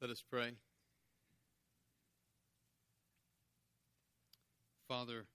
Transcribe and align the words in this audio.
Let 0.00 0.10
us 0.10 0.22
pray. 0.30 0.52
Father, 4.86 5.26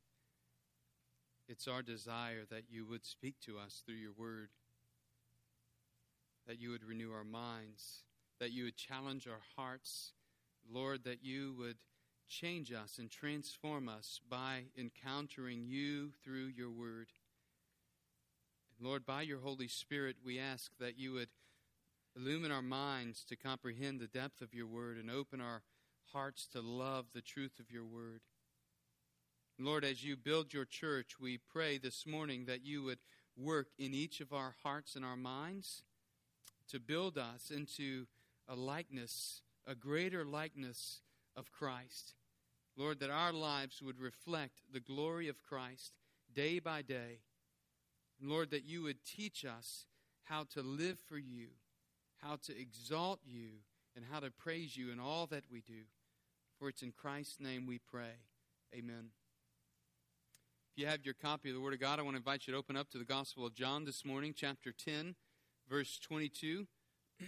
it's 1.50 1.68
our 1.68 1.82
desire 1.82 2.46
that 2.50 2.64
you 2.70 2.86
would 2.86 3.06
speak 3.06 3.36
to 3.42 3.58
us 3.60 3.84
through 3.86 3.98
your 3.98 4.14
word, 4.18 4.52
that 6.48 6.62
you 6.62 6.70
would 6.70 6.86
renew 6.86 7.12
our 7.12 7.26
minds, 7.26 8.04
that 8.40 8.54
you 8.54 8.64
would 8.64 8.78
challenge 8.78 9.28
our 9.28 9.42
hearts, 9.58 10.14
Lord, 10.72 11.04
that 11.04 11.22
you 11.22 11.54
would 11.60 11.76
change 12.30 12.72
us 12.72 12.98
and 12.98 13.12
transform 13.12 13.90
us 13.90 14.22
by 14.30 14.62
encountering 14.78 15.66
you 15.66 16.12
through 16.24 16.54
your 16.56 16.72
word. 16.72 17.08
Lord, 18.80 19.06
by 19.06 19.24
your 19.24 19.40
Holy 19.40 19.68
Spirit, 19.68 20.16
we 20.24 20.40
ask 20.40 20.72
that 20.80 20.98
you 20.98 21.12
would 21.12 21.30
illumine 22.16 22.52
our 22.52 22.62
minds 22.62 23.24
to 23.26 23.36
comprehend 23.36 24.00
the 24.00 24.08
depth 24.08 24.42
of 24.42 24.54
your 24.54 24.68
word 24.68 24.98
and 24.98 25.10
open 25.10 25.42
our 25.42 25.64
hearts 26.12 26.48
to 26.54 26.62
love 26.62 27.06
the 27.14 27.22
truth 27.22 27.60
of 27.60 27.72
your 27.72 27.86
word. 27.86 28.22
Lord, 29.60 29.84
as 29.84 30.04
you 30.04 30.16
build 30.16 30.54
your 30.54 30.66
church, 30.66 31.20
we 31.20 31.38
pray 31.38 31.78
this 31.78 32.06
morning 32.06 32.46
that 32.46 32.66
you 32.66 32.84
would 32.84 33.00
work 33.38 33.68
in 33.78 33.94
each 33.94 34.20
of 34.20 34.34
our 34.34 34.56
hearts 34.64 34.96
and 34.96 35.04
our 35.06 35.16
minds 35.16 35.84
to 36.70 36.80
build 36.80 37.18
us 37.18 37.52
into 37.52 38.06
a 38.48 38.56
likeness, 38.56 39.42
a 39.66 39.76
greater 39.76 40.26
likeness 40.26 41.02
of 41.36 41.52
Christ. 41.52 42.14
Lord, 42.76 43.00
that 43.00 43.10
our 43.10 43.34
lives 43.34 43.82
would 43.82 44.00
reflect 44.00 44.62
the 44.72 44.80
glory 44.80 45.28
of 45.28 45.44
Christ 45.44 45.94
day 46.34 46.60
by 46.60 46.82
day. 46.82 47.20
Lord, 48.22 48.52
that 48.52 48.66
you 48.66 48.84
would 48.84 49.06
teach 49.06 49.46
us 49.46 49.86
how 50.26 50.46
to 50.54 50.62
live 50.62 50.98
for 51.08 51.18
you, 51.18 51.48
how 52.24 52.38
to 52.48 52.60
exalt 52.60 53.20
you, 53.26 53.50
and 53.96 54.06
how 54.12 54.20
to 54.20 54.32
praise 54.32 54.76
you 54.76 54.92
in 54.92 55.00
all 55.00 55.28
that 55.28 55.44
we 55.52 55.62
do. 55.62 55.84
For 56.58 56.70
it's 56.70 56.82
in 56.82 56.92
Christ's 56.92 57.40
name 57.40 57.66
we 57.66 57.80
pray. 57.80 58.22
Amen. 58.74 59.10
If 60.72 60.82
you 60.82 60.88
have 60.88 61.06
your 61.06 61.14
copy 61.14 61.50
of 61.50 61.56
the 61.56 61.62
Word 61.62 61.74
of 61.74 61.80
God, 61.80 62.00
I 62.00 62.02
want 62.02 62.16
to 62.16 62.20
invite 62.20 62.48
you 62.48 62.54
to 62.54 62.60
open 62.60 62.76
up 62.78 62.90
to 62.92 62.98
the 62.98 63.04
Gospel 63.04 63.46
of 63.46 63.54
John 63.54 63.86
this 63.86 64.04
morning, 64.06 64.34
chapter 64.36 64.72
10, 64.72 65.16
verse 65.70 66.00
22. 66.00 66.66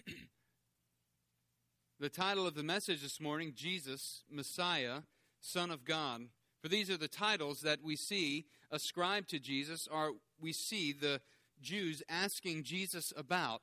the 2.00 2.10
title 2.10 2.48
of 2.48 2.56
the 2.56 2.64
message 2.64 3.02
this 3.02 3.22
morning 3.22 3.54
Jesus, 3.56 4.24
Messiah, 4.32 5.02
Son 5.42 5.70
of 5.70 5.84
God. 5.86 6.22
For 6.62 6.70
these 6.70 6.90
are 6.90 6.98
the 6.98 7.08
titles 7.08 7.62
that 7.62 7.84
we 7.84 7.96
see 7.96 8.46
ascribed 8.72 9.30
to 9.30 9.40
Jesus, 9.40 9.88
or 9.92 10.14
we 10.40 10.52
see 10.52 10.94
the 10.94 11.22
Jews 11.62 12.02
asking 12.10 12.64
Jesus 12.64 13.14
about 13.16 13.62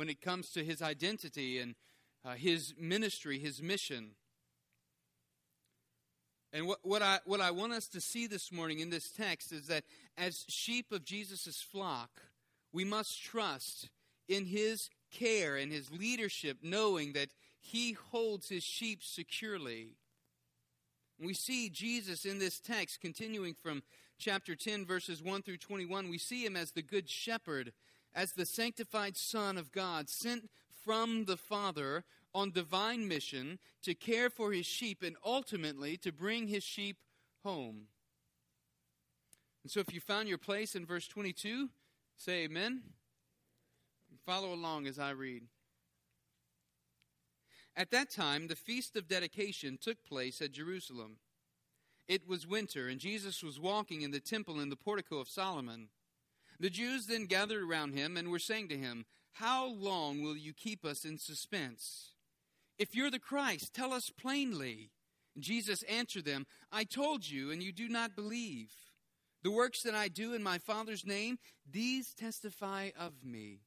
when 0.00 0.08
it 0.08 0.22
comes 0.22 0.48
to 0.48 0.64
his 0.64 0.80
identity 0.80 1.58
and 1.58 1.74
uh, 2.24 2.30
his 2.30 2.72
ministry, 2.78 3.38
his 3.38 3.60
mission. 3.60 4.12
And 6.54 6.66
what, 6.66 6.78
what, 6.82 7.02
I, 7.02 7.18
what 7.26 7.42
I 7.42 7.50
want 7.50 7.74
us 7.74 7.86
to 7.88 8.00
see 8.00 8.26
this 8.26 8.50
morning 8.50 8.80
in 8.80 8.88
this 8.88 9.10
text 9.10 9.52
is 9.52 9.66
that 9.66 9.84
as 10.16 10.46
sheep 10.48 10.90
of 10.90 11.04
Jesus' 11.04 11.60
flock, 11.60 12.22
we 12.72 12.82
must 12.82 13.22
trust 13.22 13.90
in 14.26 14.46
his 14.46 14.88
care 15.12 15.58
and 15.58 15.70
his 15.70 15.90
leadership, 15.90 16.56
knowing 16.62 17.12
that 17.12 17.28
he 17.60 17.92
holds 17.92 18.48
his 18.48 18.64
sheep 18.64 19.02
securely. 19.02 19.96
We 21.22 21.34
see 21.34 21.68
Jesus 21.68 22.24
in 22.24 22.38
this 22.38 22.58
text, 22.58 23.02
continuing 23.02 23.52
from 23.52 23.82
chapter 24.18 24.56
10, 24.56 24.86
verses 24.86 25.22
1 25.22 25.42
through 25.42 25.58
21. 25.58 26.08
We 26.08 26.16
see 26.16 26.46
him 26.46 26.56
as 26.56 26.72
the 26.72 26.80
good 26.80 27.10
shepherd, 27.10 27.74
as 28.14 28.32
the 28.32 28.46
sanctified 28.46 29.16
Son 29.16 29.56
of 29.56 29.72
God, 29.72 30.08
sent 30.08 30.50
from 30.84 31.24
the 31.26 31.36
Father 31.36 32.04
on 32.34 32.50
divine 32.50 33.08
mission 33.08 33.58
to 33.82 33.94
care 33.94 34.30
for 34.30 34.52
his 34.52 34.66
sheep 34.66 35.02
and 35.02 35.16
ultimately 35.24 35.96
to 35.98 36.12
bring 36.12 36.48
his 36.48 36.64
sheep 36.64 36.96
home. 37.42 37.86
And 39.62 39.70
so 39.70 39.80
if 39.80 39.92
you 39.92 40.00
found 40.00 40.28
your 40.28 40.38
place 40.38 40.74
in 40.74 40.86
verse 40.86 41.06
22, 41.06 41.68
say 42.16 42.44
amen. 42.44 42.82
Follow 44.24 44.52
along 44.52 44.86
as 44.86 44.98
I 44.98 45.10
read. 45.10 45.42
At 47.76 47.90
that 47.90 48.10
time, 48.10 48.48
the 48.48 48.56
feast 48.56 48.96
of 48.96 49.08
dedication 49.08 49.78
took 49.80 50.04
place 50.04 50.40
at 50.42 50.52
Jerusalem. 50.52 51.16
It 52.08 52.26
was 52.26 52.46
winter, 52.46 52.88
and 52.88 53.00
Jesus 53.00 53.42
was 53.42 53.60
walking 53.60 54.02
in 54.02 54.10
the 54.10 54.20
temple 54.20 54.60
in 54.60 54.68
the 54.68 54.76
portico 54.76 55.18
of 55.18 55.28
Solomon. 55.28 55.88
The 56.60 56.70
Jews 56.70 57.06
then 57.06 57.24
gathered 57.24 57.62
around 57.62 57.94
him 57.94 58.18
and 58.18 58.30
were 58.30 58.38
saying 58.38 58.68
to 58.68 58.76
him, 58.76 59.06
How 59.32 59.66
long 59.66 60.22
will 60.22 60.36
you 60.36 60.52
keep 60.52 60.84
us 60.84 61.06
in 61.06 61.18
suspense? 61.18 62.12
If 62.78 62.94
you're 62.94 63.10
the 63.10 63.18
Christ, 63.18 63.72
tell 63.72 63.94
us 63.94 64.10
plainly. 64.10 64.90
Jesus 65.38 65.82
answered 65.84 66.26
them, 66.26 66.46
I 66.70 66.84
told 66.84 67.28
you, 67.28 67.50
and 67.50 67.62
you 67.62 67.72
do 67.72 67.88
not 67.88 68.14
believe. 68.14 68.72
The 69.42 69.50
works 69.50 69.82
that 69.82 69.94
I 69.94 70.08
do 70.08 70.34
in 70.34 70.42
my 70.42 70.58
Father's 70.58 71.06
name, 71.06 71.38
these 71.70 72.12
testify 72.12 72.90
of 72.98 73.24
me. 73.24 73.60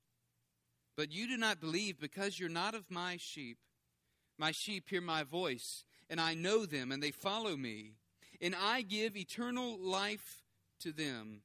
But 0.96 1.12
you 1.12 1.28
do 1.28 1.38
not 1.38 1.60
believe 1.60 2.00
because 2.00 2.40
you're 2.40 2.50
not 2.50 2.76
of 2.76 2.92
my 2.92 3.18
sheep. 3.20 3.58
My 4.38 4.52
sheep 4.52 4.90
hear 4.90 5.02
my 5.02 5.24
voice, 5.24 5.84
and 6.10 6.22
I 6.22 6.36
know 6.36 6.68
them, 6.68 6.92
and 6.92 7.02
they 7.02 7.12
follow 7.12 7.58
me. 7.58 7.94
And 8.40 8.56
I 8.56 8.84
give 8.84 9.18
eternal 9.18 9.80
life 9.80 10.44
to 10.82 10.92
them. 10.92 11.42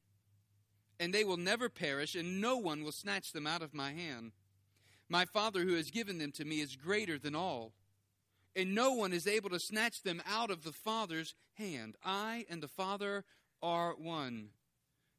And 1.01 1.15
they 1.15 1.25
will 1.25 1.37
never 1.37 1.69
perish, 1.69 2.15
and 2.15 2.41
no 2.41 2.57
one 2.57 2.83
will 2.83 2.93
snatch 2.93 3.33
them 3.33 3.47
out 3.47 3.63
of 3.63 3.75
my 3.75 3.93
hand. 3.93 4.33
My 5.09 5.25
Father 5.25 5.61
who 5.61 5.75
has 5.75 5.91
given 5.91 6.19
them 6.19 6.33
to 6.33 6.45
me 6.45 6.61
is 6.61 6.77
greater 6.77 7.19
than 7.19 7.35
all, 7.35 7.73
and 8.55 8.75
no 8.75 8.93
one 8.93 9.13
is 9.13 9.27
able 9.27 9.51
to 9.51 9.61
snatch 9.61 10.03
them 10.03 10.23
out 10.27 10.51
of 10.51 10.65
the 10.65 10.73
Father's 10.73 11.35
hand. 11.55 11.97
I 12.05 12.45
and 12.51 12.63
the 12.63 12.69
Father 12.69 13.25
are 13.63 13.95
one. 13.95 14.51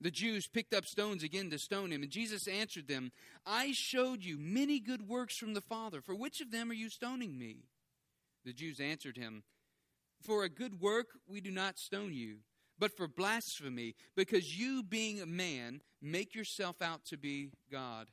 The 0.02 0.12
Jews 0.12 0.48
picked 0.48 0.74
up 0.74 0.86
stones 0.86 1.24
again 1.24 1.50
to 1.50 1.60
stone 1.60 1.92
him, 1.92 2.04
and 2.04 2.12
Jesus 2.12 2.48
answered 2.48 2.88
them, 2.88 3.12
I 3.46 3.74
showed 3.74 4.24
you 4.24 4.38
many 4.38 4.80
good 4.80 5.08
works 5.08 5.36
from 5.36 5.54
the 5.54 5.62
Father. 5.62 6.02
For 6.02 6.16
which 6.16 6.40
of 6.40 6.52
them 6.52 6.72
are 6.72 6.76
you 6.76 6.90
stoning 6.90 7.38
me? 7.38 7.66
The 8.46 8.54
Jews 8.54 8.80
answered 8.80 9.18
him, 9.18 9.44
For 10.22 10.44
a 10.44 10.50
good 10.50 10.80
work 10.80 11.08
we 11.28 11.42
do 11.42 11.52
not 11.52 11.78
stone 11.78 12.14
you, 12.14 12.38
but 12.80 12.96
for 12.96 13.08
blasphemy, 13.08 13.96
because 14.16 14.58
you, 14.58 14.82
being 14.84 15.22
a 15.22 15.26
man, 15.26 15.82
make 16.02 16.34
yourself 16.34 16.82
out 16.82 17.06
to 17.06 17.18
be 17.18 17.52
God. 17.72 18.08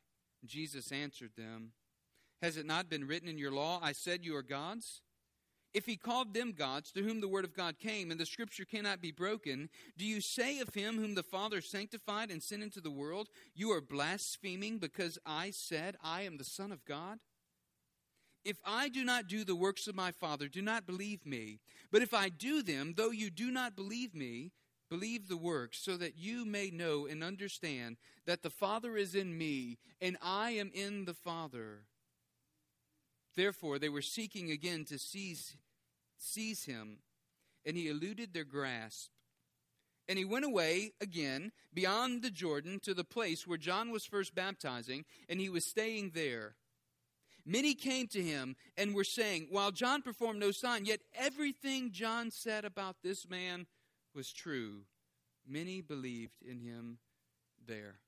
Jesus 0.45 0.93
answered 0.93 1.33
them, 1.37 1.73
Has 2.43 2.57
it 2.57 2.67
not 2.67 2.91
been 2.91 3.07
written 3.07 3.29
in 3.29 3.39
your 3.39 3.53
law, 3.53 3.81
I 3.83 3.93
said 3.93 4.25
you 4.25 4.37
are 4.37 4.43
gods? 4.43 5.03
If 5.75 5.85
he 5.85 5.97
called 5.97 6.33
them 6.33 6.53
gods 6.53 6.91
to 6.93 7.03
whom 7.03 7.21
the 7.21 7.29
word 7.29 7.45
of 7.45 7.55
God 7.55 7.79
came, 7.79 8.11
and 8.11 8.19
the 8.19 8.25
scripture 8.25 8.65
cannot 8.65 9.03
be 9.03 9.13
broken, 9.13 9.69
do 9.99 10.07
you 10.07 10.23
say 10.23 10.59
of 10.61 10.73
him 10.73 10.97
whom 10.97 11.15
the 11.15 11.23
Father 11.23 11.61
sanctified 11.61 12.31
and 12.31 12.43
sent 12.43 12.63
into 12.63 12.81
the 12.81 12.91
world, 12.91 13.29
You 13.55 13.73
are 13.73 13.83
blaspheming 13.83 14.79
because 14.79 15.19
I 15.27 15.51
said, 15.51 15.97
I 16.03 16.23
am 16.23 16.39
the 16.39 16.45
Son 16.45 16.73
of 16.73 16.85
God? 16.87 17.19
If 18.47 18.59
I 18.65 18.89
do 18.89 19.05
not 19.05 19.27
do 19.27 19.45
the 19.45 19.57
works 19.57 19.89
of 19.89 19.95
my 19.95 20.13
Father, 20.13 20.49
do 20.49 20.63
not 20.63 20.87
believe 20.87 21.27
me. 21.27 21.59
But 21.91 22.03
if 22.03 22.15
I 22.15 22.29
do 22.29 22.63
them, 22.63 22.95
though 22.97 23.11
you 23.11 23.29
do 23.29 23.51
not 23.51 23.77
believe 23.77 24.15
me, 24.15 24.53
Believe 24.89 25.27
the 25.27 25.37
works, 25.37 25.79
so 25.79 25.97
that 25.97 26.17
you 26.17 26.45
may 26.45 26.71
know 26.71 27.07
and 27.07 27.25
understand 27.25 27.97
that 28.25 28.43
the 28.43 28.51
Father 28.51 28.97
is 28.97 29.17
in 29.17 29.37
me, 29.37 29.79
and 30.01 30.17
I 30.23 30.51
am 30.51 30.71
in 30.73 31.07
the 31.07 31.15
Father. 31.15 31.83
Therefore, 33.35 33.81
they 33.81 33.89
were 33.89 34.03
seeking 34.03 34.51
again 34.53 34.85
to 34.87 34.99
seize, 34.99 35.57
seize 36.17 36.65
him, 36.65 36.99
and 37.65 37.77
he 37.77 37.89
eluded 37.89 38.33
their 38.33 38.45
grasp. 38.45 39.11
And 40.09 40.19
he 40.19 40.25
went 40.25 40.45
away 40.45 40.93
again 41.01 41.51
beyond 41.75 42.23
the 42.23 42.31
Jordan 42.31 42.79
to 42.85 42.95
the 42.95 43.03
place 43.03 43.45
where 43.45 43.59
John 43.59 43.91
was 43.91 44.07
first 44.07 44.37
baptizing, 44.37 45.05
and 45.29 45.41
he 45.41 45.49
was 45.49 45.65
staying 45.65 46.13
there. 46.15 46.55
Many 47.47 47.75
came 47.75 48.09
to 48.09 48.21
him 48.21 48.57
and 48.77 48.93
were 48.93 49.05
saying, 49.05 49.47
While 49.51 49.71
John 49.71 50.03
performed 50.03 50.41
no 50.41 50.51
sign, 50.51 50.85
yet 50.85 51.01
everything 51.15 51.93
John 51.93 52.33
said 52.33 52.65
about 52.65 52.97
this 53.05 53.29
man 53.29 53.67
was 54.15 54.33
true, 54.33 54.81
many 55.47 55.81
believed 55.81 56.43
in 56.45 56.59
him 56.59 56.99
there. 57.65 58.01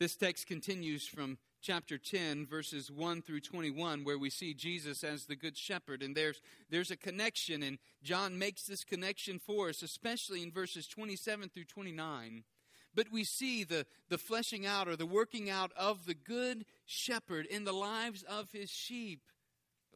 This 0.00 0.16
text 0.16 0.48
continues 0.48 1.06
from 1.06 1.38
chapter 1.62 1.96
10 1.96 2.46
verses 2.46 2.90
1 2.90 3.22
through 3.22 3.40
21 3.40 4.04
where 4.04 4.18
we 4.18 4.28
see 4.28 4.52
Jesus 4.52 5.02
as 5.04 5.24
the 5.24 5.36
good 5.36 5.56
shepherd. 5.56 6.02
And 6.02 6.14
there's 6.14 6.42
there's 6.68 6.90
a 6.90 6.96
connection 6.96 7.62
and 7.62 7.78
John 8.02 8.38
makes 8.38 8.64
this 8.64 8.84
connection 8.84 9.38
for 9.38 9.68
us 9.70 9.82
especially 9.82 10.42
in 10.42 10.50
verses 10.50 10.86
27 10.88 11.48
through 11.48 11.64
29 11.64 12.44
but 12.94 13.10
we 13.10 13.24
see 13.24 13.64
the 13.64 13.86
the 14.08 14.18
fleshing 14.18 14.66
out 14.66 14.88
or 14.88 14.96
the 14.96 15.06
working 15.06 15.50
out 15.50 15.72
of 15.76 16.06
the 16.06 16.14
good 16.14 16.64
shepherd 16.86 17.46
in 17.46 17.64
the 17.64 17.72
lives 17.72 18.22
of 18.22 18.52
his 18.52 18.70
sheep 18.70 19.20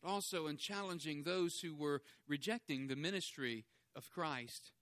but 0.00 0.08
also 0.08 0.46
in 0.46 0.56
challenging 0.56 1.22
those 1.22 1.60
who 1.60 1.74
were 1.74 2.02
rejecting 2.26 2.86
the 2.86 2.96
ministry 2.96 3.64
of 3.96 4.10
Christ. 4.10 4.72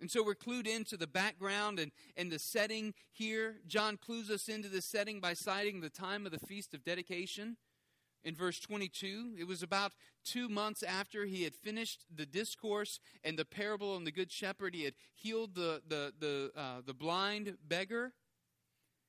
And 0.00 0.10
so 0.10 0.24
we're 0.24 0.34
clued 0.34 0.66
into 0.66 0.96
the 0.96 1.06
background 1.06 1.78
and, 1.78 1.92
and 2.16 2.32
the 2.32 2.38
setting 2.38 2.94
here. 3.10 3.56
John 3.66 3.98
clues 3.98 4.30
us 4.30 4.48
into 4.48 4.68
the 4.68 4.80
setting 4.80 5.20
by 5.20 5.34
citing 5.34 5.80
the 5.80 5.90
time 5.90 6.24
of 6.24 6.32
the 6.32 6.38
Feast 6.38 6.72
of 6.72 6.84
Dedication. 6.84 7.58
In 8.24 8.34
verse 8.34 8.58
22, 8.60 9.34
it 9.38 9.46
was 9.46 9.62
about 9.62 9.92
two 10.24 10.48
months 10.48 10.82
after 10.82 11.24
he 11.24 11.44
had 11.44 11.54
finished 11.54 12.04
the 12.14 12.26
discourse 12.26 13.00
and 13.24 13.38
the 13.38 13.44
parable 13.44 13.94
on 13.94 14.04
the 14.04 14.12
Good 14.12 14.30
Shepherd. 14.30 14.74
He 14.74 14.84
had 14.84 14.94
healed 15.14 15.54
the, 15.54 15.82
the, 15.88 16.12
the, 16.18 16.50
uh, 16.56 16.82
the 16.84 16.94
blind 16.94 17.56
beggar. 17.66 18.12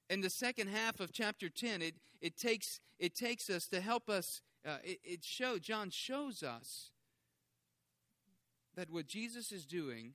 In 0.10 0.22
the 0.22 0.30
second 0.30 0.68
half 0.68 1.00
of 1.00 1.12
chapter 1.12 1.50
10, 1.50 1.82
it, 1.82 1.96
it, 2.22 2.38
takes, 2.38 2.80
it 3.00 3.16
takes 3.16 3.50
us 3.50 3.68
to 3.68 3.82
help 3.82 4.10
us, 4.10 4.42
uh, 4.66 4.78
it, 4.84 5.00
it 5.04 5.24
show, 5.24 5.58
John 5.58 5.90
shows 5.90 6.44
us 6.44 6.92
that 8.76 8.90
what 8.90 9.08
Jesus 9.08 9.52
is 9.52 9.66
doing 9.66 10.14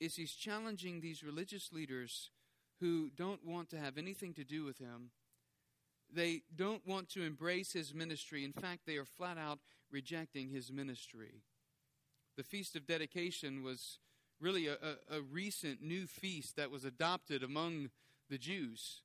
is 0.00 0.16
he's 0.16 0.32
challenging 0.32 1.00
these 1.00 1.24
religious 1.24 1.72
leaders 1.72 2.30
who 2.80 3.10
don't 3.16 3.44
want 3.44 3.70
to 3.70 3.78
have 3.78 3.98
anything 3.98 4.32
to 4.34 4.44
do 4.44 4.64
with 4.64 4.78
him. 4.78 5.10
They 6.12 6.42
don't 6.54 6.86
want 6.86 7.08
to 7.10 7.22
embrace 7.22 7.72
his 7.72 7.94
ministry. 7.94 8.44
In 8.44 8.52
fact, 8.52 8.82
they 8.86 8.96
are 8.96 9.04
flat 9.04 9.38
out 9.38 9.58
rejecting 9.90 10.48
his 10.48 10.72
ministry. 10.72 11.42
The 12.36 12.44
Feast 12.44 12.76
of 12.76 12.86
Dedication 12.86 13.62
was 13.62 13.98
really 14.40 14.68
a, 14.68 14.74
a, 14.74 15.18
a 15.18 15.20
recent 15.20 15.82
new 15.82 16.06
feast 16.06 16.56
that 16.56 16.70
was 16.70 16.84
adopted 16.84 17.42
among 17.42 17.90
the 18.30 18.38
Jews. 18.38 19.02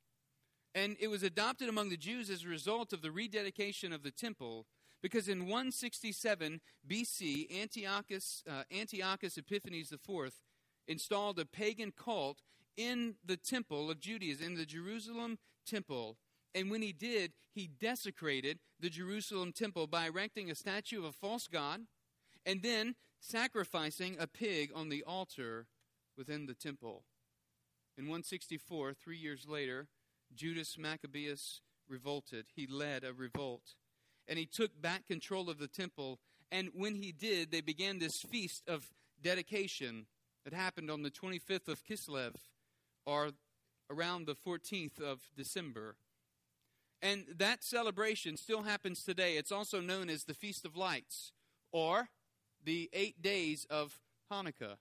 And 0.76 0.96
it 1.00 1.08
was 1.08 1.24
adopted 1.24 1.70
among 1.70 1.90
the 1.90 1.98
Jews 1.98 2.30
as 2.30 2.44
a 2.44 2.48
result 2.48 2.94
of 2.94 3.02
the 3.02 3.12
rededication 3.12 3.94
of 3.94 4.04
the 4.04 4.12
temple 4.12 4.66
because 5.04 5.28
in 5.28 5.42
167 5.42 6.62
BC, 6.90 7.62
Antiochus, 7.62 8.42
uh, 8.50 8.64
Antiochus 8.72 9.38
Epiphanes 9.38 9.92
IV 9.92 10.32
installed 10.88 11.40
a 11.40 11.46
pagan 11.46 11.92
cult 11.92 12.42
in 12.78 13.16
the 13.24 13.38
temple 13.38 13.92
of 13.92 14.00
Judaism, 14.00 14.48
in 14.48 14.56
the 14.56 14.66
Jerusalem 14.66 15.38
temple. 15.68 16.18
And 16.56 16.70
when 16.70 16.82
he 16.82 16.94
did, 16.94 17.34
he 17.54 17.68
desecrated 17.68 18.60
the 18.80 18.90
Jerusalem 18.90 19.52
temple 19.52 19.88
by 19.88 20.08
erecting 20.08 20.52
a 20.52 20.56
statue 20.56 21.00
of 21.00 21.06
a 21.06 21.12
false 21.12 21.48
god 21.48 21.82
and 22.46 22.62
then 22.62 22.96
sacrificing 23.20 24.18
a 24.20 24.28
pig 24.28 24.72
on 24.76 24.90
the 24.90 25.04
altar 25.04 25.68
within 26.18 26.46
the 26.46 26.54
temple. 26.54 27.04
In 27.98 28.06
164, 28.06 28.94
three 28.94 29.18
years 29.18 29.48
later, 29.48 29.88
Judas 30.36 30.78
Maccabeus 30.78 31.62
revolted. 31.88 32.46
He 32.56 32.68
led 32.68 33.04
a 33.04 33.14
revolt. 33.14 33.76
And 34.28 34.40
he 34.40 34.46
took 34.46 34.82
back 34.82 35.08
control 35.08 35.50
of 35.50 35.60
the 35.60 35.68
temple. 35.68 36.20
And 36.52 36.70
when 36.74 36.96
he 36.96 37.12
did, 37.12 37.52
they 37.52 37.62
began 37.62 38.00
this 38.00 38.22
feast 38.22 38.64
of 38.68 38.90
dedication 39.22 40.06
that 40.44 40.54
happened 40.54 40.90
on 40.90 41.04
the 41.04 41.12
25th 41.12 41.68
of 41.68 41.84
Kislev, 41.86 42.34
or 43.06 43.32
around 43.90 44.26
the 44.26 44.36
14th 44.36 45.00
of 45.00 45.20
December. 45.36 45.96
And 47.04 47.26
that 47.38 47.66
celebration 47.66 48.38
still 48.38 48.64
happens 48.64 49.04
today. 49.04 49.36
It's 49.36 49.52
also 49.52 49.82
known 49.82 50.10
as 50.10 50.24
the 50.24 50.34
Feast 50.34 50.64
of 50.64 50.78
Lights, 50.78 51.34
or 51.74 52.08
the 52.64 52.90
eight 52.94 53.22
days 53.22 53.68
of 53.70 54.00
Hanukkah. 54.32 54.78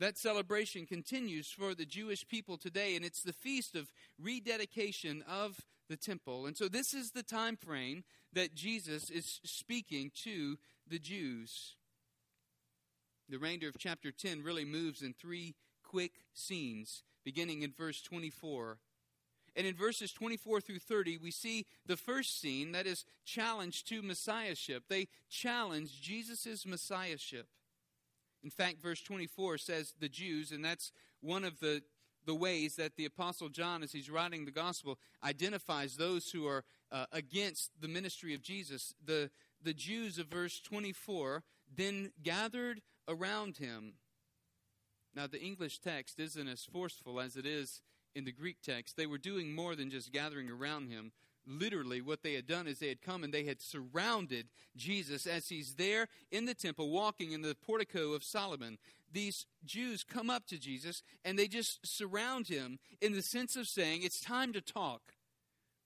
That 0.00 0.18
celebration 0.18 0.84
continues 0.84 1.48
for 1.48 1.76
the 1.76 1.86
Jewish 1.86 2.26
people 2.26 2.58
today, 2.58 2.96
and 2.96 3.04
it's 3.04 3.22
the 3.22 3.32
feast 3.32 3.76
of 3.76 3.92
rededication 4.20 5.22
of 5.28 5.60
the 5.88 5.96
temple. 5.96 6.44
And 6.44 6.56
so, 6.56 6.68
this 6.68 6.92
is 6.92 7.12
the 7.12 7.22
time 7.22 7.56
frame 7.56 8.02
that 8.32 8.56
Jesus 8.56 9.08
is 9.08 9.40
speaking 9.44 10.10
to 10.24 10.58
the 10.88 10.98
Jews. 10.98 11.76
The 13.28 13.38
remainder 13.38 13.68
of 13.68 13.78
chapter 13.78 14.10
10 14.10 14.42
really 14.42 14.64
moves 14.64 15.02
in 15.02 15.14
three 15.14 15.54
quick 15.84 16.24
scenes, 16.34 17.04
beginning 17.24 17.62
in 17.62 17.72
verse 17.72 18.02
24. 18.02 18.78
And 19.56 19.66
in 19.66 19.74
verses 19.74 20.12
24 20.12 20.60
through 20.60 20.80
30, 20.80 21.16
we 21.16 21.30
see 21.30 21.64
the 21.86 21.96
first 21.96 22.40
scene 22.40 22.72
that 22.72 22.86
is 22.86 23.06
challenge 23.24 23.84
to 23.84 24.02
messiahship. 24.02 24.84
They 24.88 25.08
challenge 25.30 26.02
Jesus' 26.02 26.66
messiahship. 26.66 27.48
In 28.44 28.50
fact, 28.50 28.82
verse 28.82 29.00
24 29.00 29.56
says 29.58 29.94
the 29.98 30.10
Jews, 30.10 30.52
and 30.52 30.62
that's 30.62 30.92
one 31.20 31.42
of 31.42 31.58
the, 31.60 31.82
the 32.26 32.34
ways 32.34 32.76
that 32.76 32.96
the 32.96 33.06
Apostle 33.06 33.48
John, 33.48 33.82
as 33.82 33.92
he's 33.92 34.10
writing 34.10 34.44
the 34.44 34.50
gospel, 34.50 34.98
identifies 35.24 35.96
those 35.96 36.30
who 36.30 36.46
are 36.46 36.62
uh, 36.92 37.06
against 37.10 37.70
the 37.80 37.88
ministry 37.88 38.34
of 38.34 38.42
Jesus. 38.42 38.94
The, 39.02 39.30
the 39.62 39.74
Jews 39.74 40.18
of 40.18 40.26
verse 40.26 40.60
24 40.60 41.42
then 41.74 42.12
gathered 42.22 42.82
around 43.08 43.56
him. 43.56 43.94
Now, 45.14 45.26
the 45.26 45.40
English 45.40 45.78
text 45.78 46.20
isn't 46.20 46.46
as 46.46 46.62
forceful 46.62 47.18
as 47.20 47.36
it 47.36 47.46
is 47.46 47.80
in 48.16 48.24
the 48.24 48.32
Greek 48.32 48.56
text. 48.62 48.96
They 48.96 49.06
were 49.06 49.18
doing 49.18 49.54
more 49.54 49.76
than 49.76 49.90
just 49.90 50.12
gathering 50.12 50.50
around 50.50 50.88
him. 50.88 51.12
Literally, 51.46 52.00
what 52.00 52.22
they 52.22 52.32
had 52.32 52.46
done 52.46 52.66
is 52.66 52.80
they 52.80 52.88
had 52.88 53.02
come 53.02 53.22
and 53.22 53.32
they 53.32 53.44
had 53.44 53.60
surrounded 53.60 54.46
Jesus 54.76 55.26
as 55.26 55.48
he's 55.48 55.74
there 55.74 56.08
in 56.32 56.46
the 56.46 56.54
temple, 56.54 56.90
walking 56.90 57.30
in 57.30 57.42
the 57.42 57.54
portico 57.54 58.14
of 58.14 58.24
Solomon. 58.24 58.78
These 59.12 59.46
Jews 59.64 60.02
come 60.02 60.28
up 60.28 60.46
to 60.48 60.58
Jesus 60.58 61.04
and 61.24 61.38
they 61.38 61.46
just 61.46 61.86
surround 61.86 62.48
him 62.48 62.80
in 63.00 63.12
the 63.12 63.22
sense 63.22 63.54
of 63.54 63.68
saying, 63.68 64.02
It's 64.02 64.20
time 64.20 64.52
to 64.54 64.60
talk. 64.60 65.02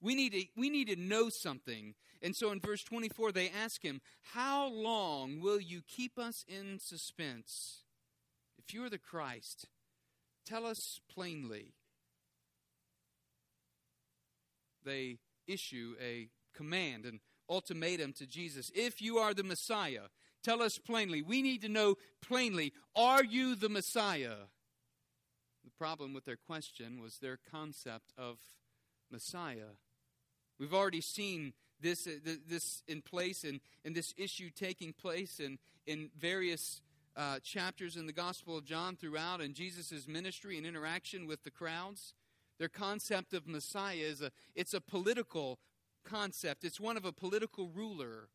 We 0.00 0.14
need 0.14 0.32
to, 0.32 0.44
we 0.56 0.70
need 0.70 0.88
to 0.88 0.96
know 0.96 1.28
something. 1.28 1.94
And 2.22 2.34
so 2.34 2.52
in 2.52 2.60
verse 2.60 2.82
24, 2.82 3.32
they 3.32 3.50
ask 3.50 3.82
him, 3.82 4.00
How 4.32 4.66
long 4.68 5.40
will 5.40 5.60
you 5.60 5.82
keep 5.86 6.18
us 6.18 6.44
in 6.48 6.78
suspense? 6.78 7.82
If 8.58 8.72
you 8.72 8.84
are 8.84 8.90
the 8.90 8.98
Christ, 8.98 9.66
tell 10.46 10.64
us 10.64 11.00
plainly. 11.12 11.74
They 14.84 15.18
issue 15.46 15.94
a 16.02 16.28
command, 16.54 17.04
an 17.04 17.20
ultimatum 17.48 18.12
to 18.14 18.26
Jesus. 18.26 18.70
If 18.74 19.02
you 19.02 19.18
are 19.18 19.34
the 19.34 19.44
Messiah, 19.44 20.08
tell 20.42 20.62
us 20.62 20.78
plainly. 20.78 21.22
We 21.22 21.42
need 21.42 21.62
to 21.62 21.68
know 21.68 21.96
plainly, 22.22 22.72
are 22.94 23.24
you 23.24 23.54
the 23.54 23.68
Messiah? 23.68 24.36
The 25.64 25.70
problem 25.78 26.14
with 26.14 26.24
their 26.24 26.36
question 26.36 27.00
was 27.00 27.18
their 27.18 27.38
concept 27.50 28.12
of 28.16 28.38
Messiah. 29.10 29.74
We've 30.58 30.74
already 30.74 31.00
seen 31.00 31.52
this, 31.80 32.06
uh, 32.06 32.12
this 32.48 32.82
in 32.86 33.02
place 33.02 33.44
and, 33.44 33.60
and 33.84 33.94
this 33.94 34.14
issue 34.16 34.50
taking 34.50 34.92
place 34.92 35.40
in, 35.40 35.58
in 35.86 36.10
various 36.18 36.82
uh, 37.16 37.38
chapters 37.42 37.96
in 37.96 38.06
the 38.06 38.12
Gospel 38.12 38.56
of 38.56 38.64
John 38.64 38.96
throughout 38.96 39.40
and 39.40 39.54
Jesus' 39.54 40.06
ministry 40.06 40.56
and 40.56 40.66
interaction 40.66 41.26
with 41.26 41.42
the 41.44 41.50
crowds. 41.50 42.14
Their 42.60 42.68
concept 42.68 43.32
of 43.32 43.48
Messiah 43.48 43.96
is 43.96 44.20
a, 44.20 44.30
it's 44.54 44.74
a 44.74 44.82
political 44.82 45.58
concept. 46.04 46.62
It's 46.62 46.78
one 46.78 46.98
of 46.98 47.06
a 47.06 47.12
political 47.12 47.70
ruler. 47.70 48.28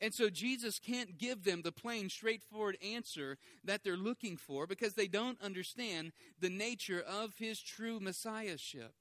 And 0.00 0.12
so 0.12 0.30
Jesus 0.30 0.80
can't 0.80 1.16
give 1.16 1.44
them 1.44 1.62
the 1.62 1.70
plain, 1.70 2.10
straightforward 2.10 2.76
answer 2.84 3.38
that 3.62 3.84
they're 3.84 3.96
looking 3.96 4.36
for 4.36 4.66
because 4.66 4.94
they 4.94 5.06
don't 5.06 5.40
understand 5.40 6.10
the 6.40 6.50
nature 6.50 7.00
of 7.00 7.34
his 7.38 7.62
true 7.62 8.00
messiahship. 8.00 8.94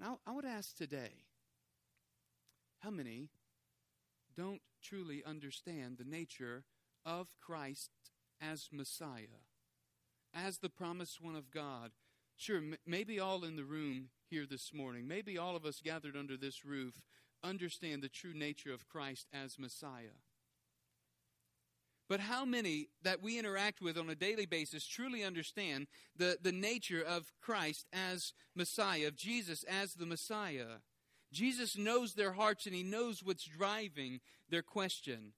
And 0.00 0.10
I, 0.26 0.30
I 0.32 0.34
would 0.34 0.44
ask 0.44 0.76
today 0.76 1.22
how 2.80 2.90
many 2.90 3.28
don't 4.36 4.60
truly 4.82 5.22
understand 5.24 5.98
the 5.98 6.04
nature 6.04 6.64
of 7.06 7.28
Christ 7.40 7.90
as 8.40 8.70
Messiah, 8.72 9.38
as 10.34 10.58
the 10.58 10.68
promised 10.68 11.20
one 11.20 11.36
of 11.36 11.52
God? 11.52 11.92
Sure, 12.40 12.56
m- 12.56 12.76
maybe 12.86 13.20
all 13.20 13.44
in 13.44 13.56
the 13.56 13.64
room 13.64 14.08
here 14.30 14.46
this 14.48 14.72
morning, 14.72 15.06
maybe 15.06 15.36
all 15.36 15.56
of 15.56 15.66
us 15.66 15.82
gathered 15.84 16.16
under 16.16 16.38
this 16.38 16.64
roof 16.64 17.02
understand 17.44 18.02
the 18.02 18.08
true 18.08 18.32
nature 18.32 18.72
of 18.72 18.88
Christ 18.88 19.26
as 19.30 19.58
Messiah. 19.58 20.16
But 22.08 22.20
how 22.20 22.46
many 22.46 22.88
that 23.02 23.22
we 23.22 23.38
interact 23.38 23.82
with 23.82 23.98
on 23.98 24.08
a 24.08 24.14
daily 24.14 24.46
basis 24.46 24.86
truly 24.86 25.22
understand 25.22 25.86
the, 26.16 26.38
the 26.40 26.50
nature 26.50 27.02
of 27.02 27.30
Christ 27.42 27.86
as 27.92 28.32
Messiah, 28.54 29.08
of 29.08 29.16
Jesus 29.16 29.62
as 29.64 29.92
the 29.92 30.06
Messiah? 30.06 30.78
Jesus 31.30 31.76
knows 31.76 32.14
their 32.14 32.32
hearts 32.32 32.64
and 32.64 32.74
he 32.74 32.82
knows 32.82 33.22
what's 33.22 33.44
driving 33.44 34.20
their 34.48 34.62
question. 34.62 35.34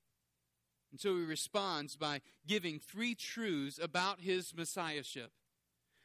And 0.92 1.00
so 1.00 1.16
he 1.16 1.25
responds 1.25 1.97
by 1.97 2.21
giving 2.47 2.78
three 2.78 3.16
truths 3.16 3.80
about 3.82 4.21
his 4.21 4.54
messiahship. 4.56 5.32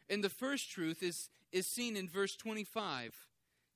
And 0.10 0.24
the 0.24 0.30
first 0.30 0.72
truth 0.72 1.04
is, 1.04 1.30
is 1.52 1.68
seen 1.68 1.96
in 1.98 2.08
verse 2.08 2.36
25. 2.36 3.28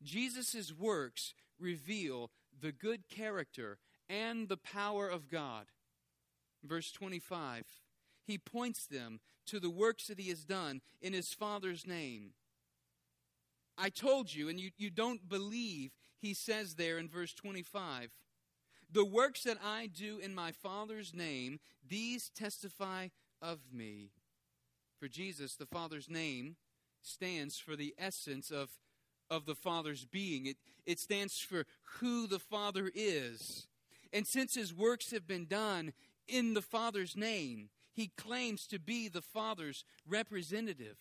Jesus' 0.03 0.73
works 0.73 1.33
reveal 1.59 2.31
the 2.59 2.71
good 2.71 3.09
character 3.09 3.77
and 4.09 4.49
the 4.49 4.57
power 4.57 5.07
of 5.07 5.29
God. 5.29 5.65
Verse 6.63 6.91
25 6.91 7.65
He 8.25 8.37
points 8.37 8.85
them 8.85 9.19
to 9.47 9.59
the 9.59 9.69
works 9.69 10.07
that 10.07 10.19
He 10.19 10.29
has 10.29 10.43
done 10.43 10.81
in 11.01 11.13
His 11.13 11.33
Father's 11.33 11.85
name. 11.85 12.31
I 13.77 13.89
told 13.89 14.33
you, 14.33 14.47
and 14.47 14.59
you, 14.59 14.71
you 14.77 14.89
don't 14.89 15.27
believe, 15.27 15.91
He 16.19 16.33
says 16.33 16.75
there 16.75 16.97
in 16.97 17.09
verse 17.09 17.33
25. 17.33 18.11
The 18.93 19.05
works 19.05 19.43
that 19.43 19.57
I 19.63 19.87
do 19.87 20.19
in 20.19 20.35
my 20.35 20.51
Father's 20.51 21.13
name, 21.13 21.59
these 21.87 22.29
testify 22.29 23.07
of 23.41 23.59
me. 23.71 24.11
For 25.01 25.07
Jesus, 25.07 25.55
the 25.55 25.65
Father's 25.65 26.11
name 26.11 26.57
stands 27.01 27.57
for 27.57 27.75
the 27.75 27.95
essence 27.97 28.51
of, 28.51 28.69
of 29.31 29.47
the 29.47 29.55
Father's 29.55 30.05
being, 30.05 30.45
it, 30.45 30.57
it 30.85 30.99
stands 30.99 31.39
for 31.39 31.65
who 31.99 32.27
the 32.27 32.37
Father 32.37 32.91
is. 32.93 33.65
And 34.13 34.27
since 34.27 34.53
his 34.53 34.75
works 34.75 35.09
have 35.09 35.25
been 35.25 35.47
done 35.47 35.93
in 36.27 36.53
the 36.53 36.61
Father's 36.61 37.17
name, 37.17 37.69
he 37.91 38.11
claims 38.15 38.67
to 38.67 38.77
be 38.77 39.07
the 39.07 39.23
Father's 39.23 39.85
representative. 40.07 40.99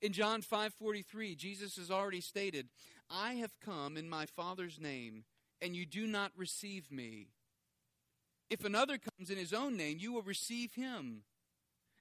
In 0.00 0.12
John 0.12 0.40
5:43, 0.40 1.34
Jesus 1.34 1.74
has 1.78 1.90
already 1.90 2.20
stated, 2.20 2.68
"I 3.10 3.34
have 3.34 3.58
come 3.58 3.96
in 3.96 4.08
my 4.08 4.26
Father's 4.26 4.78
name, 4.78 5.24
and 5.60 5.74
you 5.74 5.86
do 5.86 6.06
not 6.06 6.30
receive 6.36 6.92
me. 6.92 7.32
If 8.48 8.64
another 8.64 8.96
comes 8.96 9.28
in 9.28 9.38
his 9.38 9.52
own 9.52 9.76
name, 9.76 9.98
you 9.98 10.12
will 10.12 10.22
receive 10.22 10.74
him." 10.74 11.24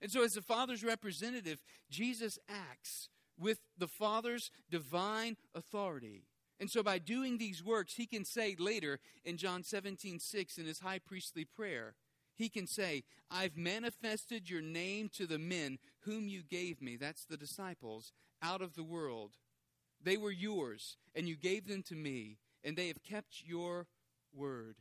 And 0.01 0.11
so 0.11 0.23
as 0.23 0.33
the 0.33 0.41
Father's 0.41 0.83
representative, 0.83 1.61
Jesus 1.89 2.39
acts 2.49 3.09
with 3.39 3.59
the 3.77 3.87
Father's 3.87 4.51
divine 4.69 5.37
authority. 5.53 6.23
And 6.59 6.69
so 6.69 6.83
by 6.83 6.99
doing 6.99 7.37
these 7.37 7.63
works, 7.63 7.95
he 7.95 8.05
can 8.05 8.23
say 8.23 8.55
later 8.57 8.99
in 9.25 9.37
John 9.37 9.63
17, 9.63 10.19
6 10.19 10.57
in 10.57 10.65
his 10.65 10.79
high 10.79 10.99
priestly 10.99 11.45
prayer, 11.45 11.95
he 12.35 12.49
can 12.49 12.67
say, 12.67 13.03
I've 13.29 13.57
manifested 13.57 14.49
your 14.49 14.61
name 14.61 15.09
to 15.15 15.25
the 15.25 15.39
men 15.39 15.79
whom 16.01 16.27
you 16.27 16.43
gave 16.43 16.81
me, 16.81 16.97
that's 16.97 17.25
the 17.25 17.37
disciples, 17.37 18.13
out 18.41 18.61
of 18.61 18.75
the 18.75 18.83
world. 18.83 19.37
They 20.03 20.17
were 20.17 20.31
yours, 20.31 20.97
and 21.15 21.27
you 21.27 21.35
gave 21.35 21.67
them 21.67 21.83
to 21.83 21.95
me, 21.95 22.37
and 22.63 22.75
they 22.75 22.87
have 22.87 23.03
kept 23.03 23.43
your 23.43 23.87
word. 24.33 24.77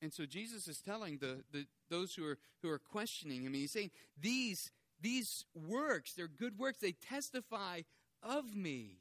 And 0.00 0.12
so 0.12 0.26
Jesus 0.26 0.68
is 0.68 0.80
telling 0.80 1.18
the, 1.18 1.44
the 1.52 1.66
those 1.94 2.14
who 2.14 2.26
are 2.26 2.38
who 2.62 2.70
are 2.70 2.78
questioning 2.78 3.44
him, 3.44 3.54
he's 3.54 3.72
saying, 3.72 3.90
These 4.20 4.70
these 5.00 5.44
works, 5.54 6.12
they're 6.12 6.28
good 6.28 6.58
works, 6.58 6.78
they 6.78 6.92
testify 6.92 7.82
of 8.22 8.56
me. 8.56 9.00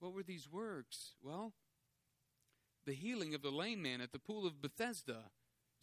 What 0.00 0.12
were 0.12 0.22
these 0.22 0.48
works? 0.50 1.14
Well, 1.22 1.52
the 2.84 2.92
healing 2.92 3.34
of 3.34 3.42
the 3.42 3.50
lame 3.50 3.82
man 3.82 4.00
at 4.00 4.12
the 4.12 4.18
pool 4.18 4.46
of 4.46 4.60
Bethesda. 4.60 5.30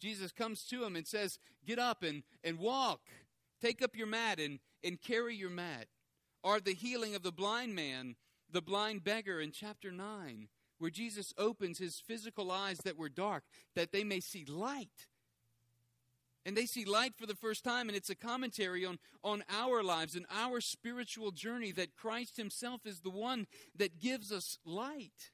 Jesus 0.00 0.32
comes 0.32 0.64
to 0.64 0.84
him 0.84 0.96
and 0.96 1.06
says, 1.06 1.38
Get 1.64 1.78
up 1.78 2.02
and, 2.02 2.22
and 2.44 2.58
walk. 2.58 3.00
Take 3.60 3.82
up 3.82 3.96
your 3.96 4.06
mat 4.06 4.38
and, 4.38 4.58
and 4.84 5.00
carry 5.00 5.34
your 5.34 5.50
mat. 5.50 5.86
Or 6.42 6.60
the 6.60 6.74
healing 6.74 7.14
of 7.14 7.22
the 7.22 7.32
blind 7.32 7.74
man, 7.74 8.16
the 8.50 8.62
blind 8.62 9.04
beggar 9.04 9.40
in 9.40 9.52
chapter 9.52 9.92
9, 9.92 10.48
where 10.78 10.90
Jesus 10.90 11.32
opens 11.38 11.78
his 11.78 12.00
physical 12.00 12.50
eyes 12.50 12.78
that 12.78 12.98
were 12.98 13.08
dark, 13.08 13.44
that 13.76 13.92
they 13.92 14.02
may 14.02 14.18
see 14.18 14.44
light. 14.44 15.06
And 16.44 16.56
they 16.56 16.66
see 16.66 16.84
light 16.84 17.14
for 17.16 17.26
the 17.26 17.36
first 17.36 17.62
time, 17.62 17.88
and 17.88 17.96
it's 17.96 18.10
a 18.10 18.16
commentary 18.16 18.84
on, 18.84 18.98
on 19.22 19.44
our 19.48 19.82
lives 19.82 20.16
and 20.16 20.26
our 20.30 20.60
spiritual 20.60 21.30
journey 21.30 21.70
that 21.72 21.94
Christ 21.94 22.36
Himself 22.36 22.80
is 22.84 23.00
the 23.00 23.10
one 23.10 23.46
that 23.76 24.00
gives 24.00 24.32
us 24.32 24.58
light. 24.64 25.30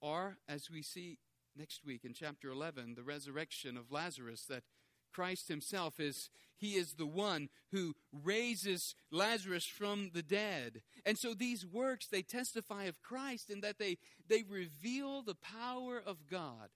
Or, 0.00 0.38
as 0.48 0.70
we 0.70 0.82
see 0.82 1.18
next 1.56 1.84
week 1.84 2.04
in 2.04 2.14
chapter 2.14 2.50
11, 2.50 2.94
the 2.94 3.02
resurrection 3.02 3.76
of 3.76 3.92
Lazarus, 3.92 4.46
that 4.48 4.64
Christ 5.12 5.48
himself 5.48 5.98
is 5.98 6.30
he 6.56 6.74
is 6.76 6.94
the 6.94 7.06
one 7.06 7.48
who 7.72 7.94
raises 8.12 8.94
Lazarus 9.10 9.66
from 9.66 10.10
the 10.14 10.22
dead. 10.22 10.82
And 11.04 11.18
so 11.18 11.34
these 11.34 11.66
works 11.66 12.06
they 12.06 12.22
testify 12.22 12.84
of 12.84 13.02
Christ 13.02 13.50
in 13.50 13.60
that 13.60 13.78
they 13.78 13.98
they 14.28 14.44
reveal 14.48 15.22
the 15.22 15.34
power 15.34 16.00
of 16.04 16.26
God. 16.30 16.68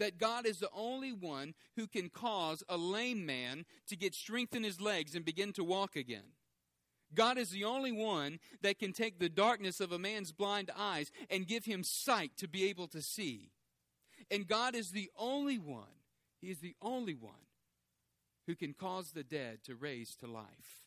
That 0.00 0.18
God 0.18 0.46
is 0.46 0.58
the 0.58 0.70
only 0.74 1.12
one 1.12 1.54
who 1.76 1.86
can 1.86 2.08
cause 2.08 2.64
a 2.68 2.76
lame 2.76 3.24
man 3.24 3.64
to 3.86 3.96
get 3.96 4.14
strength 4.14 4.56
in 4.56 4.64
his 4.64 4.80
legs 4.80 5.14
and 5.14 5.24
begin 5.24 5.52
to 5.52 5.62
walk 5.62 5.94
again. 5.94 6.32
God 7.14 7.38
is 7.38 7.50
the 7.50 7.64
only 7.64 7.92
one 7.92 8.38
that 8.62 8.78
can 8.78 8.92
take 8.92 9.18
the 9.18 9.28
darkness 9.28 9.78
of 9.80 9.92
a 9.92 9.98
man's 9.98 10.32
blind 10.32 10.70
eyes 10.76 11.10
and 11.28 11.46
give 11.46 11.66
him 11.66 11.84
sight 11.84 12.32
to 12.38 12.48
be 12.48 12.68
able 12.68 12.88
to 12.88 13.02
see. 13.02 13.50
And 14.30 14.46
God 14.46 14.74
is 14.74 14.90
the 14.90 15.10
only 15.16 15.58
one, 15.58 16.00
He 16.40 16.50
is 16.50 16.58
the 16.60 16.76
only 16.80 17.14
one 17.14 17.46
who 18.46 18.54
can 18.54 18.72
cause 18.72 19.10
the 19.10 19.22
dead 19.22 19.58
to 19.64 19.74
raise 19.74 20.16
to 20.16 20.26
life. 20.26 20.84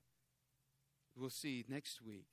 We'll 1.15 1.29
see 1.29 1.65
next 1.69 2.01
week. 2.01 2.27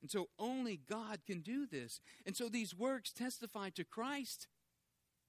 And 0.00 0.10
so 0.10 0.28
only 0.38 0.80
God 0.88 1.20
can 1.26 1.40
do 1.40 1.66
this. 1.66 2.00
And 2.26 2.36
so 2.36 2.48
these 2.48 2.74
works 2.74 3.12
testify 3.12 3.70
to 3.70 3.84
Christ. 3.84 4.46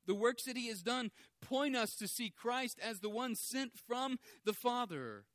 The 0.05 0.15
works 0.15 0.43
that 0.43 0.57
He 0.57 0.67
has 0.67 0.81
done 0.81 1.11
point 1.41 1.75
us 1.75 1.95
to 1.95 2.07
see 2.07 2.29
Christ 2.29 2.79
as 2.83 2.99
the 2.99 3.09
one 3.09 3.35
sent 3.35 3.71
from 3.77 4.19
the 4.45 4.53
Father. 4.53 5.25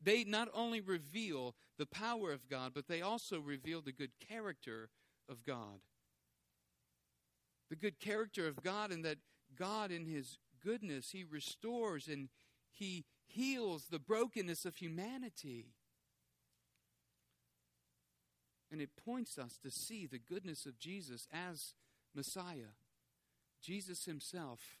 They 0.00 0.24
not 0.24 0.48
only 0.54 0.80
reveal 0.80 1.54
the 1.76 1.86
power 1.86 2.32
of 2.32 2.48
God, 2.48 2.72
but 2.74 2.86
they 2.88 3.02
also 3.02 3.40
reveal 3.40 3.80
the 3.82 3.92
good 3.92 4.12
character 4.20 4.90
of 5.28 5.44
God 5.44 5.80
the 7.68 7.76
good 7.76 8.00
character 8.00 8.46
of 8.46 8.62
God 8.62 8.90
and 8.90 9.04
that 9.04 9.18
God, 9.56 9.90
in 9.90 10.06
His 10.06 10.38
goodness, 10.62 11.10
He 11.10 11.24
restores 11.24 12.08
and 12.08 12.28
He 12.70 13.04
heals 13.26 13.86
the 13.86 13.98
brokenness 13.98 14.64
of 14.64 14.76
humanity. 14.76 15.74
And 18.70 18.80
it 18.80 18.90
points 19.02 19.38
us 19.38 19.58
to 19.62 19.70
see 19.70 20.06
the 20.06 20.18
goodness 20.18 20.66
of 20.66 20.78
Jesus 20.78 21.26
as 21.32 21.74
Messiah. 22.14 22.74
Jesus 23.62 24.04
Himself 24.04 24.78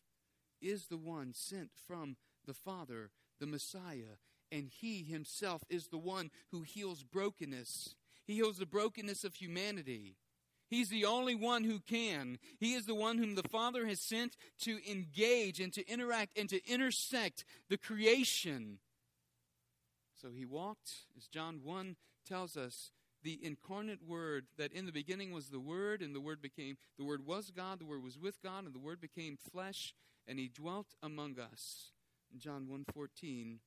is 0.60 0.86
the 0.86 0.96
one 0.96 1.32
sent 1.34 1.70
from 1.86 2.16
the 2.46 2.54
Father, 2.54 3.10
the 3.40 3.46
Messiah, 3.46 4.18
and 4.50 4.68
He 4.68 5.02
Himself 5.02 5.62
is 5.68 5.88
the 5.88 5.98
one 5.98 6.30
who 6.50 6.62
heals 6.62 7.02
brokenness. 7.02 7.94
He 8.26 8.34
heals 8.34 8.58
the 8.58 8.66
brokenness 8.66 9.24
of 9.24 9.36
humanity. 9.36 10.16
He's 10.68 10.90
the 10.90 11.06
only 11.06 11.34
one 11.34 11.64
who 11.64 11.80
can. 11.80 12.38
He 12.58 12.74
is 12.74 12.84
the 12.84 12.94
one 12.94 13.18
whom 13.18 13.34
the 13.34 13.48
Father 13.48 13.86
has 13.86 14.00
sent 14.00 14.36
to 14.60 14.78
engage 14.90 15.60
and 15.60 15.72
to 15.72 15.86
interact 15.90 16.36
and 16.38 16.48
to 16.50 16.60
intersect 16.70 17.44
the 17.70 17.78
creation. 17.78 18.78
So 20.20 20.28
he 20.30 20.44
walked, 20.44 20.90
as 21.16 21.26
John 21.26 21.60
1 21.62 21.96
tells 22.26 22.56
us, 22.56 22.90
the 23.22 23.38
incarnate 23.42 24.06
word 24.06 24.46
that 24.56 24.72
in 24.72 24.86
the 24.86 24.92
beginning 24.92 25.32
was 25.32 25.48
the 25.48 25.60
word 25.60 26.02
and 26.02 26.14
the 26.14 26.20
word 26.20 26.40
became 26.40 26.76
the 26.98 27.04
word 27.04 27.26
was 27.26 27.50
God, 27.50 27.80
the 27.80 27.86
word 27.86 28.02
was 28.02 28.18
with 28.18 28.42
God 28.42 28.64
and 28.64 28.74
the 28.74 28.78
word 28.78 29.00
became 29.00 29.36
flesh 29.36 29.94
and 30.26 30.38
he 30.38 30.48
dwelt 30.48 30.94
among 31.02 31.38
us. 31.38 31.90
In 32.32 32.38
John 32.38 32.66
1:14 32.66 33.58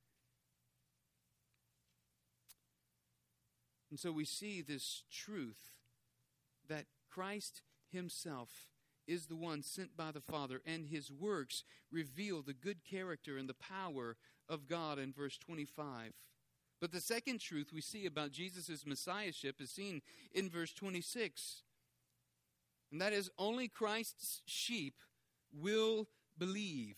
And 3.92 4.00
so 4.00 4.10
we 4.10 4.24
see 4.24 4.62
this 4.62 5.02
truth 5.12 5.74
that 6.66 6.86
Christ 7.10 7.60
Himself 7.90 8.70
is 9.06 9.26
the 9.26 9.36
one 9.36 9.62
sent 9.62 9.98
by 9.98 10.12
the 10.12 10.20
Father, 10.22 10.62
and 10.64 10.86
His 10.86 11.12
works 11.12 11.62
reveal 11.90 12.40
the 12.40 12.54
good 12.54 12.84
character 12.84 13.36
and 13.36 13.50
the 13.50 13.54
power 13.54 14.16
of 14.48 14.66
God 14.66 14.98
in 14.98 15.12
verse 15.12 15.36
25. 15.36 16.14
But 16.82 16.90
the 16.90 17.00
second 17.00 17.38
truth 17.38 17.68
we 17.72 17.80
see 17.80 18.06
about 18.06 18.32
Jesus' 18.32 18.84
messiahship 18.84 19.60
is 19.60 19.70
seen 19.70 20.02
in 20.34 20.50
verse 20.50 20.72
26. 20.72 21.62
And 22.90 23.00
that 23.00 23.12
is 23.12 23.30
only 23.38 23.68
Christ's 23.68 24.42
sheep 24.46 24.94
will 25.52 26.08
believe. 26.36 26.96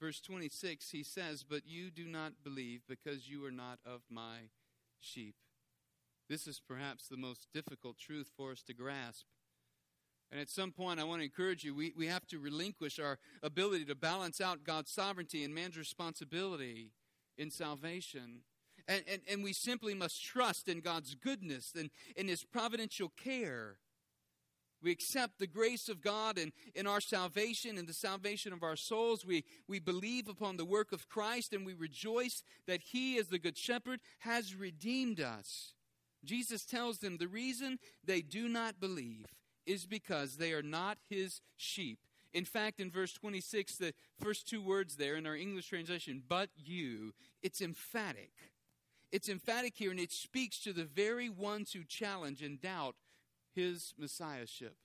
Verse 0.00 0.20
26, 0.20 0.90
he 0.90 1.04
says, 1.04 1.44
But 1.48 1.68
you 1.68 1.92
do 1.92 2.04
not 2.04 2.32
believe 2.42 2.82
because 2.88 3.28
you 3.28 3.44
are 3.46 3.52
not 3.52 3.78
of 3.86 4.00
my 4.10 4.48
sheep. 4.98 5.36
This 6.28 6.48
is 6.48 6.60
perhaps 6.66 7.06
the 7.06 7.16
most 7.16 7.46
difficult 7.54 7.96
truth 7.96 8.28
for 8.36 8.50
us 8.50 8.64
to 8.64 8.74
grasp. 8.74 9.26
And 10.32 10.40
at 10.40 10.50
some 10.50 10.72
point, 10.72 10.98
I 10.98 11.04
want 11.04 11.20
to 11.20 11.26
encourage 11.26 11.62
you, 11.62 11.76
we, 11.76 11.92
we 11.96 12.08
have 12.08 12.26
to 12.26 12.40
relinquish 12.40 12.98
our 12.98 13.20
ability 13.40 13.84
to 13.84 13.94
balance 13.94 14.40
out 14.40 14.64
God's 14.64 14.90
sovereignty 14.90 15.44
and 15.44 15.54
man's 15.54 15.78
responsibility 15.78 16.90
in 17.42 17.50
salvation. 17.50 18.40
And, 18.88 19.02
and, 19.06 19.20
and 19.28 19.44
we 19.44 19.52
simply 19.52 19.94
must 19.94 20.24
trust 20.24 20.68
in 20.68 20.80
God's 20.80 21.14
goodness 21.14 21.72
and 21.78 21.90
in 22.16 22.28
His 22.28 22.44
providential 22.44 23.12
care. 23.22 23.76
We 24.82 24.90
accept 24.90 25.38
the 25.38 25.46
grace 25.46 25.88
of 25.88 26.00
God 26.00 26.38
in, 26.38 26.52
in 26.74 26.88
our 26.88 27.00
salvation 27.00 27.78
and 27.78 27.86
the 27.86 27.92
salvation 27.92 28.52
of 28.52 28.64
our 28.64 28.74
souls. 28.74 29.24
We, 29.24 29.44
we 29.68 29.78
believe 29.78 30.28
upon 30.28 30.56
the 30.56 30.64
work 30.64 30.90
of 30.90 31.08
Christ 31.08 31.52
and 31.52 31.64
we 31.64 31.74
rejoice 31.74 32.42
that 32.66 32.80
He, 32.82 33.18
as 33.18 33.28
the 33.28 33.38
Good 33.38 33.56
Shepherd, 33.56 34.00
has 34.20 34.56
redeemed 34.56 35.20
us. 35.20 35.74
Jesus 36.24 36.64
tells 36.64 36.98
them 36.98 37.18
the 37.18 37.28
reason 37.28 37.78
they 38.04 38.22
do 38.22 38.48
not 38.48 38.80
believe 38.80 39.26
is 39.66 39.86
because 39.86 40.36
they 40.36 40.52
are 40.52 40.62
not 40.62 40.98
his 41.08 41.40
sheep. 41.56 41.98
In 42.34 42.44
fact, 42.44 42.80
in 42.80 42.90
verse 42.90 43.12
26, 43.12 43.76
the 43.76 43.94
first 44.18 44.48
two 44.48 44.62
words 44.62 44.96
there 44.96 45.16
in 45.16 45.26
our 45.26 45.36
English 45.36 45.68
translation, 45.68 46.22
but 46.26 46.48
you, 46.56 47.12
it's 47.42 47.60
emphatic. 47.60 48.30
It's 49.10 49.28
emphatic 49.28 49.74
here, 49.76 49.90
and 49.90 50.00
it 50.00 50.12
speaks 50.12 50.58
to 50.60 50.72
the 50.72 50.84
very 50.84 51.28
ones 51.28 51.72
who 51.72 51.84
challenge 51.84 52.42
and 52.42 52.60
doubt 52.60 52.96
his 53.54 53.92
messiahship. 53.98 54.76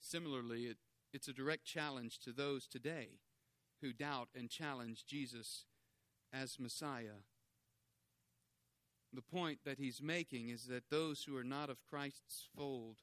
Similarly, 0.00 0.64
it, 0.64 0.78
it's 1.12 1.28
a 1.28 1.34
direct 1.34 1.66
challenge 1.66 2.18
to 2.20 2.32
those 2.32 2.66
today 2.66 3.18
who 3.82 3.92
doubt 3.92 4.28
and 4.34 4.48
challenge 4.48 5.04
Jesus 5.04 5.64
as 6.32 6.58
Messiah. 6.58 7.20
The 9.12 9.22
point 9.22 9.60
that 9.64 9.78
he's 9.78 10.00
making 10.02 10.48
is 10.48 10.66
that 10.66 10.90
those 10.90 11.24
who 11.24 11.36
are 11.36 11.44
not 11.44 11.68
of 11.68 11.84
Christ's 11.84 12.48
fold 12.56 13.02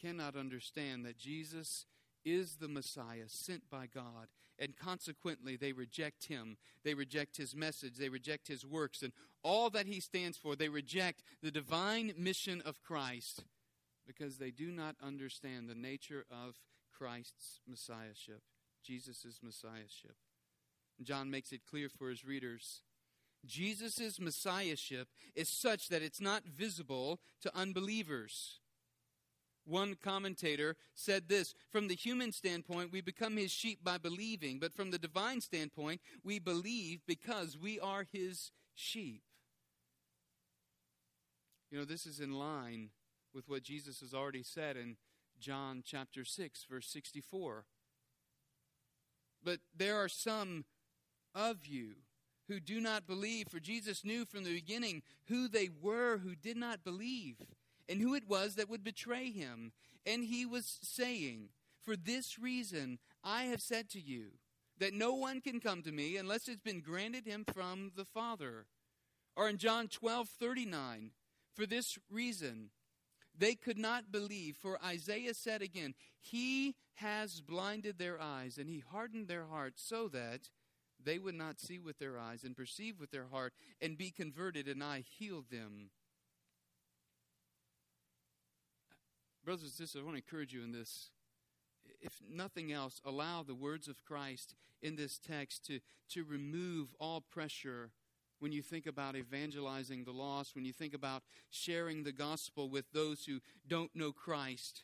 cannot 0.00 0.36
understand 0.36 1.04
that 1.04 1.18
Jesus 1.18 1.86
is 2.24 2.56
the 2.56 2.68
Messiah 2.68 3.28
sent 3.28 3.70
by 3.70 3.86
God, 3.86 4.28
and 4.58 4.76
consequently 4.76 5.56
they 5.56 5.72
reject 5.72 6.26
him. 6.26 6.56
They 6.84 6.94
reject 6.94 7.36
his 7.36 7.54
message, 7.54 7.96
they 7.96 8.08
reject 8.08 8.48
his 8.48 8.66
works, 8.66 9.02
and 9.02 9.12
all 9.42 9.70
that 9.70 9.86
he 9.86 10.00
stands 10.00 10.36
for. 10.36 10.56
They 10.56 10.68
reject 10.68 11.22
the 11.42 11.50
divine 11.50 12.12
mission 12.18 12.62
of 12.64 12.82
Christ 12.82 13.44
because 14.06 14.38
they 14.38 14.50
do 14.50 14.70
not 14.70 14.96
understand 15.02 15.68
the 15.68 15.74
nature 15.74 16.24
of 16.30 16.56
Christ's 16.96 17.60
messiahship, 17.66 18.42
Jesus' 18.82 19.40
messiahship. 19.42 20.16
John 21.02 21.30
makes 21.30 21.52
it 21.52 21.66
clear 21.68 21.88
for 21.88 22.08
his 22.08 22.24
readers. 22.24 22.82
Jesus' 23.44 24.18
messiahship 24.18 25.08
is 25.34 25.48
such 25.48 25.88
that 25.88 26.02
it's 26.02 26.20
not 26.20 26.44
visible 26.44 27.20
to 27.42 27.56
unbelievers. 27.56 28.60
One 29.66 29.96
commentator 30.00 30.76
said 30.94 31.28
this 31.28 31.54
From 31.70 31.88
the 31.88 31.94
human 31.94 32.32
standpoint, 32.32 32.92
we 32.92 33.00
become 33.00 33.36
his 33.36 33.50
sheep 33.50 33.82
by 33.82 33.98
believing, 33.98 34.58
but 34.58 34.72
from 34.72 34.90
the 34.90 34.98
divine 34.98 35.40
standpoint, 35.40 36.00
we 36.22 36.38
believe 36.38 37.00
because 37.06 37.58
we 37.58 37.80
are 37.80 38.06
his 38.10 38.52
sheep. 38.74 39.22
You 41.70 41.78
know, 41.78 41.84
this 41.84 42.06
is 42.06 42.20
in 42.20 42.32
line 42.32 42.90
with 43.34 43.48
what 43.48 43.64
Jesus 43.64 44.00
has 44.00 44.14
already 44.14 44.44
said 44.44 44.76
in 44.76 44.96
John 45.40 45.82
chapter 45.84 46.24
6, 46.24 46.64
verse 46.70 46.88
64. 46.88 47.64
But 49.42 49.58
there 49.76 49.96
are 49.96 50.08
some 50.08 50.64
of 51.34 51.66
you 51.66 51.96
who 52.48 52.60
do 52.60 52.80
not 52.80 53.06
believe, 53.06 53.48
for 53.50 53.58
Jesus 53.58 54.04
knew 54.04 54.24
from 54.24 54.44
the 54.44 54.54
beginning 54.54 55.02
who 55.26 55.48
they 55.48 55.68
were 55.68 56.18
who 56.18 56.36
did 56.36 56.56
not 56.56 56.84
believe 56.84 57.36
and 57.88 58.00
who 58.00 58.14
it 58.14 58.28
was 58.28 58.54
that 58.54 58.68
would 58.68 58.84
betray 58.84 59.30
him. 59.30 59.72
And 60.04 60.24
he 60.24 60.46
was 60.46 60.78
saying, 60.82 61.48
For 61.82 61.96
this 61.96 62.38
reason 62.38 62.98
I 63.24 63.44
have 63.44 63.60
said 63.60 63.90
to 63.90 64.00
you, 64.00 64.32
that 64.78 64.92
no 64.92 65.14
one 65.14 65.40
can 65.40 65.60
come 65.60 65.82
to 65.82 65.92
me 65.92 66.16
unless 66.16 66.48
it's 66.48 66.60
been 66.60 66.80
granted 66.80 67.26
him 67.26 67.44
from 67.52 67.92
the 67.96 68.04
Father. 68.04 68.66
Or 69.34 69.48
in 69.48 69.58
John 69.58 69.88
12 69.88 70.28
39, 70.28 71.10
for 71.54 71.66
this 71.66 71.98
reason 72.10 72.70
they 73.38 73.54
could 73.54 73.78
not 73.78 74.10
believe, 74.10 74.56
for 74.56 74.78
Isaiah 74.84 75.34
said 75.34 75.62
again, 75.62 75.94
He 76.18 76.74
has 76.94 77.40
blinded 77.40 77.98
their 77.98 78.20
eyes, 78.20 78.56
and 78.58 78.68
He 78.68 78.82
hardened 78.90 79.28
their 79.28 79.44
hearts, 79.44 79.82
so 79.86 80.08
that 80.08 80.48
they 81.02 81.18
would 81.18 81.34
not 81.34 81.60
see 81.60 81.78
with 81.78 81.98
their 81.98 82.18
eyes, 82.18 82.44
and 82.44 82.56
perceive 82.56 82.98
with 82.98 83.10
their 83.10 83.26
heart, 83.30 83.52
and 83.80 83.98
be 83.98 84.10
converted, 84.10 84.68
and 84.68 84.82
I 84.82 85.04
healed 85.18 85.50
them. 85.50 85.90
Brothers 89.46 89.62
and 89.62 89.72
sisters, 89.74 90.02
I 90.02 90.04
want 90.04 90.16
to 90.16 90.24
encourage 90.26 90.52
you 90.52 90.64
in 90.64 90.72
this. 90.72 91.10
If 92.02 92.20
nothing 92.28 92.72
else, 92.72 93.00
allow 93.04 93.44
the 93.44 93.54
words 93.54 93.86
of 93.86 94.04
Christ 94.04 94.56
in 94.82 94.96
this 94.96 95.20
text 95.20 95.64
to, 95.66 95.78
to 96.10 96.24
remove 96.24 96.88
all 96.98 97.20
pressure 97.20 97.92
when 98.40 98.50
you 98.50 98.60
think 98.60 98.88
about 98.88 99.14
evangelizing 99.14 100.02
the 100.02 100.10
lost, 100.10 100.56
when 100.56 100.64
you 100.64 100.72
think 100.72 100.94
about 100.94 101.22
sharing 101.48 102.02
the 102.02 102.10
gospel 102.10 102.68
with 102.68 102.86
those 102.92 103.26
who 103.26 103.38
don't 103.68 103.94
know 103.94 104.10
Christ. 104.10 104.82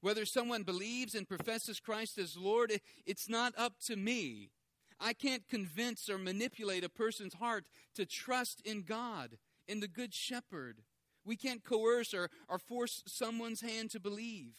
Whether 0.00 0.24
someone 0.24 0.62
believes 0.62 1.16
and 1.16 1.28
professes 1.28 1.80
Christ 1.80 2.16
as 2.16 2.36
Lord, 2.36 2.72
it's 3.04 3.28
not 3.28 3.52
up 3.58 3.80
to 3.86 3.96
me. 3.96 4.50
I 5.00 5.12
can't 5.12 5.48
convince 5.48 6.08
or 6.08 6.18
manipulate 6.18 6.84
a 6.84 6.88
person's 6.88 7.34
heart 7.34 7.64
to 7.96 8.06
trust 8.06 8.62
in 8.64 8.82
God, 8.82 9.38
in 9.66 9.80
the 9.80 9.88
Good 9.88 10.14
Shepherd. 10.14 10.82
We 11.24 11.36
can't 11.36 11.64
coerce 11.64 12.12
or, 12.12 12.30
or 12.48 12.58
force 12.58 13.02
someone's 13.06 13.60
hand 13.60 13.90
to 13.92 14.00
believe. 14.00 14.54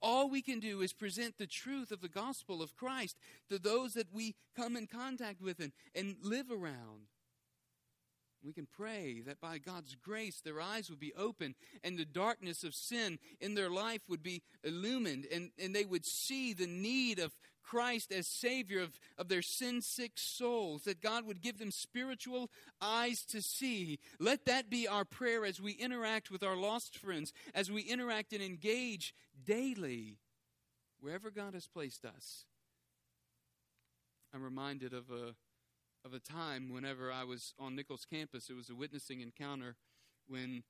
All 0.00 0.28
we 0.28 0.42
can 0.42 0.58
do 0.58 0.80
is 0.80 0.92
present 0.92 1.38
the 1.38 1.46
truth 1.46 1.92
of 1.92 2.00
the 2.00 2.08
gospel 2.08 2.60
of 2.60 2.74
Christ 2.74 3.16
to 3.48 3.58
those 3.58 3.94
that 3.94 4.12
we 4.12 4.34
come 4.56 4.76
in 4.76 4.88
contact 4.88 5.40
with 5.40 5.60
and, 5.60 5.72
and 5.94 6.16
live 6.22 6.50
around. 6.50 7.06
We 8.44 8.52
can 8.52 8.66
pray 8.66 9.22
that 9.26 9.40
by 9.40 9.58
God's 9.58 9.94
grace 9.94 10.40
their 10.40 10.60
eyes 10.60 10.90
would 10.90 10.98
be 10.98 11.14
open 11.14 11.54
and 11.84 11.96
the 11.96 12.04
darkness 12.04 12.64
of 12.64 12.74
sin 12.74 13.20
in 13.40 13.54
their 13.54 13.70
life 13.70 14.00
would 14.08 14.22
be 14.22 14.42
illumined 14.64 15.26
and, 15.32 15.50
and 15.62 15.72
they 15.72 15.84
would 15.84 16.04
see 16.04 16.52
the 16.52 16.66
need 16.66 17.20
of 17.20 17.32
Christ 17.62 18.12
as 18.12 18.26
Savior 18.26 18.80
of, 18.80 18.98
of 19.18 19.28
their 19.28 19.42
sin 19.42 19.82
sick 19.82 20.12
souls, 20.16 20.82
that 20.82 21.00
God 21.00 21.26
would 21.26 21.40
give 21.40 21.58
them 21.58 21.70
spiritual 21.70 22.50
eyes 22.80 23.24
to 23.26 23.40
see. 23.40 23.98
Let 24.18 24.46
that 24.46 24.70
be 24.70 24.86
our 24.88 25.04
prayer 25.04 25.44
as 25.44 25.60
we 25.60 25.72
interact 25.72 26.30
with 26.30 26.42
our 26.42 26.56
lost 26.56 26.96
friends, 26.96 27.32
as 27.54 27.70
we 27.70 27.82
interact 27.82 28.32
and 28.32 28.42
engage 28.42 29.14
daily, 29.44 30.18
wherever 31.00 31.30
God 31.30 31.54
has 31.54 31.66
placed 31.66 32.04
us. 32.04 32.44
I'm 34.34 34.42
reminded 34.42 34.92
of 34.94 35.10
a 35.10 35.34
of 36.04 36.14
a 36.14 36.18
time 36.18 36.72
whenever 36.72 37.12
I 37.12 37.24
was 37.24 37.54
on 37.58 37.76
Nichols 37.76 38.04
campus. 38.04 38.50
It 38.50 38.56
was 38.56 38.68
a 38.68 38.74
witnessing 38.74 39.20
encounter 39.20 39.76
when 40.26 40.64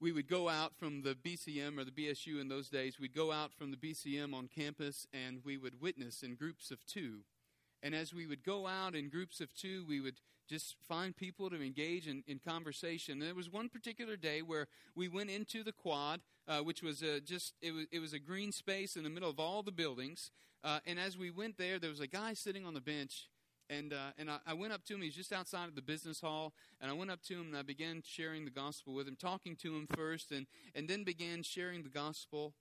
we 0.00 0.12
would 0.12 0.28
go 0.28 0.48
out 0.48 0.74
from 0.76 1.02
the 1.02 1.14
BCM 1.14 1.78
or 1.78 1.84
the 1.84 1.90
BSU 1.90 2.40
in 2.40 2.48
those 2.48 2.68
days. 2.68 2.98
We'd 2.98 3.14
go 3.14 3.32
out 3.32 3.52
from 3.52 3.70
the 3.70 3.76
BCM 3.76 4.34
on 4.34 4.48
campus 4.48 5.06
and 5.12 5.40
we 5.44 5.56
would 5.56 5.80
witness 5.80 6.22
in 6.22 6.34
groups 6.34 6.70
of 6.70 6.84
two. 6.86 7.20
And 7.82 7.94
as 7.94 8.14
we 8.14 8.26
would 8.26 8.42
go 8.42 8.66
out 8.66 8.94
in 8.94 9.08
groups 9.08 9.40
of 9.40 9.54
two, 9.54 9.84
we 9.86 10.00
would 10.00 10.20
just 10.48 10.76
find 10.88 11.16
people 11.16 11.48
to 11.50 11.62
engage 11.62 12.06
in, 12.06 12.22
in 12.26 12.38
conversation. 12.38 13.14
And 13.14 13.22
there 13.22 13.34
was 13.34 13.50
one 13.50 13.68
particular 13.68 14.16
day 14.16 14.42
where 14.42 14.66
we 14.94 15.08
went 15.08 15.30
into 15.30 15.62
the 15.62 15.72
quad, 15.72 16.20
uh, 16.48 16.58
which 16.58 16.82
was 16.82 17.02
a, 17.02 17.20
just 17.20 17.54
it 17.62 17.72
was, 17.72 17.86
it 17.92 18.00
was 18.00 18.12
a 18.12 18.18
green 18.18 18.52
space 18.52 18.96
in 18.96 19.04
the 19.04 19.10
middle 19.10 19.30
of 19.30 19.38
all 19.38 19.62
the 19.62 19.72
buildings. 19.72 20.30
Uh, 20.62 20.80
and 20.86 20.98
as 20.98 21.16
we 21.18 21.30
went 21.30 21.58
there, 21.58 21.78
there 21.78 21.90
was 21.90 22.00
a 22.00 22.06
guy 22.06 22.34
sitting 22.34 22.64
on 22.64 22.74
the 22.74 22.80
bench 22.80 23.28
and 23.68 23.92
uh, 23.92 24.10
and 24.18 24.30
I, 24.30 24.38
I, 24.46 24.54
went 24.54 24.72
up 24.72 24.84
to 24.86 24.94
him. 24.94 25.02
He's 25.02 25.14
just 25.14 25.32
outside 25.32 25.68
of 25.68 25.74
the 25.74 25.82
business 25.82 26.20
hall, 26.20 26.52
and 26.80 26.90
I 26.90 26.94
went 26.94 27.10
up 27.10 27.22
to 27.24 27.34
him 27.34 27.46
and 27.48 27.56
I 27.56 27.62
began 27.62 28.02
sharing 28.04 28.44
the 28.44 28.50
gospel 28.50 28.94
with 28.94 29.08
him, 29.08 29.16
talking 29.16 29.56
to 29.56 29.74
him 29.74 29.86
first, 29.94 30.32
and 30.32 30.46
and 30.74 30.88
then 30.88 31.04
began 31.04 31.42
sharing 31.42 31.82
the 31.82 31.88
gospel. 31.88 32.54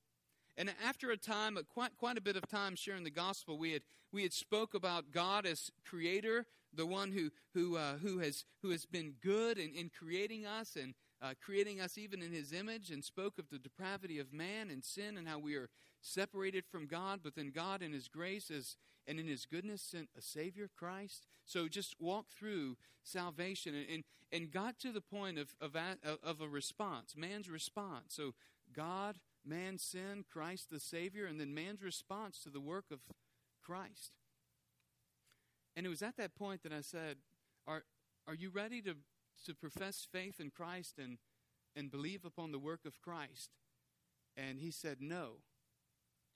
And 0.55 0.71
after 0.85 1.09
a 1.11 1.17
time, 1.17 1.57
quite 1.69 1.97
quite 1.97 2.17
a 2.17 2.21
bit 2.21 2.35
of 2.35 2.47
time 2.47 2.75
sharing 2.75 3.03
the 3.03 3.11
gospel, 3.11 3.57
we 3.57 3.73
had 3.73 3.81
we 4.11 4.23
had 4.23 4.33
spoke 4.33 4.73
about 4.73 5.11
God 5.11 5.45
as 5.45 5.71
Creator, 5.85 6.45
the 6.73 6.85
one 6.85 7.11
who 7.11 7.31
who 7.53 7.77
uh, 7.77 7.97
who 7.97 8.19
has 8.19 8.45
who 8.61 8.71
has 8.71 8.85
been 8.85 9.15
good 9.21 9.57
in, 9.57 9.73
in 9.73 9.89
creating 9.89 10.45
us 10.45 10.75
and 10.75 10.93
uh, 11.21 11.33
creating 11.43 11.81
us 11.81 11.97
even 11.97 12.21
in 12.21 12.31
His 12.31 12.53
image, 12.53 12.91
and 12.91 13.03
spoke 13.03 13.39
of 13.39 13.49
the 13.49 13.59
depravity 13.59 14.19
of 14.19 14.31
man 14.31 14.69
and 14.69 14.83
sin 14.83 15.17
and 15.17 15.27
how 15.27 15.39
we 15.39 15.55
are 15.55 15.69
separated 16.03 16.65
from 16.65 16.85
God, 16.85 17.21
but 17.23 17.35
then 17.35 17.51
God 17.53 17.81
in 17.81 17.93
His 17.93 18.07
grace 18.07 18.51
is, 18.51 18.77
and 19.07 19.19
in 19.19 19.27
His 19.27 19.45
goodness 19.45 19.81
sent 19.81 20.09
a 20.17 20.21
Savior, 20.21 20.69
Christ. 20.75 21.25
So 21.45 21.67
just 21.67 21.95
walk 21.99 22.27
through 22.29 22.77
salvation 23.03 23.75
and, 23.75 23.85
and, 23.89 24.03
and 24.31 24.51
got 24.51 24.79
to 24.79 24.91
the 24.91 25.01
point 25.01 25.37
of, 25.37 25.53
of, 25.61 25.75
of 26.23 26.41
a 26.41 26.47
response, 26.47 27.15
man's 27.15 27.49
response. 27.49 28.15
So 28.15 28.33
God, 28.73 29.17
man, 29.45 29.77
sin, 29.77 30.25
Christ 30.31 30.69
the 30.71 30.79
Savior, 30.79 31.25
and 31.25 31.39
then 31.39 31.53
man's 31.53 31.83
response 31.83 32.39
to 32.43 32.49
the 32.49 32.61
work 32.61 32.85
of 32.91 32.99
Christ. 33.63 34.11
And 35.75 35.85
it 35.85 35.89
was 35.89 36.01
at 36.01 36.17
that 36.17 36.35
point 36.35 36.63
that 36.63 36.73
I 36.73 36.81
said, 36.81 37.17
Are, 37.67 37.83
are 38.27 38.35
you 38.35 38.49
ready 38.49 38.81
to, 38.83 38.95
to 39.45 39.53
profess 39.53 40.07
faith 40.09 40.39
in 40.39 40.49
Christ 40.49 40.95
and, 40.97 41.17
and 41.75 41.91
believe 41.91 42.25
upon 42.25 42.51
the 42.51 42.59
work 42.59 42.81
of 42.85 43.01
Christ? 43.01 43.49
And 44.37 44.59
he 44.59 44.71
said, 44.71 44.97
No. 44.99 45.37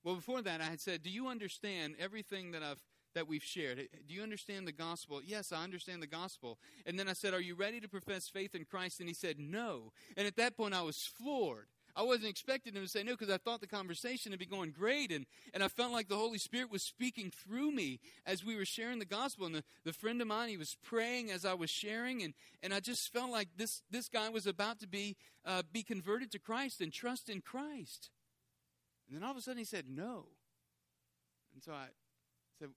Well, 0.04 0.16
before 0.16 0.42
that, 0.42 0.62
I 0.62 0.66
had 0.66 0.80
said, 0.80 1.04
"Do 1.04 1.10
you 1.10 1.28
understand 1.28 1.96
everything 2.00 2.52
that 2.52 2.64
I've 2.64 2.80
that 3.14 3.28
we've 3.28 3.44
shared? 3.44 3.78
Do 4.08 4.14
you 4.14 4.24
understand 4.24 4.68
the 4.68 4.72
gospel?" 4.72 5.22
Yes, 5.24 5.52
I 5.52 5.64
understand 5.64 6.02
the 6.02 6.08
gospel. 6.08 6.60
And 6.86 6.98
then 6.98 7.10
I 7.10 7.14
said, 7.14 7.34
"Are 7.34 7.42
you 7.42 7.56
ready 7.56 7.80
to 7.80 7.90
profess 7.90 8.30
faith 8.30 8.56
in 8.56 8.66
Christ?" 8.66 9.00
And 9.00 9.10
he 9.10 9.16
said, 9.16 9.40
"No." 9.40 9.92
And 10.16 10.28
at 10.28 10.38
that 10.38 10.56
point, 10.56 10.74
I 10.74 10.82
was 10.82 11.06
floored. 11.06 11.68
I 11.98 12.04
wasn't 12.04 12.28
expecting 12.30 12.76
him 12.76 12.84
to 12.84 12.88
say 12.88 13.02
no 13.02 13.14
because 13.14 13.34
I 13.34 13.40
thought 13.40 13.60
the 13.60 13.66
conversation 13.66 14.30
would 14.30 14.40
be 14.40 14.46
going 14.46 14.70
great, 14.70 15.12
and, 15.12 15.26
and 15.52 15.64
I 15.64 15.68
felt 15.68 15.92
like 15.92 16.08
the 16.08 16.16
Holy 16.16 16.38
Spirit 16.38 16.72
was 16.72 16.84
speaking 16.84 17.32
through 17.32 17.72
me 17.72 18.00
as 18.24 18.46
we 18.46 18.56
were 18.56 18.66
sharing 18.66 19.00
the 19.00 19.06
gospel. 19.06 19.48
And 19.48 19.56
the, 19.56 19.64
the 19.84 19.94
friend 19.94 20.22
of 20.22 20.28
mine, 20.28 20.50
he 20.50 20.58
was 20.58 20.78
praying 20.84 21.32
as 21.32 21.44
I 21.44 21.56
was 21.56 21.72
sharing, 21.72 22.22
and, 22.22 22.36
and 22.62 22.72
I 22.72 22.82
just 22.82 23.12
felt 23.12 23.32
like 23.32 23.50
this, 23.58 23.82
this 23.90 24.10
guy 24.10 24.30
was 24.30 24.46
about 24.46 24.80
to 24.82 24.88
be, 24.88 25.18
uh, 25.44 25.64
be 25.74 25.82
converted 25.82 26.32
to 26.34 26.40
Christ 26.40 26.82
and 26.82 26.94
trust 26.94 27.30
in 27.30 27.42
Christ. 27.42 28.12
And 29.08 29.15
then 29.15 29.24
all 29.24 29.32
of 29.32 29.38
a 29.38 29.41
sudden 29.41 29.60
he 29.60 29.65
said, 29.65 29.86
No. 29.88 30.26
And 31.54 31.63
so 31.63 31.72
I 31.72 31.88
said, 32.60 32.70